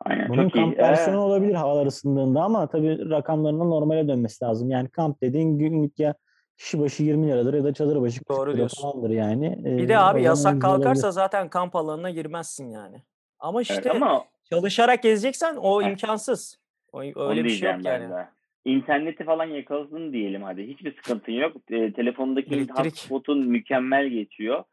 Aynen. 0.00 0.28
Bunun 0.28 0.48
çok 0.48 0.52
kamp 0.52 0.78
Ee, 0.78 0.82
versiyonu 0.82 1.20
olabilir 1.20 1.54
havalar 1.54 1.86
ısındığında 1.86 2.42
ama 2.42 2.66
tabii 2.66 3.10
rakamlarının 3.10 3.70
normale 3.70 4.08
dönmesi 4.08 4.44
lazım. 4.44 4.70
Yani 4.70 4.88
kamp 4.88 5.20
dediğin 5.22 5.58
günlük 5.58 5.98
ya 5.98 6.14
kişi 6.56 6.80
başı 6.80 7.02
20 7.02 7.26
liradır 7.28 7.54
ya 7.54 7.64
da 7.64 7.74
çadır 7.74 8.00
başı 8.00 8.18
40 8.18 8.28
Doğru 8.28 8.50
lira 8.50 8.56
diyorsun. 8.56 8.82
falandır 8.82 9.10
yani. 9.10 9.58
Bir 9.64 9.88
de 9.88 9.98
abi 9.98 10.22
yasak 10.22 10.54
güzel 10.54 10.70
olabilir. 10.70 10.84
kalkarsa 10.84 11.10
zaten 11.10 11.48
kamp 11.48 11.76
alanına 11.76 12.10
girmezsin 12.10 12.70
yani. 12.70 13.02
Ama 13.38 13.62
işte 13.62 13.74
evet, 13.74 13.90
ama 14.02 14.24
çalışarak 14.50 15.02
gezeceksen 15.02 15.56
o 15.56 15.82
Heh. 15.82 15.88
imkansız. 15.88 16.58
O, 16.92 16.98
onu 16.98 17.28
öyle 17.28 17.44
bir 17.44 17.48
şey 17.48 17.60
diyeceğim 17.60 17.76
yok 17.76 17.84
ben 17.84 18.00
yani. 18.00 18.10
de. 18.10 18.28
İnterneti 18.64 19.24
falan 19.24 19.46
yakaladın 19.46 20.12
diyelim 20.12 20.42
hadi. 20.42 20.66
Hiçbir 20.66 20.96
sıkıntın 20.96 21.32
yok. 21.32 21.56
E, 21.70 21.92
telefondaki 21.92 22.66
hotspot'un 22.76 23.46
mükemmel 23.48 24.06
geçiyor. 24.06 24.64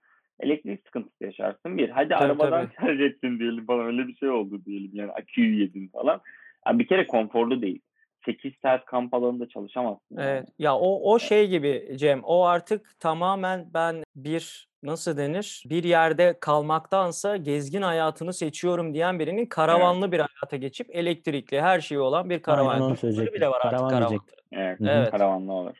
Elektrik 0.41 0.85
sıkıntısı 0.85 1.23
yaşarsın 1.23 1.77
bir. 1.77 1.89
Hadi 1.89 2.09
Tabii, 2.09 2.23
arabadan 2.23 2.67
tabii. 2.67 2.87
şarj 2.87 3.01
ettin 3.01 3.39
diyelim 3.39 3.65
falan 3.65 3.85
öyle 3.85 4.07
bir 4.07 4.15
şey 4.15 4.29
oldu 4.29 4.65
diyelim. 4.65 4.91
Yani 4.93 5.11
aküyü 5.11 5.61
yedin 5.61 5.87
falan. 5.87 6.21
Ya 6.67 6.79
bir 6.79 6.87
kere 6.87 7.07
konforlu 7.07 7.61
değil. 7.61 7.81
8 8.25 8.53
saat 8.61 8.85
kamp 8.85 9.13
alanında 9.13 9.49
çalışamazsın. 9.49 10.17
yani. 10.17 10.29
Evet. 10.29 10.47
Ya 10.59 10.75
o 10.75 11.13
o 11.13 11.19
şey 11.19 11.47
gibi 11.47 11.87
Cem. 11.95 12.23
O 12.23 12.45
artık 12.45 12.99
tamamen 12.99 13.67
ben 13.73 14.03
bir 14.15 14.67
nasıl 14.83 15.17
denir? 15.17 15.63
Bir 15.69 15.83
yerde 15.83 16.37
kalmaktansa 16.41 17.37
gezgin 17.37 17.81
hayatını 17.81 18.33
seçiyorum 18.33 18.93
diyen 18.93 19.19
birinin 19.19 19.45
karavanlı 19.45 20.11
bir 20.11 20.19
hayata 20.19 20.57
geçip 20.57 20.95
elektrikli 20.95 21.61
her 21.61 21.79
şeyi 21.79 21.99
olan 21.99 22.29
bir 22.29 22.41
karavan. 22.41 22.73
Aynen 22.73 22.85
onu 22.85 23.33
bile 23.33 23.47
var 23.47 23.61
artık 23.63 23.79
Karavan 23.79 23.89
karavan. 23.89 24.19
Evet. 24.51 24.77
Evet. 24.81 25.11
karavanlı 25.11 25.53
olur. 25.53 25.75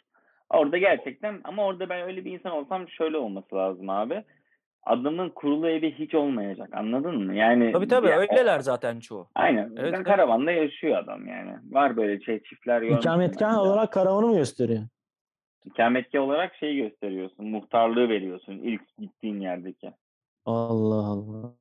Orada 0.50 0.78
gerçekten 0.78 1.42
ama 1.44 1.66
orada 1.66 1.90
ben 1.90 2.02
öyle 2.02 2.26
bir 2.26 2.32
insan 2.32 2.52
olsam 2.52 2.90
şöyle 2.90 3.18
olması 3.18 3.56
lazım 3.56 3.90
abi. 3.90 4.24
Adamın 4.84 5.30
kurulu 5.30 5.70
evi 5.70 5.92
hiç 6.00 6.16
olmayacak. 6.16 6.70
Anladın 6.74 7.26
mı? 7.26 7.36
Yani 7.36 7.72
Tabii 7.72 7.88
tabii 7.88 8.08
ya- 8.08 8.18
öyleler 8.20 8.60
zaten 8.60 9.00
çoğu. 9.00 9.28
Aynen. 9.36 9.74
Evet, 9.78 9.94
evet. 9.96 10.04
karavanda 10.04 10.52
yaşıyor 10.52 10.98
adam 10.98 11.28
yani. 11.28 11.54
Var 11.72 11.98
böyle 11.98 12.22
şey 12.22 12.44
çiftler 12.44 12.82
İkametgah 12.82 13.54
de. 13.54 13.58
olarak 13.58 13.94
karavanı 13.94 14.28
mı 14.28 14.36
gösteriyor? 14.36 14.84
İkametgah 15.66 16.22
olarak 16.22 16.56
şey 16.56 16.76
gösteriyorsun. 16.76 17.46
Muhtarlığı 17.46 18.10
veriyorsun 18.10 18.54
ilk 18.54 18.98
gittiğin 18.98 19.40
yerdeki. 19.40 19.92
Allah 20.46 21.06
Allah. 21.08 21.54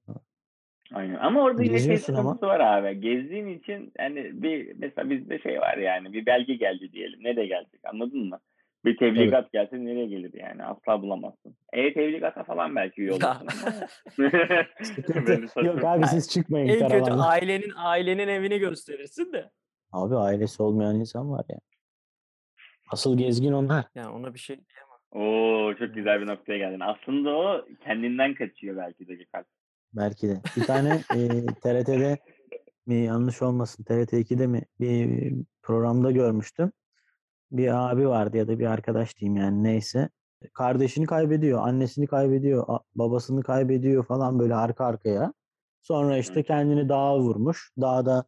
Aynen. 0.94 1.14
Ama 1.14 1.42
orada 1.42 1.62
yine 1.62 1.78
şey 1.78 1.98
sıkıntısı 1.98 2.46
var 2.46 2.61
abi. 2.61 3.00
Gezdiğin 3.00 3.46
için 3.59 3.92
yani 3.98 4.42
bir 4.42 4.72
mesela 4.78 5.11
bizde 5.11 5.38
şey 5.38 5.61
var 5.61 5.76
yani 5.76 6.12
bir 6.12 6.26
belge 6.26 6.54
geldi 6.54 6.92
diyelim. 6.92 7.24
Nereye 7.24 7.46
gelecek 7.46 7.80
anladın 7.85 8.28
mı? 8.28 8.40
Bir 8.84 8.96
tebligat 8.96 9.52
gelse 9.52 9.84
nereye 9.84 10.06
gelir 10.06 10.32
yani? 10.34 10.64
Asla 10.64 11.02
bulamazsın. 11.02 11.56
E 11.72 11.94
tebligata 11.94 12.44
falan 12.44 12.76
belki 12.76 13.02
üye 13.02 13.12
olursun. 13.12 13.48
Yok 15.66 15.84
abi 15.84 16.06
siz 16.06 16.28
çıkmayın 16.28 16.68
En 16.68 16.78
kötü 16.78 16.88
karavanla. 16.88 17.26
ailenin 17.26 17.72
ailenin 17.76 18.28
evini 18.28 18.58
gösterirsin 18.58 19.32
de. 19.32 19.50
Abi 19.92 20.16
ailesi 20.16 20.62
olmayan 20.62 20.96
insan 20.96 21.30
var 21.30 21.44
ya. 21.48 21.58
Asıl 22.92 23.18
gezgin 23.18 23.52
onlar. 23.52 23.84
Yani 23.94 24.08
ona 24.08 24.34
bir 24.34 24.38
şey 24.38 24.56
diyemem. 24.56 24.90
Oo 25.12 25.74
çok 25.74 25.94
güzel 25.94 26.20
bir 26.20 26.26
noktaya 26.26 26.58
geldin. 26.58 26.80
Aslında 26.80 27.30
o 27.36 27.64
kendinden 27.84 28.34
kaçıyor 28.34 28.76
belki 28.76 29.08
de 29.08 29.14
Gökhan. 29.14 29.44
Belki 29.92 30.28
de. 30.28 30.40
Bir 30.56 30.62
tane 30.66 31.00
e, 31.14 31.46
TRT'de 31.46 32.18
mi 32.86 32.94
yanlış 32.94 33.42
olmasın 33.42 33.84
TRT 33.84 34.12
2'de 34.12 34.46
mi 34.46 34.62
bir 34.80 35.32
programda 35.62 36.10
görmüştüm. 36.10 36.72
Bir 37.52 37.90
abi 37.90 38.08
vardı 38.08 38.36
ya 38.36 38.48
da 38.48 38.58
bir 38.58 38.66
arkadaş 38.66 39.16
diyeyim 39.18 39.36
yani 39.36 39.62
neyse. 39.62 40.08
Kardeşini 40.54 41.06
kaybediyor, 41.06 41.68
annesini 41.68 42.06
kaybediyor, 42.06 42.66
babasını 42.94 43.42
kaybediyor 43.42 44.04
falan 44.04 44.38
böyle 44.38 44.54
arka 44.54 44.84
arkaya. 44.84 45.32
Sonra 45.82 46.18
işte 46.18 46.42
kendini 46.42 46.88
dağa 46.88 47.18
vurmuş. 47.18 47.72
Dağda 47.80 48.24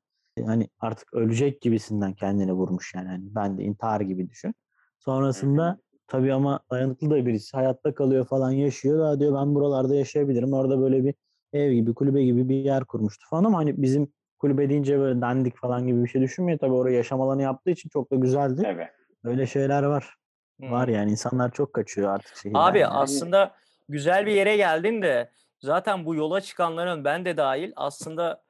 hani 0.46 0.68
artık 0.80 1.14
ölecek 1.14 1.60
gibisinden 1.60 2.12
kendini 2.12 2.52
vurmuş 2.52 2.94
yani. 2.94 3.08
Hani 3.08 3.24
ben 3.34 3.58
de 3.58 3.62
intihar 3.64 4.00
gibi 4.00 4.28
düşün. 4.28 4.54
Sonrasında 4.98 5.78
tabii 6.06 6.32
ama 6.32 6.60
dayanıklı 6.70 7.10
da 7.10 7.26
birisi 7.26 7.56
hayatta 7.56 7.94
kalıyor 7.94 8.26
falan 8.26 8.50
yaşıyor. 8.50 8.98
Daha 8.98 9.20
diyor 9.20 9.34
ben 9.34 9.54
buralarda 9.54 9.94
yaşayabilirim. 9.94 10.52
Orada 10.52 10.80
böyle 10.80 11.04
bir 11.04 11.14
ev 11.52 11.72
gibi, 11.72 11.94
kulübe 11.94 12.24
gibi 12.24 12.48
bir 12.48 12.56
yer 12.56 12.84
kurmuştu 12.84 13.26
falan 13.30 13.44
ama 13.44 13.58
hani 13.58 13.82
bizim 13.82 14.12
kulübe 14.38 14.68
deyince 14.68 14.98
böyle 14.98 15.20
dandik 15.20 15.56
falan 15.56 15.86
gibi 15.86 16.04
bir 16.04 16.08
şey 16.08 16.22
düşünmüyor. 16.22 16.58
Tabii 16.58 16.72
oraya 16.72 16.96
yaşam 16.96 17.20
alanı 17.20 17.42
yaptığı 17.42 17.70
için 17.70 17.88
çok 17.88 18.12
da 18.12 18.16
güzeldi. 18.16 18.62
Evet. 18.66 18.88
Öyle 19.24 19.46
şeyler 19.46 19.82
var. 19.82 20.14
Var 20.60 20.86
Hmm. 20.86 20.94
yani 20.94 21.10
insanlar 21.10 21.52
çok 21.52 21.72
kaçıyor 21.72 22.14
artık 22.14 22.36
şehirden. 22.36 22.58
Abi 22.60 22.78
yani. 22.78 22.92
aslında 22.92 23.54
güzel 23.88 24.26
bir 24.26 24.32
yere 24.32 24.56
geldin 24.56 25.02
de 25.02 25.30
zaten 25.60 26.06
bu 26.06 26.14
yola 26.14 26.40
çıkanların 26.40 27.04
ben 27.04 27.24
de 27.24 27.36
dahil 27.36 27.72
aslında 27.76 28.42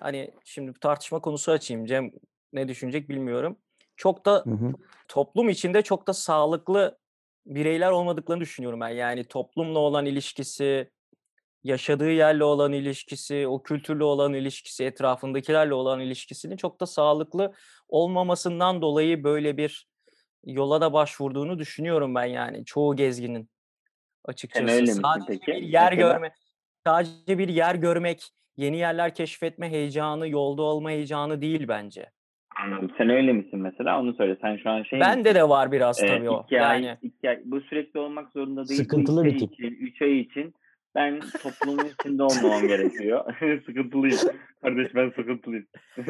hani 0.00 0.30
şimdi 0.44 0.72
tartışma 0.80 1.20
konusu 1.20 1.52
açayım 1.52 1.86
Cem 1.86 2.10
ne 2.52 2.68
düşünecek 2.68 3.08
bilmiyorum. 3.08 3.56
Çok 3.96 4.26
da 4.26 4.32
Hı 4.32 4.50
hı. 4.50 4.72
toplum 5.08 5.48
içinde 5.48 5.82
çok 5.82 6.06
da 6.06 6.12
sağlıklı 6.12 6.98
bireyler 7.46 7.90
olmadıklarını 7.90 8.42
düşünüyorum 8.42 8.80
ben. 8.80 8.88
Yani 8.88 9.24
toplumla 9.24 9.78
olan 9.78 10.06
ilişkisi, 10.06 10.90
yaşadığı 11.64 12.10
yerle 12.10 12.44
olan 12.44 12.72
ilişkisi, 12.72 13.46
o 13.48 13.62
kültürle 13.62 14.04
olan 14.04 14.34
ilişkisi, 14.34 14.84
etrafındakilerle 14.84 15.74
olan 15.74 16.00
ilişkisinin 16.00 16.56
çok 16.56 16.80
da 16.80 16.86
sağlıklı 16.86 17.52
olmamasından 17.88 18.82
dolayı 18.82 19.24
böyle 19.24 19.56
bir 19.56 19.89
yola 20.44 20.80
da 20.80 20.92
başvurduğunu 20.92 21.58
düşünüyorum 21.58 22.14
ben 22.14 22.24
yani 22.24 22.64
çoğu 22.64 22.96
gezginin 22.96 23.48
açıkçası. 24.24 24.66
öyle 24.72 24.80
misin 24.80 25.02
sadece 25.02 25.26
peki? 25.28 25.46
bir 25.46 25.68
yer 25.68 25.92
Mesela? 25.92 26.12
görme, 26.12 26.32
sadece 26.86 27.38
bir 27.38 27.48
yer 27.48 27.74
görmek, 27.74 28.22
yeni 28.56 28.76
yerler 28.78 29.14
keşfetme 29.14 29.70
heyecanı, 29.70 30.28
yolda 30.28 30.62
olma 30.62 30.90
heyecanı 30.90 31.40
değil 31.40 31.68
bence. 31.68 32.10
Anladım. 32.64 32.92
Sen 32.98 33.10
öyle 33.10 33.32
misin 33.32 33.58
mesela? 33.58 34.00
Onu 34.00 34.14
söyle. 34.14 34.36
Sen 34.40 34.56
şu 34.56 34.70
an 34.70 34.82
şey 34.82 34.98
misin? 34.98 35.00
Bende 35.00 35.34
de 35.34 35.48
var 35.48 35.72
biraz 35.72 36.02
Ee, 36.02 36.06
tabii 36.06 36.30
o. 36.30 36.42
iki 36.42 36.62
ay, 36.62 36.82
Yani 36.82 36.98
iki 37.02 37.28
ay, 37.28 37.40
bu 37.44 37.60
sürekli 37.60 38.00
olmak 38.00 38.32
zorunda 38.32 38.68
değil. 38.68 38.82
Sıkıntılı 38.82 39.24
bir 39.24 39.38
tip. 39.38 39.52
için, 39.52 39.70
üç 39.70 40.02
ay 40.02 40.20
için 40.20 40.54
ben 40.94 41.20
toplumun 41.42 41.84
içinde 42.00 42.22
olmamam 42.22 42.68
gerekiyor. 42.68 43.34
sıkıntılıyım. 43.66 44.18
Kardeş 44.62 44.94
ben 44.94 45.10
sıkıntılıyım. 45.16 45.66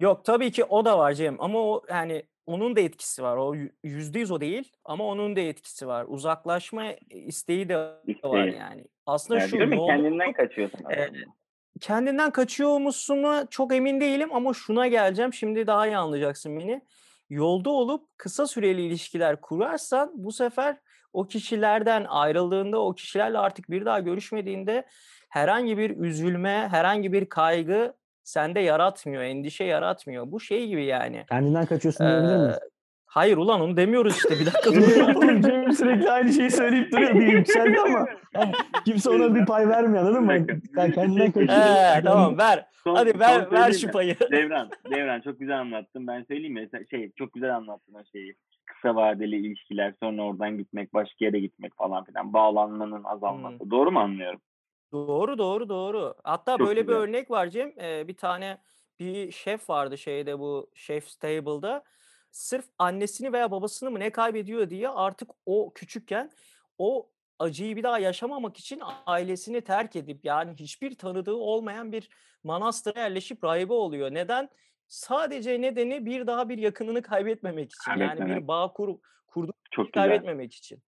Yok 0.00 0.24
tabii 0.24 0.50
ki 0.50 0.64
o 0.64 0.84
da 0.84 0.98
var 0.98 1.12
Cem 1.12 1.36
ama 1.38 1.58
o 1.58 1.82
yani 1.90 2.22
onun 2.50 2.76
da 2.76 2.80
etkisi 2.80 3.22
var. 3.22 3.36
O 3.36 3.54
yü- 3.54 3.72
yüzde 3.84 4.18
yüz 4.18 4.30
o 4.30 4.40
değil 4.40 4.72
ama 4.84 5.04
onun 5.04 5.36
da 5.36 5.40
etkisi 5.40 5.86
var. 5.86 6.04
Uzaklaşma 6.08 6.84
isteği 7.10 7.68
de 7.68 7.76
var 7.78 7.94
İsteği. 8.06 8.56
yani. 8.56 8.84
Aslında 9.06 9.40
yani 9.40 9.50
şu 9.50 9.56
ya, 9.56 9.64
yolda 9.64 9.86
kendinden 9.86 10.26
olup, 10.26 10.36
kaçıyorsun. 10.36 10.90
e, 10.90 11.10
kendinden 11.80 12.30
kaçıyor 12.30 12.78
musun 12.78 13.46
çok 13.50 13.74
emin 13.74 14.00
değilim 14.00 14.28
ama 14.32 14.54
şuna 14.54 14.86
geleceğim. 14.86 15.32
Şimdi 15.32 15.66
daha 15.66 15.86
iyi 15.86 15.96
anlayacaksın 15.96 16.58
beni. 16.58 16.82
Yolda 17.30 17.70
olup 17.70 18.06
kısa 18.16 18.46
süreli 18.46 18.82
ilişkiler 18.82 19.40
kurarsan 19.40 20.12
bu 20.14 20.32
sefer 20.32 20.76
o 21.12 21.26
kişilerden 21.26 22.06
ayrıldığında 22.08 22.80
o 22.82 22.94
kişilerle 22.94 23.38
artık 23.38 23.70
bir 23.70 23.84
daha 23.84 24.00
görüşmediğinde 24.00 24.86
herhangi 25.28 25.78
bir 25.78 25.96
üzülme, 25.96 26.68
herhangi 26.70 27.12
bir 27.12 27.26
kaygı 27.26 27.94
sende 28.24 28.60
yaratmıyor, 28.60 29.22
endişe 29.22 29.64
yaratmıyor. 29.64 30.32
Bu 30.32 30.40
şey 30.40 30.66
gibi 30.66 30.84
yani. 30.84 31.24
Kendinden 31.28 31.66
kaçıyorsun 31.66 32.06
diyebilir 32.06 32.36
miyiz? 32.36 32.58
Hayır 33.06 33.36
ulan 33.36 33.60
onu 33.60 33.76
demiyoruz 33.76 34.16
işte. 34.16 34.30
Bir 34.40 34.46
dakika 34.46 34.70
dur. 34.74 35.42
Cem 35.42 35.72
sürekli 35.72 36.10
aynı 36.10 36.32
şeyi 36.32 36.50
söyleyip 36.50 36.92
duruyor. 36.92 37.14
Bir 37.14 37.26
yükseldi 37.26 37.80
ama 37.80 38.06
yani 38.34 38.52
kimse 38.84 39.10
ona 39.10 39.34
bir 39.34 39.46
pay 39.46 39.68
vermiyor 39.68 40.04
anladın 40.04 40.24
mı? 40.24 40.46
Yani 40.76 40.94
kendinden 40.94 41.32
kaçıyor. 41.32 41.58
He, 41.58 42.02
tamam 42.04 42.38
ver. 42.38 42.66
Son- 42.84 42.96
Hadi 42.96 43.10
son 43.10 43.20
ver 43.20 43.52
ver 43.52 43.72
şu 43.72 43.90
payı. 43.90 44.16
Devran, 44.32 44.70
Devran 44.90 45.20
çok 45.20 45.40
güzel 45.40 45.60
anlattın. 45.60 46.06
Ben 46.06 46.22
söyleyeyim 46.22 46.54
mi? 46.54 46.68
Şey 46.90 47.12
çok 47.18 47.32
güzel 47.32 47.56
anlattın 47.56 47.94
o 47.94 48.02
şeyi. 48.12 48.34
Kısa 48.66 48.94
vadeli 48.94 49.36
ilişkiler, 49.36 49.94
sonra 50.02 50.22
oradan 50.22 50.58
gitmek, 50.58 50.94
başka 50.94 51.24
yere 51.24 51.40
gitmek 51.40 51.76
falan 51.76 52.04
filan. 52.04 52.32
Bağlanmanın 52.32 53.04
azalması. 53.04 53.70
Doğru 53.70 53.90
mu 53.92 53.98
anlıyorum? 54.00 54.40
Doğru 54.92 55.38
doğru 55.38 55.68
doğru. 55.68 56.14
Hatta 56.24 56.58
Çok 56.58 56.66
böyle 56.68 56.80
bir 56.80 56.86
güzel. 56.86 57.00
örnek 57.02 57.30
var 57.30 57.46
Cem. 57.46 57.72
Ee, 57.80 58.08
bir 58.08 58.16
tane 58.16 58.58
bir 58.98 59.30
şef 59.32 59.70
vardı 59.70 59.98
şeyde 59.98 60.38
bu 60.38 60.70
Chef's 60.74 61.16
Table'da. 61.16 61.84
Sırf 62.30 62.64
annesini 62.78 63.32
veya 63.32 63.50
babasını 63.50 63.90
mı 63.90 64.00
ne 64.00 64.10
kaybediyor 64.10 64.70
diye 64.70 64.88
artık 64.88 65.30
o 65.46 65.72
küçükken 65.74 66.30
o 66.78 67.10
acıyı 67.38 67.76
bir 67.76 67.82
daha 67.82 67.98
yaşamamak 67.98 68.56
için 68.58 68.82
ailesini 69.06 69.60
terk 69.60 69.96
edip 69.96 70.24
yani 70.24 70.54
hiçbir 70.54 70.98
tanıdığı 70.98 71.34
olmayan 71.34 71.92
bir 71.92 72.08
manastıra 72.44 73.00
yerleşip 73.00 73.44
rahibe 73.44 73.72
oluyor. 73.72 74.14
Neden? 74.14 74.48
Sadece 74.88 75.60
nedeni 75.60 76.06
bir 76.06 76.26
daha 76.26 76.48
bir 76.48 76.58
yakınını 76.58 77.02
kaybetmemek 77.02 77.70
için. 77.72 77.90
Yani 77.90 77.98
Kaybetmemek. 77.98 78.42
bir 78.42 78.48
bağ 78.48 78.72
kur, 78.72 78.98
kurduğu 79.26 79.52
Çok 79.70 79.86
güzel. 79.92 80.08
kaybetmemek 80.08 80.54
için. 80.54 80.82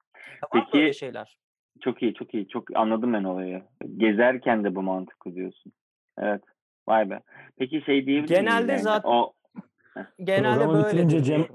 Var 0.54 0.68
Peki, 0.72 0.97
şeyler? 0.99 1.38
Çok 1.84 2.01
iyi, 2.03 2.13
çok 2.13 2.34
iyi. 2.34 2.47
Çok 2.47 2.63
anladım 2.75 3.13
ben 3.13 3.23
olayı. 3.23 3.61
Gezerken 3.97 4.63
de 4.63 4.75
bu 4.75 4.82
mantıklı 4.82 5.36
diyorsun. 5.36 5.71
Evet. 6.19 6.41
Vay 6.88 7.09
be. 7.09 7.19
Peki 7.57 7.82
şey 7.86 8.05
diyebilir 8.05 8.36
Genelde 8.36 8.71
yani? 8.71 8.82
zaten- 8.82 9.09
O 9.09 9.34
Genelde 10.23 10.59
Programı 10.63 10.73
böyle 10.84 10.88
bitirince 10.88 11.23
Cem-. 11.23 11.47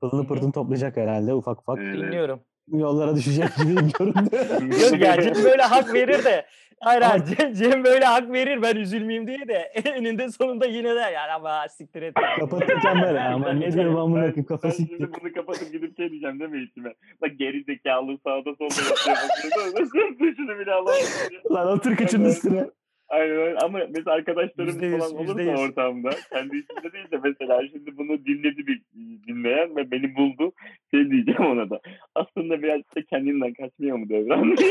Pılını 0.00 0.26
pırtını 0.26 0.52
toplayacak 0.52 0.96
herhalde 0.96 1.34
ufak 1.34 1.60
ufak. 1.60 1.78
Evet. 1.78 1.94
Dinliyorum. 1.94 2.40
Yollara 2.68 3.16
düşecek 3.16 3.56
gibi 3.56 3.74
göründü. 3.98 4.36
Yok 4.82 5.00
Cem 5.24 5.44
böyle 5.44 5.62
hak 5.62 5.94
verir 5.94 6.24
de. 6.24 6.46
Hayır 6.80 7.02
hayır 7.02 7.24
Cem, 7.38 7.52
Cem 7.54 7.84
böyle 7.84 8.04
hak 8.04 8.32
verir 8.32 8.62
ben 8.62 8.76
üzülmeyeyim 8.76 9.26
diye 9.26 9.48
de 9.48 9.54
eninde 9.84 10.28
sonunda 10.28 10.66
yine 10.66 10.94
de 10.94 11.00
yani 11.00 11.32
ama 11.36 11.68
siktir 11.68 12.02
et. 12.02 12.14
Kapatırken 12.40 13.02
böyle 13.02 13.20
ama 13.20 13.52
ne 13.52 13.72
diyor 13.72 13.84
ben 13.84 13.94
bunu 13.94 14.12
koyayım 14.12 14.44
kafa 14.44 14.68
ben 14.68 14.70
sikti. 14.72 14.96
şimdi 14.98 15.10
bunu 15.20 15.32
kapatıp 15.32 15.72
gidip 15.72 15.96
şey 15.96 16.10
diyeceğim 16.10 16.40
değil 16.40 16.50
mi 16.50 16.62
içime? 16.62 16.94
Bak 17.22 17.30
geri 17.38 17.64
zekalı 17.64 18.18
sağda 18.26 18.54
solda 18.54 19.10
yapıyor. 19.10 20.10
Dışını 20.20 20.58
bile 20.58 20.72
alamadım. 20.72 21.04
Lan 21.50 21.68
otur 21.68 21.96
kıçının 21.96 22.28
üstüne. 22.28 22.64
Aynen 23.08 23.36
öyle. 23.36 23.58
Ama 23.58 23.78
mesela 23.90 24.16
arkadaşlarım 24.16 24.98
falan 24.98 25.14
olursa 25.16 25.42
yüz. 25.42 25.60
ortamda 25.60 26.10
kendi 26.32 26.56
içinde 26.56 26.92
değil 26.92 27.10
de 27.10 27.18
mesela 27.24 27.60
şimdi 27.72 27.96
bunu 27.96 28.24
dinledi 28.26 28.66
bir 28.66 28.82
dinleyen 29.28 29.76
ve 29.76 29.90
beni 29.90 30.14
buldu 30.16 30.52
şey 30.94 31.10
diyeceğim 31.10 31.46
ona 31.46 31.70
da. 31.70 31.80
Aslında 32.14 32.62
biraz 32.62 32.80
da 32.80 33.02
kendinden 33.10 33.52
kaçmıyor 33.52 33.96
mu 33.96 34.08
devran? 34.08 34.56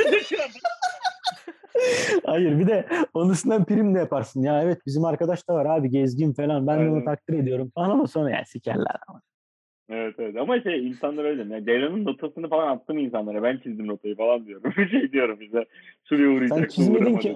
Hayır 2.25 2.59
bir 2.59 2.67
de 2.67 2.85
onun 3.13 3.33
üstünden 3.33 3.65
prim 3.65 3.95
de 3.95 3.99
yaparsın. 3.99 4.41
Ya 4.41 4.63
evet 4.63 4.81
bizim 4.85 5.05
arkadaş 5.05 5.49
da 5.49 5.53
var 5.53 5.65
abi 5.65 5.89
gezgin 5.89 6.33
falan. 6.33 6.67
Ben 6.67 6.79
de 6.79 6.83
onu 6.83 6.93
Aynen. 6.93 7.05
takdir 7.05 7.39
ediyorum. 7.39 7.71
Falan 7.75 7.89
ama 7.89 8.07
sonra 8.07 8.29
ya 8.29 8.45
sikerler 8.45 8.95
ama. 9.07 9.21
evet 9.89 10.15
evet 10.19 10.35
ama 10.37 10.61
şey 10.61 10.87
insanlar 10.87 11.23
öyle. 11.25 11.41
Yani 11.41 11.65
devranın 11.65 12.05
notasını 12.05 12.49
falan 12.49 12.67
attım 12.67 12.97
insanlara. 12.97 13.43
Ben 13.43 13.57
çizdim 13.57 13.87
notayı 13.87 14.15
falan 14.15 14.45
diyorum. 14.45 14.73
şey 14.91 15.11
diyorum 15.11 15.39
bize. 15.39 15.65
Şuraya 16.09 16.29
uğrayacak. 16.29 16.59
Sen 16.59 16.67
çizmedin 16.67 17.17
ki. 17.17 17.33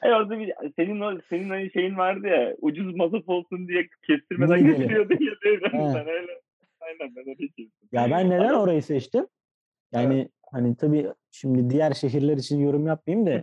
Hayır 0.00 0.14
orada 0.14 0.38
bir 0.38 0.52
senin 0.76 1.00
o 1.00 1.18
senin 1.30 1.50
o 1.50 1.70
şeyin 1.70 1.96
vardı 1.96 2.26
ya 2.26 2.56
ucuz 2.60 2.96
mazot 2.96 3.28
olsun 3.28 3.68
diye 3.68 3.88
kestirmeden 4.06 4.66
geçiriyordun 4.66 5.24
ya 5.24 5.32
devran 5.44 5.92
sen 5.92 6.08
öyle. 6.08 6.40
Aynen 6.80 7.16
ben 7.16 7.28
öyle 7.28 7.48
çizdim. 7.48 7.88
Ya 7.92 8.10
ben 8.10 8.30
neden 8.30 8.54
orayı 8.54 8.82
seçtim? 8.82 9.26
Yani 9.92 10.28
hani 10.52 10.76
tabii 10.76 11.06
şimdi 11.30 11.70
diğer 11.70 11.92
şehirler 11.92 12.36
için 12.36 12.60
yorum 12.60 12.86
yapmayayım 12.86 13.26
da. 13.26 13.40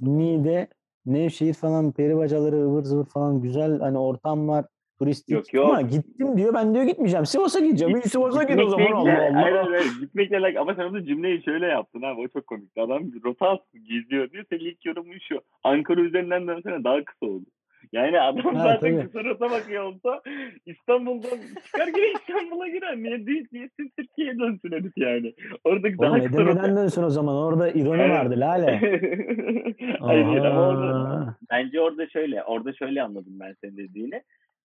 Niğde, 0.00 0.68
Nevşehir 1.06 1.54
falan 1.54 1.92
peri 1.92 2.16
bacaları 2.16 2.56
ıvır 2.56 2.82
zıvır 2.82 3.04
falan 3.04 3.40
güzel 3.40 3.78
hani 3.78 3.98
ortam 3.98 4.48
var 4.48 4.64
turistik 4.98 5.30
Yok, 5.34 5.54
yok. 5.54 5.66
ama 5.66 5.82
gittim 5.82 6.36
diyor 6.36 6.54
ben 6.54 6.74
diyor 6.74 6.84
gitmeyeceğim 6.84 7.26
Sivas'a 7.26 7.60
gideceğim. 7.60 7.96
İyi 7.96 8.02
Sivas'a 8.02 8.42
git 8.42 8.60
o 8.60 8.68
zaman 8.68 8.92
Allah 8.92 9.12
Allah. 9.12 9.42
Hayır 9.42 9.56
hayır. 9.56 10.00
Gitmekle 10.00 10.38
alakalı. 10.38 10.60
Ama 10.60 10.74
sen 10.74 10.82
orada 10.82 11.04
cümleyi 11.04 11.42
şöyle 11.42 11.66
yaptın 11.66 12.02
abi. 12.02 12.20
O 12.20 12.28
çok 12.28 12.46
komikti. 12.46 12.80
Adam 12.80 13.02
rota 13.24 13.58
geziyor 13.72 14.30
diyor. 14.30 14.44
Senin 14.50 14.60
ilk 14.60 14.86
yorumun 14.86 15.18
şu. 15.28 15.40
Ankara 15.64 16.00
üzerinden 16.00 16.48
dönsene 16.48 16.84
daha 16.84 17.04
kısa 17.04 17.26
oldu. 17.26 17.46
Yani 17.92 18.20
adam 18.20 18.54
Ha, 18.54 18.62
zaten 18.62 18.96
tabii. 19.12 19.28
kısa 19.32 19.50
bakıyor 19.50 19.82
olsa 19.84 20.22
İstanbul'dan 20.66 21.38
çıkar 21.66 21.86
yine 21.86 22.12
İstanbul'a 22.12 22.68
girer. 22.68 22.96
Niye 22.96 23.26
değil, 23.26 23.46
niyesin 23.52 23.92
Türkiye'ye 23.98 24.38
dönsün 24.38 24.72
herif 24.72 24.92
yani. 24.96 25.34
Oradaki 25.64 25.98
daha 25.98 26.12
Oğlum 26.12 26.26
kısa 26.26 26.44
rota. 26.44 26.76
Dönsün 26.76 27.02
o 27.02 27.10
zaman 27.10 27.36
orada 27.36 27.70
ironi 27.70 28.02
Evet. 28.02 28.10
vardı 28.10 28.34
Lale. 28.38 28.80
Hayır 30.00 30.44
ama 30.44 30.68
orada, 30.68 31.36
bence 31.50 31.80
orada 31.80 32.08
şöyle, 32.08 32.44
orada 32.44 32.72
şöyle 32.72 33.02
anladım 33.02 33.32
ben 33.40 33.54
senin 33.60 33.76
dediğini. 33.76 34.22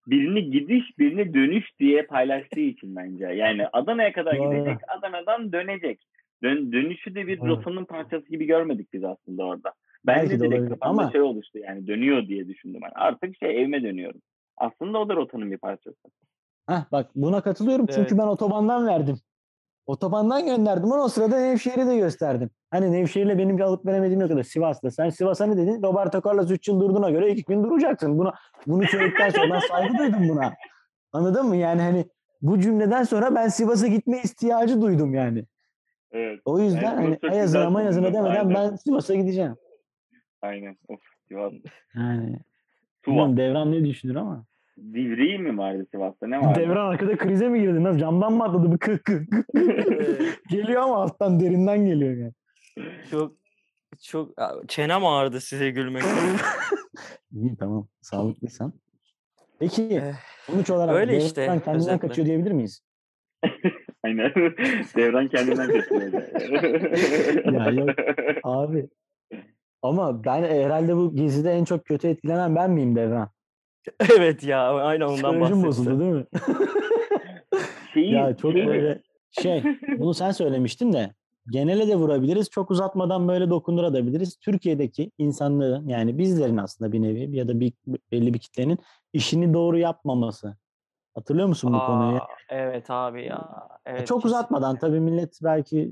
Birini 0.07 0.51
gidiş, 0.51 0.99
birini 0.99 1.33
dönüş 1.33 1.65
diye 1.79 2.01
paylaştığı 2.01 2.59
için 2.59 2.95
bence. 2.95 3.25
Yani 3.25 3.67
Adana'ya 3.73 4.13
kadar 4.13 4.33
gidecek, 4.33 4.77
Adana'dan 4.97 5.51
dönecek. 5.51 5.99
Dön, 6.43 6.71
dönüşü 6.71 7.15
de 7.15 7.27
bir 7.27 7.39
rotanın 7.39 7.85
parçası 7.85 8.29
gibi 8.29 8.45
görmedik 8.45 8.93
biz 8.93 9.03
aslında 9.03 9.43
orada. 9.45 9.73
Ben 10.07 10.15
Belki 10.15 10.29
de 10.31 10.39
de 10.39 10.47
olabilir 10.47 10.69
kafamda 10.69 11.01
ama- 11.01 11.11
şey 11.11 11.21
oluştu 11.21 11.57
yani 11.59 11.87
dönüyor 11.87 12.27
diye 12.27 12.47
düşündüm. 12.47 12.81
Ben. 12.83 12.91
Artık 12.95 13.37
şey 13.37 13.61
evime 13.61 13.83
dönüyorum. 13.83 14.21
Aslında 14.57 14.99
o 14.99 15.09
da 15.09 15.15
rotanın 15.15 15.51
bir 15.51 15.57
parçası. 15.57 15.97
Hah 16.67 16.91
bak 16.91 17.09
buna 17.15 17.41
katılıyorum 17.41 17.85
çünkü 17.85 18.01
Evet. 18.01 18.17
ben 18.17 18.27
otobandan 18.27 18.87
verdim. 18.87 19.17
Otobandan 19.85 20.45
gönderdim 20.45 20.91
onu 20.91 21.01
o 21.01 21.07
sırada 21.07 21.39
Nevşehir'i 21.39 21.87
de 21.87 21.97
gösterdim. 21.97 22.49
Hani 22.71 22.91
Nevşehir'le 22.91 23.37
benim 23.37 23.57
bir 23.57 23.63
alıp 23.63 23.85
veremediğim 23.85 24.21
yok 24.21 24.29
kadar 24.29 24.43
Sivas'ta. 24.43 24.91
Sen 24.91 25.09
Sivas'a 25.09 25.45
ne 25.45 25.57
dedin? 25.57 25.83
Roberto 25.83 26.21
Carlos 26.29 26.51
3 26.51 26.67
yıl 26.67 26.79
durduğuna 26.79 27.09
göre 27.09 27.31
2 27.31 27.43
gün 27.43 27.63
duracaksın. 27.63 28.17
Buna, 28.17 28.33
bunu 28.67 28.83
söyledikten 28.83 29.29
sonra 29.29 29.53
ben 29.53 29.59
saygı 29.59 29.97
duydum 29.97 30.29
buna. 30.29 30.53
Anladın 31.11 31.45
mı? 31.47 31.55
Yani 31.55 31.81
hani 31.81 32.05
bu 32.41 32.59
cümleden 32.59 33.03
sonra 33.03 33.35
ben 33.35 33.47
Sivas'a 33.47 33.87
gitme 33.87 34.17
ihtiyacı 34.17 34.81
duydum 34.81 35.13
yani. 35.13 35.45
Evet. 36.11 36.39
O 36.45 36.59
yüzden 36.59 36.97
bunu 37.03 37.17
hani 37.21 37.33
Ayazına 37.33 37.69
mayazına 37.69 38.13
demeden 38.13 38.45
Aynen. 38.45 38.53
ben 38.53 38.75
Sivas'a 38.75 39.15
gideceğim. 39.15 39.55
Aynen. 40.45 40.77
Of. 40.87 40.99
Sivas. 41.27 41.53
Yani 41.95 42.39
bilmiyorum 43.07 43.37
Devran 43.37 43.71
ne 43.71 43.85
düşünür 43.85 44.15
ama. 44.15 44.45
Divriği 44.77 45.37
mi 45.39 45.57
vardı 45.57 45.85
Sivas'ta? 45.91 46.27
Ne 46.27 46.41
vardı? 46.41 46.59
Devran 46.59 46.85
arkada 46.91 47.17
krize 47.17 47.49
mi 47.49 47.61
girdi? 47.61 47.83
Nasıl 47.83 47.99
camdan 47.99 48.33
mı 48.33 48.43
atladı? 48.43 48.71
Bir 48.73 48.77
kık 48.77 49.05
kık 49.05 49.31
kık. 49.31 49.47
geliyor 50.49 50.81
ama 50.81 51.03
alttan 51.03 51.39
derinden 51.39 51.85
geliyor 51.85 52.17
yani. 52.17 52.33
Çok 53.11 53.35
çok 54.03 54.29
çenem 54.67 55.05
ağrıdı 55.05 55.41
size 55.41 55.69
gülmekten. 55.71 56.11
İyi 57.31 57.57
tamam. 57.57 57.87
Sağlıklıysan. 58.01 58.73
Peki 59.59 59.83
Eh, 59.83 60.13
sonuç 60.45 60.69
olarak 60.69 60.95
öyle 60.95 61.11
Devran 61.11 61.25
işte, 61.25 61.45
kendinden 61.45 61.75
özetle. 61.75 61.99
kaçıyor 61.99 62.25
diyebilir 62.27 62.51
miyiz? 62.51 62.81
Aynen. 64.03 64.31
Devran 64.95 65.27
kendinden 65.27 65.67
kaçıyor. 65.67 66.01
Ya 67.53 67.69
yok. 67.71 67.89
Abi. 68.43 68.87
Ama 69.85 70.23
ben 70.23 70.43
herhalde 70.43 70.95
bu 70.95 71.15
gezide 71.15 71.51
en 71.51 71.63
çok 71.65 71.85
kötü 71.85 72.07
etkilenen 72.07 72.55
ben 72.55 72.71
miyim 72.71 72.95
Devran? 72.95 73.29
evet 74.17 74.43
ya 74.43 74.73
aynen 74.73 75.05
ondan 75.05 75.15
Psikolojim 75.15 75.41
bahsetti. 75.41 75.67
bozuldu 75.67 75.99
değil 75.99 76.11
mi? 76.11 76.25
Şeyi, 77.93 78.13
ya 78.13 78.37
çok 78.37 78.51
şeyi- 78.51 78.67
böyle 78.67 79.01
şey 79.31 79.63
bunu 79.97 80.13
sen 80.13 80.31
söylemiştin 80.31 80.93
de 80.93 81.13
genele 81.49 81.87
de 81.87 81.95
vurabiliriz. 81.95 82.49
Çok 82.49 82.71
uzatmadan 82.71 83.27
böyle 83.27 83.49
dokundurabiliriz. 83.49 84.37
Türkiye'deki 84.37 85.11
insanların 85.17 85.87
yani 85.87 86.17
bizlerin 86.17 86.57
aslında 86.57 86.91
bir 86.91 87.01
nevi 87.01 87.35
ya 87.37 87.47
da 87.47 87.59
bir 87.59 87.73
belli 88.11 88.33
bir 88.33 88.39
kitlenin 88.39 88.77
işini 89.13 89.53
doğru 89.53 89.77
yapmaması. 89.77 90.55
Hatırlıyor 91.15 91.47
musun 91.47 91.73
bu 91.73 91.79
konuyu? 91.85 92.17
Aa, 92.17 92.27
evet 92.49 92.89
abi 92.89 93.25
ya. 93.25 93.67
Evet, 93.85 94.07
Çok 94.07 94.25
uzatmadan 94.25 94.79
tabii 94.79 94.99
millet 94.99 95.39
belki 95.43 95.91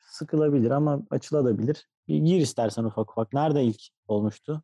sıkılabilir 0.00 0.70
ama 0.70 1.02
açılabilir. 1.10 1.88
Bir 2.08 2.18
gir 2.18 2.40
istersen 2.40 2.84
ufak 2.84 3.10
ufak. 3.10 3.32
Nerede 3.32 3.64
ilk 3.64 3.80
olmuştu? 4.08 4.62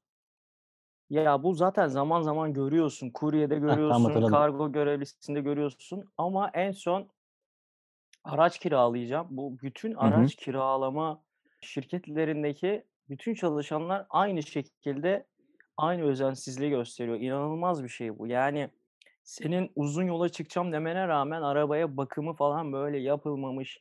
Ya 1.11 1.43
bu 1.43 1.55
zaten 1.55 1.89
zaman 1.89 2.23
zaman 2.23 2.53
görüyorsun. 2.53 3.11
Kuryede 3.11 3.55
tamam, 3.55 3.69
görüyorsun, 3.77 4.05
hatırladım. 4.05 4.33
kargo 4.33 4.73
görevlisinde 4.73 5.41
görüyorsun. 5.41 6.05
Ama 6.19 6.51
en 6.55 6.73
son 6.73 7.09
araç 8.25 8.59
kiralayacağım. 8.59 9.27
Bu 9.31 9.59
bütün 9.63 9.95
araç 9.95 10.35
kiralama 10.37 11.23
şirketlerindeki 11.61 12.85
bütün 13.09 13.35
çalışanlar 13.35 14.07
aynı 14.11 14.43
şekilde 14.43 15.27
aynı 15.77 16.03
özensizliği 16.03 16.71
gösteriyor. 16.71 17.21
İnanılmaz 17.21 17.85
bir 17.85 17.89
şey 17.89 18.19
bu. 18.19 18.27
Yani 18.27 18.71
senin 19.25 19.73
uzun 19.77 20.03
yola 20.03 20.29
çıkacağım 20.29 20.73
demene 20.73 21.09
rağmen 21.09 21.43
arabaya 21.43 21.97
bakımı 21.97 22.35
falan 22.35 22.73
böyle 22.73 22.99
yapılmamış. 22.99 23.79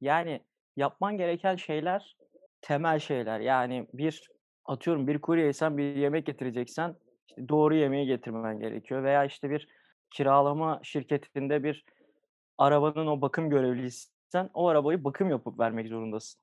Yani 0.00 0.40
yapman 0.76 1.16
gereken 1.16 1.56
şeyler 1.56 2.16
temel 2.62 2.98
şeyler. 2.98 3.40
Yani 3.40 3.86
bir 3.94 4.30
atıyorum 4.64 5.06
bir 5.06 5.20
kuryeysen 5.20 5.78
bir 5.78 5.96
yemek 5.96 6.26
getireceksen 6.26 6.96
işte 7.28 7.48
doğru 7.48 7.74
yemeği 7.74 8.06
getirmen 8.06 8.60
gerekiyor. 8.60 9.02
Veya 9.02 9.24
işte 9.24 9.50
bir 9.50 9.68
kiralama 10.10 10.80
şirketinde 10.82 11.64
bir 11.64 11.84
arabanın 12.58 13.06
o 13.06 13.20
bakım 13.20 13.50
görevliysen 13.50 14.50
o 14.54 14.68
arabayı 14.68 15.04
bakım 15.04 15.30
yapıp 15.30 15.58
vermek 15.58 15.88
zorundasın. 15.88 16.40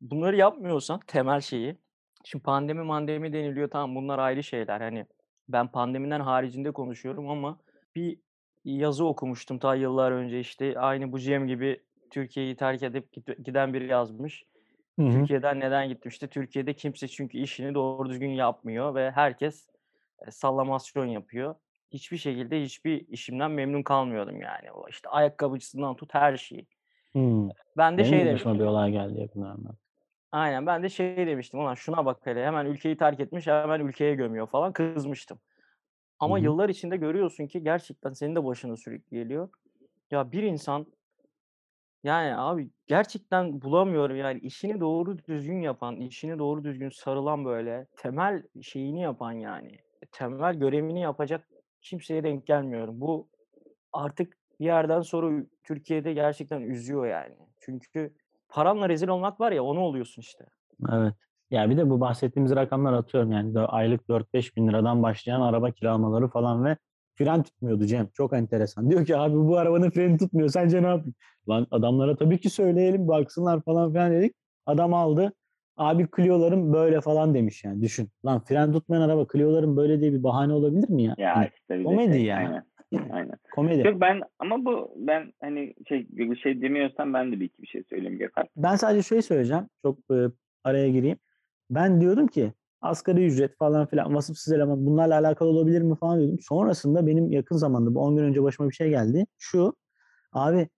Bunları 0.00 0.36
yapmıyorsan 0.36 1.00
temel 1.06 1.40
şeyi 1.40 1.76
şimdi 2.24 2.42
pandemi 2.42 2.82
mandemi 2.82 3.32
deniliyor 3.32 3.70
tamam 3.70 3.96
bunlar 3.96 4.18
ayrı 4.18 4.42
şeyler. 4.42 4.80
Hani 4.80 5.06
ben 5.48 5.68
pandemiden 5.68 6.20
haricinde 6.20 6.72
konuşuyorum 6.72 7.28
ama 7.28 7.58
bir 7.94 8.18
yazı 8.64 9.04
okumuştum 9.04 9.58
ta 9.58 9.74
yıllar 9.74 10.12
önce 10.12 10.40
işte 10.40 10.78
aynı 10.78 11.12
bu 11.12 11.18
Cem 11.18 11.46
gibi 11.46 11.80
Türkiye'yi 12.10 12.56
terk 12.56 12.82
edip 12.82 13.12
giden 13.44 13.74
biri 13.74 13.86
yazmış. 13.86 14.44
Hı 15.00 15.04
hı. 15.04 15.10
Türkiye'den 15.12 15.60
neden 15.60 15.88
gitmişti? 15.88 16.28
Türkiye'de 16.28 16.74
kimse 16.74 17.08
çünkü 17.08 17.38
işini 17.38 17.74
doğru 17.74 18.08
düzgün 18.08 18.30
yapmıyor 18.30 18.94
ve 18.94 19.10
herkes 19.10 19.68
e, 20.26 20.30
sallamasyon 20.30 21.06
yapıyor. 21.06 21.54
Hiçbir 21.92 22.16
şekilde 22.16 22.62
hiçbir 22.62 23.08
işimden 23.08 23.50
memnun 23.50 23.82
kalmıyordum 23.82 24.40
yani. 24.42 24.72
O 24.72 24.88
işte 24.88 25.08
ayakkabıcısından 25.08 25.96
tut 25.96 26.14
her 26.14 26.36
şeyi. 26.36 26.66
Hmm. 27.12 27.48
Ben 27.76 27.94
de 27.94 27.98
Benim 27.98 28.10
şey 28.10 28.20
de 28.20 28.26
demiştim. 28.26 28.58
bir 28.58 28.64
olay 28.64 28.92
geldi 28.92 29.20
yakınlarında. 29.20 29.70
Aynen 30.32 30.66
ben 30.66 30.82
de 30.82 30.88
şey 30.88 31.16
demiştim. 31.16 31.60
Ulan 31.60 31.74
şuna 31.74 32.04
bak 32.04 32.18
hele 32.24 32.46
hemen 32.46 32.66
ülkeyi 32.66 32.96
terk 32.96 33.20
etmiş 33.20 33.46
hemen 33.46 33.80
ülkeye 33.80 34.14
gömüyor 34.14 34.46
falan 34.46 34.72
kızmıştım. 34.72 35.38
Ama 36.20 36.38
hı. 36.38 36.42
yıllar 36.42 36.68
içinde 36.68 36.96
görüyorsun 36.96 37.46
ki 37.46 37.62
gerçekten 37.62 38.12
senin 38.12 38.36
de 38.36 38.44
başına 38.44 38.76
sürekli 38.76 39.16
geliyor. 39.16 39.48
Ya 40.10 40.32
bir 40.32 40.42
insan 40.42 40.86
yani 42.04 42.36
abi 42.36 42.70
gerçekten 42.86 43.62
bulamıyorum 43.62 44.16
yani 44.16 44.38
işini 44.40 44.80
doğru 44.80 45.18
düzgün 45.18 45.60
yapan, 45.60 45.96
işini 45.96 46.38
doğru 46.38 46.64
düzgün 46.64 46.88
sarılan 46.88 47.44
böyle 47.44 47.86
temel 47.96 48.42
şeyini 48.62 49.02
yapan 49.02 49.32
yani 49.32 49.78
temel 50.12 50.54
görevini 50.54 51.00
yapacak 51.00 51.48
kimseye 51.82 52.24
denk 52.24 52.46
gelmiyorum. 52.46 53.00
Bu 53.00 53.28
artık 53.92 54.36
bir 54.60 54.64
yerden 54.64 55.00
sonra 55.00 55.44
Türkiye'de 55.64 56.12
gerçekten 56.12 56.60
üzüyor 56.60 57.06
yani. 57.06 57.36
Çünkü 57.60 58.14
paranla 58.48 58.88
rezil 58.88 59.08
olmak 59.08 59.40
var 59.40 59.52
ya 59.52 59.64
onu 59.64 59.80
oluyorsun 59.80 60.22
işte. 60.22 60.44
Evet. 60.92 61.14
Ya 61.50 61.70
bir 61.70 61.76
de 61.76 61.90
bu 61.90 62.00
bahsettiğimiz 62.00 62.56
rakamlar 62.56 62.92
atıyorum 62.92 63.32
yani 63.32 63.54
de 63.54 63.60
aylık 63.60 64.08
4-5 64.08 64.56
bin 64.56 64.68
liradan 64.68 65.02
başlayan 65.02 65.40
araba 65.40 65.70
kiralamaları 65.70 66.28
falan 66.28 66.64
ve 66.64 66.76
fren 67.24 67.42
tutmuyordu 67.42 67.86
Cem. 67.86 68.08
Çok 68.14 68.32
enteresan. 68.32 68.90
Diyor 68.90 69.06
ki 69.06 69.16
abi 69.16 69.36
bu 69.36 69.56
arabanın 69.56 69.90
freni 69.90 70.18
tutmuyor. 70.18 70.48
Sence 70.48 70.82
ne 70.82 70.86
yapayım? 70.86 71.14
Lan 71.48 71.66
adamlara 71.70 72.16
tabii 72.16 72.40
ki 72.40 72.50
söyleyelim 72.50 73.08
baksınlar 73.08 73.62
falan 73.62 73.92
filan 73.92 74.12
dedik. 74.12 74.34
Adam 74.66 74.94
aldı. 74.94 75.32
Abi 75.76 76.06
Clio'larım 76.16 76.72
böyle 76.72 77.00
falan 77.00 77.34
demiş 77.34 77.64
yani. 77.64 77.82
Düşün. 77.82 78.08
Lan 78.24 78.40
fren 78.40 78.72
tutmayan 78.72 79.02
araba 79.02 79.26
Clio'larım 79.32 79.76
böyle 79.76 80.00
diye 80.00 80.12
bir 80.12 80.22
bahane 80.22 80.52
olabilir 80.52 80.88
mi 80.88 81.02
ya? 81.02 81.14
Ya 81.18 81.36
Hani 81.36 81.50
işte 81.60 81.78
bir 81.78 81.84
komedi 81.84 82.12
şey, 82.12 82.24
ya. 82.24 82.36
Aynen. 82.36 82.64
Aynen. 83.12 83.32
komedi. 83.54 83.86
Yok 83.86 84.00
ben 84.00 84.20
ama 84.38 84.64
bu 84.64 84.94
ben 84.96 85.32
hani 85.40 85.74
şey 85.88 86.06
bir 86.10 86.36
şey 86.36 86.62
demiyorsam 86.62 87.14
ben 87.14 87.32
de 87.32 87.40
bir 87.40 87.44
iki 87.44 87.62
bir 87.62 87.66
şey 87.66 87.82
söyleyeyim 87.90 88.18
Gökhan. 88.18 88.46
Ben 88.56 88.76
sadece 88.76 89.02
şey 89.02 89.22
söyleyeceğim. 89.22 89.66
Çok 89.82 89.98
e, 90.10 90.16
araya 90.64 90.90
gireyim. 90.90 91.18
Ben 91.70 92.00
diyordum 92.00 92.26
ki 92.26 92.52
asgari 92.80 93.26
ücret 93.26 93.56
falan 93.58 93.86
filan 93.86 94.14
vasıfsız 94.14 94.52
eleman 94.52 94.86
bunlarla 94.86 95.14
alakalı 95.14 95.48
olabilir 95.48 95.82
mi 95.82 95.96
falan 95.96 96.18
diyordum. 96.18 96.38
Sonrasında 96.40 97.06
benim 97.06 97.32
yakın 97.32 97.56
zamanda 97.56 97.94
bu 97.94 98.00
10 98.00 98.16
gün 98.16 98.24
önce 98.24 98.42
başıma 98.42 98.68
bir 98.68 98.74
şey 98.74 98.90
geldi. 98.90 99.26
Şu 99.38 99.74
abi 100.32 100.68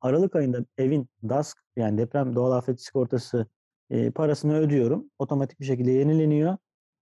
Aralık 0.00 0.36
ayında 0.36 0.64
evin 0.78 1.08
DASK 1.28 1.58
yani 1.76 1.98
deprem 1.98 2.34
doğal 2.34 2.52
afet 2.52 2.82
sigortası 2.82 3.46
e, 3.90 4.10
parasını 4.10 4.58
ödüyorum. 4.58 5.10
Otomatik 5.18 5.60
bir 5.60 5.64
şekilde 5.64 5.90
yenileniyor. 5.90 6.56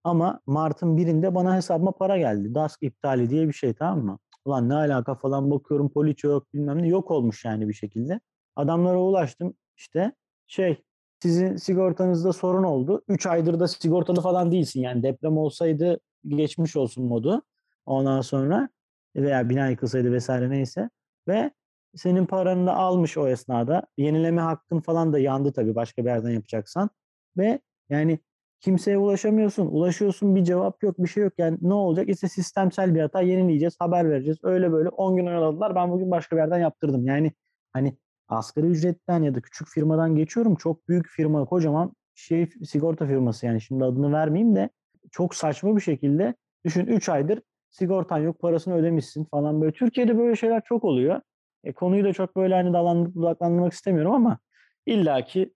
Ama 0.05 0.41
Mart'ın 0.47 0.97
birinde 0.97 1.35
bana 1.35 1.57
hesabıma 1.57 1.93
para 1.93 2.19
geldi. 2.19 2.55
DASK 2.55 2.83
iptali 2.83 3.31
diye 3.31 3.49
bir 3.49 3.53
şey 3.53 3.75
tamam 3.75 4.05
mı? 4.05 4.19
Ulan 4.45 4.69
ne 4.69 4.75
alaka 4.75 5.15
falan 5.15 5.51
bakıyorum 5.51 5.89
poliçe 5.89 6.29
yok 6.29 6.55
bilmem 6.55 6.83
ne 6.83 6.89
yok 6.89 7.11
olmuş 7.11 7.45
yani 7.45 7.69
bir 7.69 7.75
şekilde. 7.75 8.21
Adamlara 8.57 9.01
ulaştım 9.01 9.55
işte 9.77 10.13
şey 10.47 10.85
sizin 11.25 11.57
sigortanızda 11.57 12.33
sorun 12.33 12.63
oldu. 12.63 13.03
3 13.09 13.27
aydır 13.27 13.61
da 13.61 13.69
sigortalı 13.69 14.21
falan 14.21 14.53
değilsin. 14.53 14.81
Yani 14.81 15.03
deprem 15.03 15.39
olsaydı 15.39 16.01
geçmiş 16.29 16.77
olsun 16.77 17.05
modu. 17.05 17.43
Ondan 17.87 18.21
sonra 18.21 18.69
veya 19.17 19.49
bina 19.49 19.69
yıkılsaydı 19.69 20.13
vesaire 20.13 20.51
neyse. 20.51 20.91
Ve 21.29 21.51
senin 21.95 22.27
paranı 22.27 22.67
da 22.67 22.75
almış 22.75 23.19
o 23.19 23.29
esnada. 23.29 23.87
Yenileme 23.97 24.41
hakkın 24.41 24.81
falan 24.81 25.13
da 25.13 25.19
yandı 25.19 25.53
tabii 25.53 25.75
başka 25.75 26.05
bir 26.05 26.09
yerden 26.09 26.31
yapacaksan. 26.31 26.91
Ve 27.37 27.61
yani 27.91 28.19
kimseye 28.61 28.99
ulaşamıyorsun. 28.99 29.67
Ulaşıyorsun 29.67 30.37
bir 30.37 30.45
cevap 30.45 30.83
yok 30.83 30.99
bir 30.99 31.09
şey 31.09 31.23
yok. 31.23 31.33
Yani 31.39 31.59
ne 31.63 31.75
olacak? 31.75 32.09
İşte 32.09 32.29
sistemsel 32.29 32.95
bir 32.95 33.01
hata 33.01 33.21
yenileyeceğiz 33.21 33.77
haber 33.79 34.11
vereceğiz. 34.11 34.39
Öyle 34.43 34.73
böyle 34.73 34.89
10 34.89 35.17
gün 35.17 35.27
araladılar. 35.27 35.75
Ben 35.75 35.91
bugün 35.91 36.11
başka 36.11 36.37
bir 36.37 36.41
yerden 36.41 36.59
yaptırdım. 36.59 37.07
Yani 37.07 37.33
hani 37.73 37.97
asgari 38.29 38.67
ücretten 38.67 39.23
ya 39.23 39.35
da 39.35 39.41
küçük 39.41 39.69
firmadan 39.69 40.17
geçiyorum. 40.17 40.55
Çok 40.55 40.89
büyük 40.89 41.09
firma, 41.09 41.45
kocaman 41.45 41.93
şey 42.15 42.49
sigorta 42.65 43.07
firması 43.07 43.47
yani 43.47 43.61
şimdi 43.61 43.85
adını 43.85 44.13
vermeyeyim 44.13 44.57
de 44.57 44.71
çok 45.11 45.35
saçma 45.35 45.77
bir 45.77 45.81
şekilde 45.81 46.35
düşün 46.65 46.87
3 46.87 47.09
aydır 47.09 47.41
sigortan 47.75 48.19
yok, 48.19 48.41
parasını 48.41 48.75
ödemişsin 48.75 49.25
falan 49.25 49.61
böyle. 49.61 49.73
Türkiye'de 49.73 50.19
böyle 50.19 50.37
şeyler 50.37 50.63
çok 50.65 50.85
oluyor. 50.85 51.21
E, 51.65 51.73
konuyu 51.73 52.05
da 52.05 52.13
çok 52.13 52.37
böyle 52.37 52.55
hani 52.55 52.73
dalandırıp 52.73 53.15
budaklandırmak 53.15 53.73
istemiyorum 53.73 54.13
ama 54.13 54.39
illaki 54.87 55.55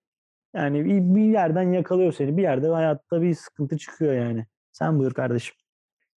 yani 0.55 0.85
bir, 1.15 1.21
yerden 1.21 1.71
yakalıyor 1.71 2.13
seni. 2.13 2.37
Bir 2.37 2.41
yerde 2.41 2.67
hayatta 2.67 3.21
bir 3.21 3.33
sıkıntı 3.33 3.77
çıkıyor 3.77 4.13
yani. 4.13 4.45
Sen 4.71 4.99
buyur 4.99 5.13
kardeşim. 5.13 5.55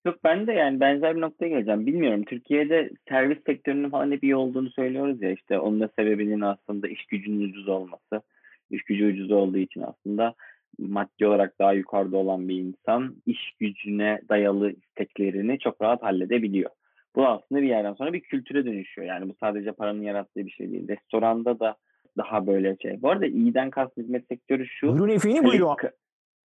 Yok 0.07 0.25
ben 0.25 0.47
de 0.47 0.53
yani 0.53 0.81
benzer 0.81 1.17
bir 1.17 1.21
noktaya 1.21 1.49
geleceğim. 1.49 1.87
Bilmiyorum 1.87 2.25
Türkiye'de 2.25 2.91
servis 3.09 3.39
sektörünün 3.47 3.91
falan 3.91 4.11
hep 4.13 4.25
iyi 4.25 4.37
olduğunu 4.37 4.71
söylüyoruz 4.71 5.23
ya 5.23 5.31
işte 5.31 5.59
onun 5.59 5.81
da 5.81 5.89
sebebinin 5.99 6.41
aslında 6.41 6.89
iş 6.89 7.07
gücünün 7.07 7.49
ucuz 7.49 7.69
olması. 7.69 8.23
İş 8.71 8.83
gücü 8.83 9.07
ucuz 9.07 9.31
olduğu 9.31 9.59
için 9.59 9.83
aslında 9.83 10.35
maddi 10.79 11.27
olarak 11.27 11.59
daha 11.59 11.73
yukarıda 11.73 12.17
olan 12.17 12.49
bir 12.49 12.57
insan 12.59 13.15
iş 13.27 13.53
gücüne 13.61 14.21
dayalı 14.29 14.73
isteklerini 14.73 15.59
çok 15.59 15.83
rahat 15.83 16.03
halledebiliyor. 16.03 16.71
Bu 17.17 17.27
aslında 17.29 17.63
bir 17.63 17.69
yerden 17.69 17.95
sonra 17.95 18.13
bir 18.13 18.21
kültüre 18.21 18.65
dönüşüyor. 18.65 19.09
Yani 19.09 19.29
bu 19.29 19.35
sadece 19.41 19.73
paranın 19.73 20.03
yarattığı 20.03 20.47
bir 20.47 20.51
şey 20.51 20.73
değil. 20.73 20.89
Restoranda 20.89 21.61
da 21.61 21.77
daha 22.17 22.47
böyle 22.47 22.77
şey. 22.83 23.03
Bu 23.03 23.11
arada 23.11 23.27
iyiden 23.27 23.71
kastım 23.71 24.05
hizmet 24.05 24.27
sektörü 24.27 24.67
şu. 24.67 24.87
Efendim 25.15 25.43
Kali- 25.43 25.53
buyurun. 25.53 25.67
ka- 25.75 25.93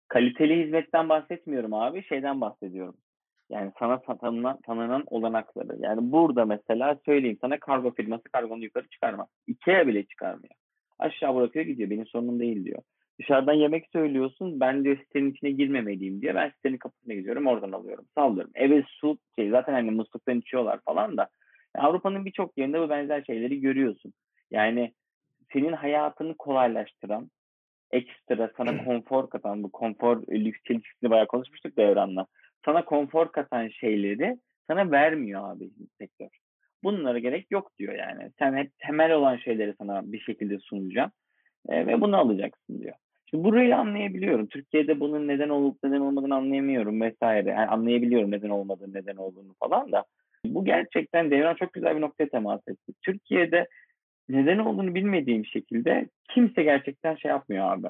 kaliteli 0.08 0.64
hizmetten 0.64 1.08
bahsetmiyorum 1.08 1.74
abi. 1.74 2.02
Şeyden 2.04 2.40
bahsediyorum. 2.40 2.94
Yani 3.50 3.72
sana 3.78 4.00
tanınan, 4.00 4.60
tanınan 4.60 5.04
olanakları. 5.06 5.76
Yani 5.80 6.12
burada 6.12 6.44
mesela 6.44 6.98
söyleyeyim 7.04 7.38
sana 7.40 7.58
kargo 7.60 7.94
firması 7.94 8.22
kargonu 8.22 8.64
yukarı 8.64 8.88
çıkarmaz. 8.88 9.28
Ikea 9.46 9.86
bile 9.86 10.04
çıkarmıyor. 10.04 10.54
Aşağı 10.98 11.34
bırakıyor 11.34 11.64
gidiyor. 11.64 11.90
Benim 11.90 12.06
sorunum 12.06 12.40
değil 12.40 12.64
diyor. 12.64 12.82
Dışarıdan 13.20 13.52
yemek 13.52 13.86
söylüyorsun. 13.92 14.60
Ben 14.60 14.84
diyor 14.84 14.98
sitenin 14.98 15.30
içine 15.30 15.50
girmemeliyim 15.50 16.22
diye. 16.22 16.34
Ben 16.34 16.50
sitenin 16.50 16.76
kapısına 16.76 17.14
gidiyorum. 17.14 17.46
Oradan 17.46 17.72
alıyorum. 17.72 18.04
Sallıyorum. 18.14 18.50
Eve 18.54 18.84
su 18.88 19.18
şey 19.38 19.50
zaten 19.50 19.72
hani 19.72 19.90
musluktan 19.90 20.38
içiyorlar 20.38 20.80
falan 20.84 21.16
da. 21.16 21.28
Yani 21.76 21.86
Avrupa'nın 21.86 22.24
birçok 22.24 22.58
yerinde 22.58 22.80
bu 22.80 22.88
benzer 22.88 23.22
şeyleri 23.22 23.60
görüyorsun. 23.60 24.12
Yani 24.50 24.92
senin 25.52 25.72
hayatını 25.72 26.34
kolaylaştıran, 26.34 27.30
ekstra 27.90 28.50
sana 28.56 28.84
konfor 28.84 29.30
katan, 29.30 29.62
bu 29.62 29.72
konfor 29.72 30.22
lüks 30.28 30.58
çelişkisini 30.64 31.10
bayağı 31.10 31.26
konuşmuştuk 31.26 31.76
Devran'la. 31.76 32.26
Sana 32.64 32.84
konfor 32.84 33.32
katan 33.32 33.68
şeyleri 33.68 34.36
sana 34.66 34.90
vermiyor 34.90 35.50
abi 35.50 35.70
sektör. 35.98 36.28
Bunlara 36.84 37.18
gerek 37.18 37.46
yok 37.50 37.70
diyor 37.78 37.94
yani. 37.94 38.30
Sen 38.38 38.56
hep 38.56 38.70
temel 38.78 39.12
olan 39.12 39.36
şeyleri 39.36 39.74
sana 39.78 40.12
bir 40.12 40.20
şekilde 40.20 40.58
sunacağım 40.58 41.10
e, 41.68 41.86
ve 41.86 42.00
bunu 42.00 42.16
alacaksın 42.16 42.80
diyor. 42.80 42.94
Şimdi 43.30 43.44
burayı 43.44 43.76
anlayabiliyorum. 43.76 44.46
Türkiye'de 44.46 45.00
bunun 45.00 45.28
neden 45.28 45.48
olup 45.48 45.78
neden 45.84 46.00
olmadığını 46.00 46.34
anlayamıyorum 46.34 47.00
vesaire. 47.00 47.50
Yani 47.50 47.66
anlayabiliyorum 47.66 48.30
neden 48.30 48.48
olmadığını, 48.48 48.94
neden 48.94 49.16
olduğunu 49.16 49.54
falan 49.60 49.92
da. 49.92 50.04
Bu 50.44 50.64
gerçekten 50.64 51.30
Devran 51.30 51.54
çok 51.54 51.72
güzel 51.72 51.96
bir 51.96 52.00
noktaya 52.00 52.28
temas 52.28 52.60
etti. 52.68 52.92
Türkiye'de 53.02 53.68
neden 54.28 54.58
olduğunu 54.58 54.94
bilmediğim 54.94 55.46
şekilde 55.46 56.08
kimse 56.30 56.62
gerçekten 56.62 57.14
şey 57.14 57.28
yapmıyor 57.28 57.72
abi. 57.72 57.88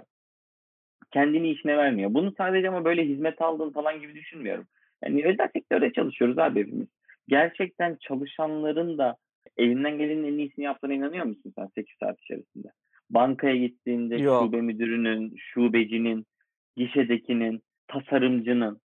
Kendini 1.14 1.50
işine 1.50 1.76
vermiyor. 1.76 2.14
Bunu 2.14 2.32
sadece 2.38 2.68
ama 2.68 2.84
böyle 2.84 3.04
hizmet 3.04 3.42
aldığın 3.42 3.70
falan 3.70 4.00
gibi 4.00 4.14
düşünmüyorum. 4.14 4.66
Yani 5.04 5.24
özel 5.24 5.48
sektörde 5.52 5.92
çalışıyoruz 5.92 6.38
abi 6.38 6.60
hepimiz. 6.60 6.88
Gerçekten 7.28 7.96
çalışanların 8.00 8.98
da 8.98 9.16
elinden 9.56 9.98
gelenin 9.98 10.24
en 10.24 10.38
iyisini 10.38 10.64
yaptığına 10.64 10.94
inanıyor 10.94 11.24
musun 11.24 11.52
sen 11.58 11.68
8 11.74 11.96
saat 12.00 12.20
içerisinde? 12.20 12.68
Bankaya 13.10 13.56
gittiğinde 13.56 14.16
Yok. 14.16 14.42
şube 14.44 14.60
müdürünün, 14.60 15.34
şubecinin, 15.36 16.26
gişedekinin, 16.76 17.62
tasarımcının 17.88 18.80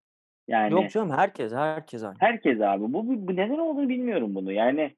yani 0.48 0.74
Yok 0.74 0.92
canım 0.92 1.12
herkes 1.12 1.54
herkes 1.54 2.04
aynı. 2.04 2.16
herkes 2.20 2.62
abi. 2.62 2.84
Bu, 2.84 3.08
bu, 3.08 3.28
bu 3.28 3.36
neden 3.36 3.58
olduğunu 3.58 3.90
bilmiyorum 3.90 4.36
bunu. 4.36 4.52
Yani 4.52 4.96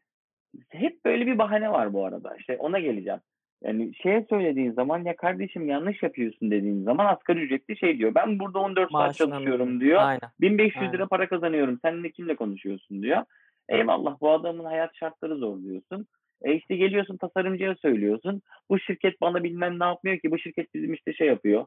hep 0.69 1.05
böyle 1.05 1.25
bir 1.25 1.37
bahane 1.37 1.71
var 1.71 1.93
bu 1.93 2.05
arada. 2.05 2.35
İşte 2.39 2.57
ona 2.57 2.79
geleceğim. 2.79 3.19
Yani 3.63 3.91
şeye 3.95 4.25
söylediğin 4.29 4.71
zaman 4.71 5.03
ya 5.03 5.15
kardeşim 5.15 5.69
yanlış 5.69 6.03
yapıyorsun 6.03 6.51
dediğin 6.51 6.83
zaman 6.83 7.05
asgari 7.05 7.39
ücretli 7.39 7.77
şey 7.77 7.97
diyor. 7.97 8.15
Ben 8.15 8.39
burada 8.39 8.59
14 8.59 8.91
saat 8.91 8.91
Maaşına 8.91 9.27
çalışıyorum 9.27 9.67
memnun. 9.67 9.81
diyor. 9.81 10.01
Aynen. 10.01 10.29
1500 10.41 10.81
Aynen. 10.81 10.93
lira 10.93 11.07
para 11.07 11.29
kazanıyorum. 11.29 11.79
Sen 11.81 12.03
de 12.03 12.11
kimle 12.11 12.35
konuşuyorsun 12.35 13.03
diyor. 13.03 13.23
Eyvallah 13.69 14.21
bu 14.21 14.31
adamın 14.31 14.65
hayat 14.65 14.95
şartları 14.95 15.35
zor 15.35 15.61
diyorsun. 15.61 16.07
E 16.41 16.53
işte 16.53 16.75
geliyorsun 16.75 17.17
tasarımcıya 17.17 17.75
söylüyorsun. 17.75 18.41
Bu 18.69 18.79
şirket 18.79 19.21
bana 19.21 19.43
bilmem 19.43 19.79
ne 19.79 19.83
yapmıyor 19.85 20.19
ki. 20.19 20.31
Bu 20.31 20.39
şirket 20.39 20.73
bizim 20.73 20.93
işte 20.93 21.13
şey 21.13 21.27
yapıyor. 21.27 21.65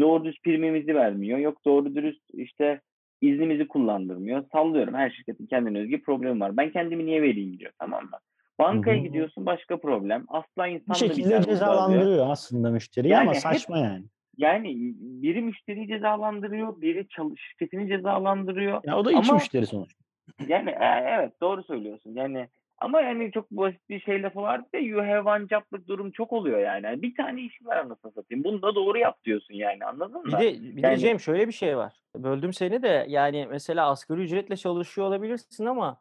Doğru 0.00 0.24
dürüst 0.24 0.42
primimizi 0.42 0.94
vermiyor. 0.94 1.38
Yok 1.38 1.64
doğru 1.64 1.94
dürüst 1.94 2.22
işte 2.34 2.80
iznimizi 3.20 3.68
kullandırmıyor. 3.68 4.44
Sallıyorum 4.52 4.94
her 4.94 5.10
şirketin 5.10 5.46
kendine 5.46 5.78
özgü 5.78 6.02
problemi 6.02 6.40
var. 6.40 6.56
Ben 6.56 6.70
kendimi 6.70 7.06
niye 7.06 7.22
vereyim 7.22 7.58
diyor 7.58 7.72
tamam 7.78 8.04
mı? 8.04 8.18
Bankaya 8.58 8.96
Hı 8.96 9.00
hı. 9.00 9.04
gidiyorsun 9.04 9.46
başka 9.46 9.76
problem. 9.76 10.24
Asla 10.28 10.66
insan 10.68 10.94
Bir 10.94 10.98
şekilde 10.98 11.28
diyor. 11.28 11.42
cezalandırıyor 11.42 12.30
aslında 12.30 12.70
müşteriyi 12.70 13.12
Yani 13.12 13.22
ama 13.22 13.34
hep- 13.34 13.40
saçma 13.40 13.78
yani. 13.78 14.04
Yani 14.36 14.74
biri 15.00 15.42
müşteriyi 15.42 15.88
cezalandırıyor, 15.88 16.80
biri 16.80 17.08
çalış 17.08 17.40
şirketini 17.50 17.88
cezalandırıyor. 17.88 18.80
Ya 18.84 18.98
o 18.98 19.04
da 19.04 19.10
iç 19.12 19.16
Ama- 19.28 19.34
müşteri 19.34 19.66
sonuçta. 19.66 20.04
Yani 20.48 20.70
e, 20.70 21.04
evet 21.08 21.40
doğru 21.40 21.62
söylüyorsun. 21.64 22.14
Yani 22.14 22.48
ama 22.78 23.00
yani 23.00 23.30
çok 23.32 23.50
basit 23.50 23.88
bir 23.88 24.00
şey 24.00 24.22
lafı 24.22 24.40
vardı 24.42 24.66
ya 24.72 24.80
you 24.80 25.00
have 25.02 25.20
one 25.30 25.46
job'lık 25.46 25.88
durum 25.88 26.10
çok 26.10 26.32
oluyor 26.32 26.58
yani. 26.58 26.86
Yani 26.86 27.02
bir 27.02 27.14
tane 27.14 27.40
işin 27.42 27.66
var 27.66 27.76
anasını 27.76 28.12
satayım. 28.12 28.44
Bunu 28.44 28.62
da 28.62 28.74
doğru 28.74 28.98
yap 28.98 29.24
diyorsun 29.24 29.54
yani 29.54 29.84
anladın 29.84 30.24
Bir 30.24 30.32
mı? 30.32 30.40
de, 30.40 30.52
bir 30.76 30.82
de 30.82 30.86
Yani- 30.86 30.98
Cem 30.98 31.20
şöyle 31.20 31.46
bir 31.48 31.52
şey 31.52 31.76
var. 31.76 31.92
Böldüm 32.16 32.52
seni 32.52 32.82
de 32.82 33.04
yani 33.08 33.46
mesela 33.50 33.88
asgari 33.90 34.20
ücretle 34.20 34.56
çalışıyor 34.56 35.06
olabilirsin 35.06 35.66
ama 35.66 36.00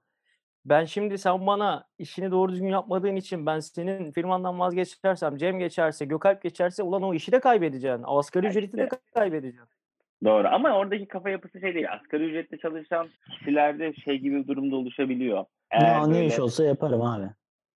ben 0.70 0.86
şimdi 0.86 1.18
sen 1.18 1.48
bana 1.48 1.84
işini 2.00 2.32
doğru 2.32 2.52
düzgün 2.52 2.68
yapmadığın 2.68 3.16
için 3.16 3.46
ben 3.46 3.60
senin 3.60 4.12
firmandan 4.12 4.60
vazgeçersem, 4.60 5.38
Cem 5.38 5.60
geçerse, 5.60 6.06
Gökalp 6.06 6.42
geçerse 6.42 6.84
ulan 6.84 7.04
o 7.04 7.14
işi 7.14 7.32
de 7.32 7.40
kaybedeceksin. 7.40 8.04
Asgari 8.08 8.46
Ya 8.46 8.52
ücreti 8.52 8.78
de 8.78 8.90
kaybedeceksin. 9.14 9.78
Doğru 10.24 10.48
ama 10.48 10.78
oradaki 10.78 11.08
kafa 11.08 11.30
yapısı 11.30 11.60
şey 11.60 11.74
değil. 11.76 11.92
Asgari 11.92 12.24
ücretle 12.24 12.58
çalışan 12.58 13.10
kişilerde 13.32 13.94
şey 13.94 14.18
gibi 14.18 14.44
bir 14.44 14.48
durumda 14.48 14.76
oluşabiliyor. 14.76 15.46
Eğer 15.72 15.96
Ya 15.96 16.08
ne 16.08 16.26
iş 16.26 16.40
olsa 16.40 16.64
yaparım 16.64 17.02
abi. 17.02 17.26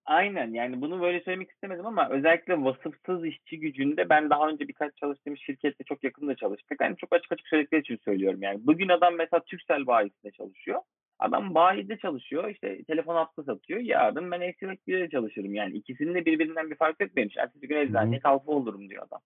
Aynen 0.05 0.53
yani 0.53 0.81
bunu 0.81 1.01
böyle 1.01 1.21
söylemek 1.21 1.49
istemedim 1.51 1.85
ama 1.85 2.09
özellikle 2.09 2.63
vasıfsız 2.63 3.25
işçi 3.25 3.59
gücünde 3.59 4.09
ben 4.09 4.29
daha 4.29 4.47
önce 4.47 4.67
birkaç 4.67 4.97
çalıştığım 4.97 5.37
şirkette 5.37 5.83
çok 5.83 6.03
yakında 6.03 6.35
çalıştık. 6.35 6.81
Yani 6.81 6.97
çok 6.97 7.13
açık 7.13 7.31
açık 7.31 7.47
söyledikleri 7.47 7.81
için 7.81 7.99
söylüyorum 8.05 8.41
yani. 8.41 8.59
Bugün 8.63 8.89
adam 8.89 9.15
mesela 9.15 9.43
Türksel 9.43 9.87
bayisinde 9.87 10.31
çalışıyor. 10.31 10.81
Adam 11.21 11.55
bayide 11.55 11.97
çalışıyor 11.97 12.49
işte 12.49 12.83
telefon 12.83 13.15
hattı 13.15 13.43
satıyor. 13.43 13.79
Yarın 13.79 14.31
ben 14.31 14.41
bir 14.87 15.09
çalışırım 15.09 15.55
yani. 15.55 15.73
ikisinin 15.73 16.13
de 16.13 16.25
birbirinden 16.25 16.69
bir 16.69 16.75
fark 16.75 17.01
yok 17.01 17.09
benim 17.15 17.27
için. 17.27 17.39
Ertesi 17.39 17.67
gün 17.67 17.77
eczaneye 17.77 18.19
kalfa 18.19 18.51
olurum 18.51 18.89
diyor 18.89 19.03
adam. 19.07 19.19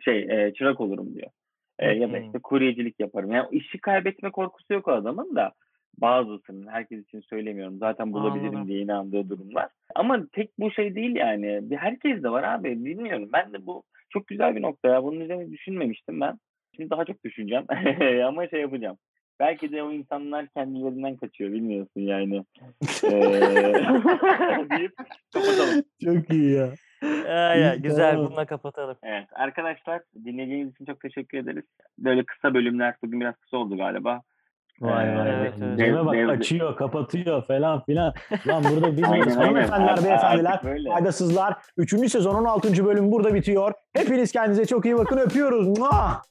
Şey 0.00 0.18
e, 0.18 0.54
çırak 0.54 0.80
olurum 0.80 1.14
diyor. 1.14 1.30
E, 1.78 1.86
ya 1.86 2.12
da 2.12 2.18
işte 2.18 2.38
kuryecilik 2.42 3.00
yaparım. 3.00 3.32
Yani 3.32 3.48
işi 3.52 3.78
kaybetme 3.78 4.30
korkusu 4.30 4.72
yok 4.72 4.88
o 4.88 4.92
adamın 4.92 5.36
da 5.36 5.52
bazısının 6.00 6.66
herkes 6.66 7.04
için 7.04 7.20
söylemiyorum. 7.20 7.78
Zaten 7.78 8.12
bulabilirim 8.12 8.48
Anladım. 8.48 8.68
diye 8.68 8.80
inandığı 8.80 9.28
durumlar. 9.28 9.68
Ama 9.94 10.26
tek 10.32 10.50
bu 10.58 10.70
şey 10.70 10.94
değil 10.94 11.16
yani. 11.16 11.58
Bir 11.62 11.76
herkes 11.76 12.22
de 12.22 12.30
var 12.30 12.42
abi. 12.42 12.84
Bilmiyorum. 12.84 13.28
Ben 13.32 13.52
de 13.52 13.66
bu 13.66 13.82
çok 14.10 14.26
güzel 14.26 14.56
bir 14.56 14.62
nokta 14.62 14.88
ya. 14.88 15.04
Bunun 15.04 15.20
üzerine 15.20 15.50
düşünmemiştim 15.50 16.20
ben. 16.20 16.38
Şimdi 16.76 16.90
daha 16.90 17.04
çok 17.04 17.24
düşüneceğim. 17.24 17.64
Ama 18.26 18.48
şey 18.48 18.60
yapacağım. 18.60 18.96
Belki 19.40 19.72
de 19.72 19.82
o 19.82 19.92
insanlar 19.92 20.46
kendilerinden 20.46 21.16
kaçıyor. 21.16 21.52
Bilmiyorsun 21.52 22.00
yani. 22.00 22.44
Ee, 23.04 23.10
deyip 24.70 24.92
kapatalım. 25.34 25.82
Çok 26.04 26.30
iyi 26.30 26.52
ya. 26.52 26.68
Ay, 27.28 27.60
İyi, 27.60 27.82
güzel 27.82 28.10
tamam. 28.12 28.26
bununla 28.26 28.46
kapatalım. 28.46 28.96
Evet 29.02 29.26
arkadaşlar 29.32 30.02
dinlediğiniz 30.24 30.72
için 30.74 30.84
çok 30.84 31.00
teşekkür 31.00 31.38
ederiz. 31.38 31.64
Böyle 31.98 32.24
kısa 32.24 32.54
bölümler 32.54 32.94
bugün 33.04 33.20
biraz 33.20 33.34
kısa 33.36 33.56
oldu 33.56 33.76
galiba. 33.76 34.22
Vay 34.80 35.08
Ee, 35.08 35.16
vay. 35.18 35.30
evet, 35.40 35.54
evet. 35.62 35.94
Bak 36.06 36.14
Dev- 36.14 36.28
açıyor, 36.28 36.76
kapatıyor 36.76 37.42
falan 37.46 37.84
filan. 37.84 38.14
Lan 38.46 38.64
burada 38.74 38.96
biz 38.96 39.04
aynen. 39.04 39.30
Hanımefendiler, 39.30 40.04
beyefendiler, 40.04 40.60
faydasızlar. 40.92 41.54
Üçüncü 41.76 42.08
sezon 42.08 42.34
16. 42.34 42.84
bölüm 42.84 43.12
burada 43.12 43.34
bitiyor. 43.34 43.72
Hepiniz 43.96 44.32
kendinize 44.32 44.64
çok 44.66 44.84
iyi 44.84 44.96
bakın. 44.96 45.16
Öpüyoruz. 45.18 45.78
Muah! 45.78 46.22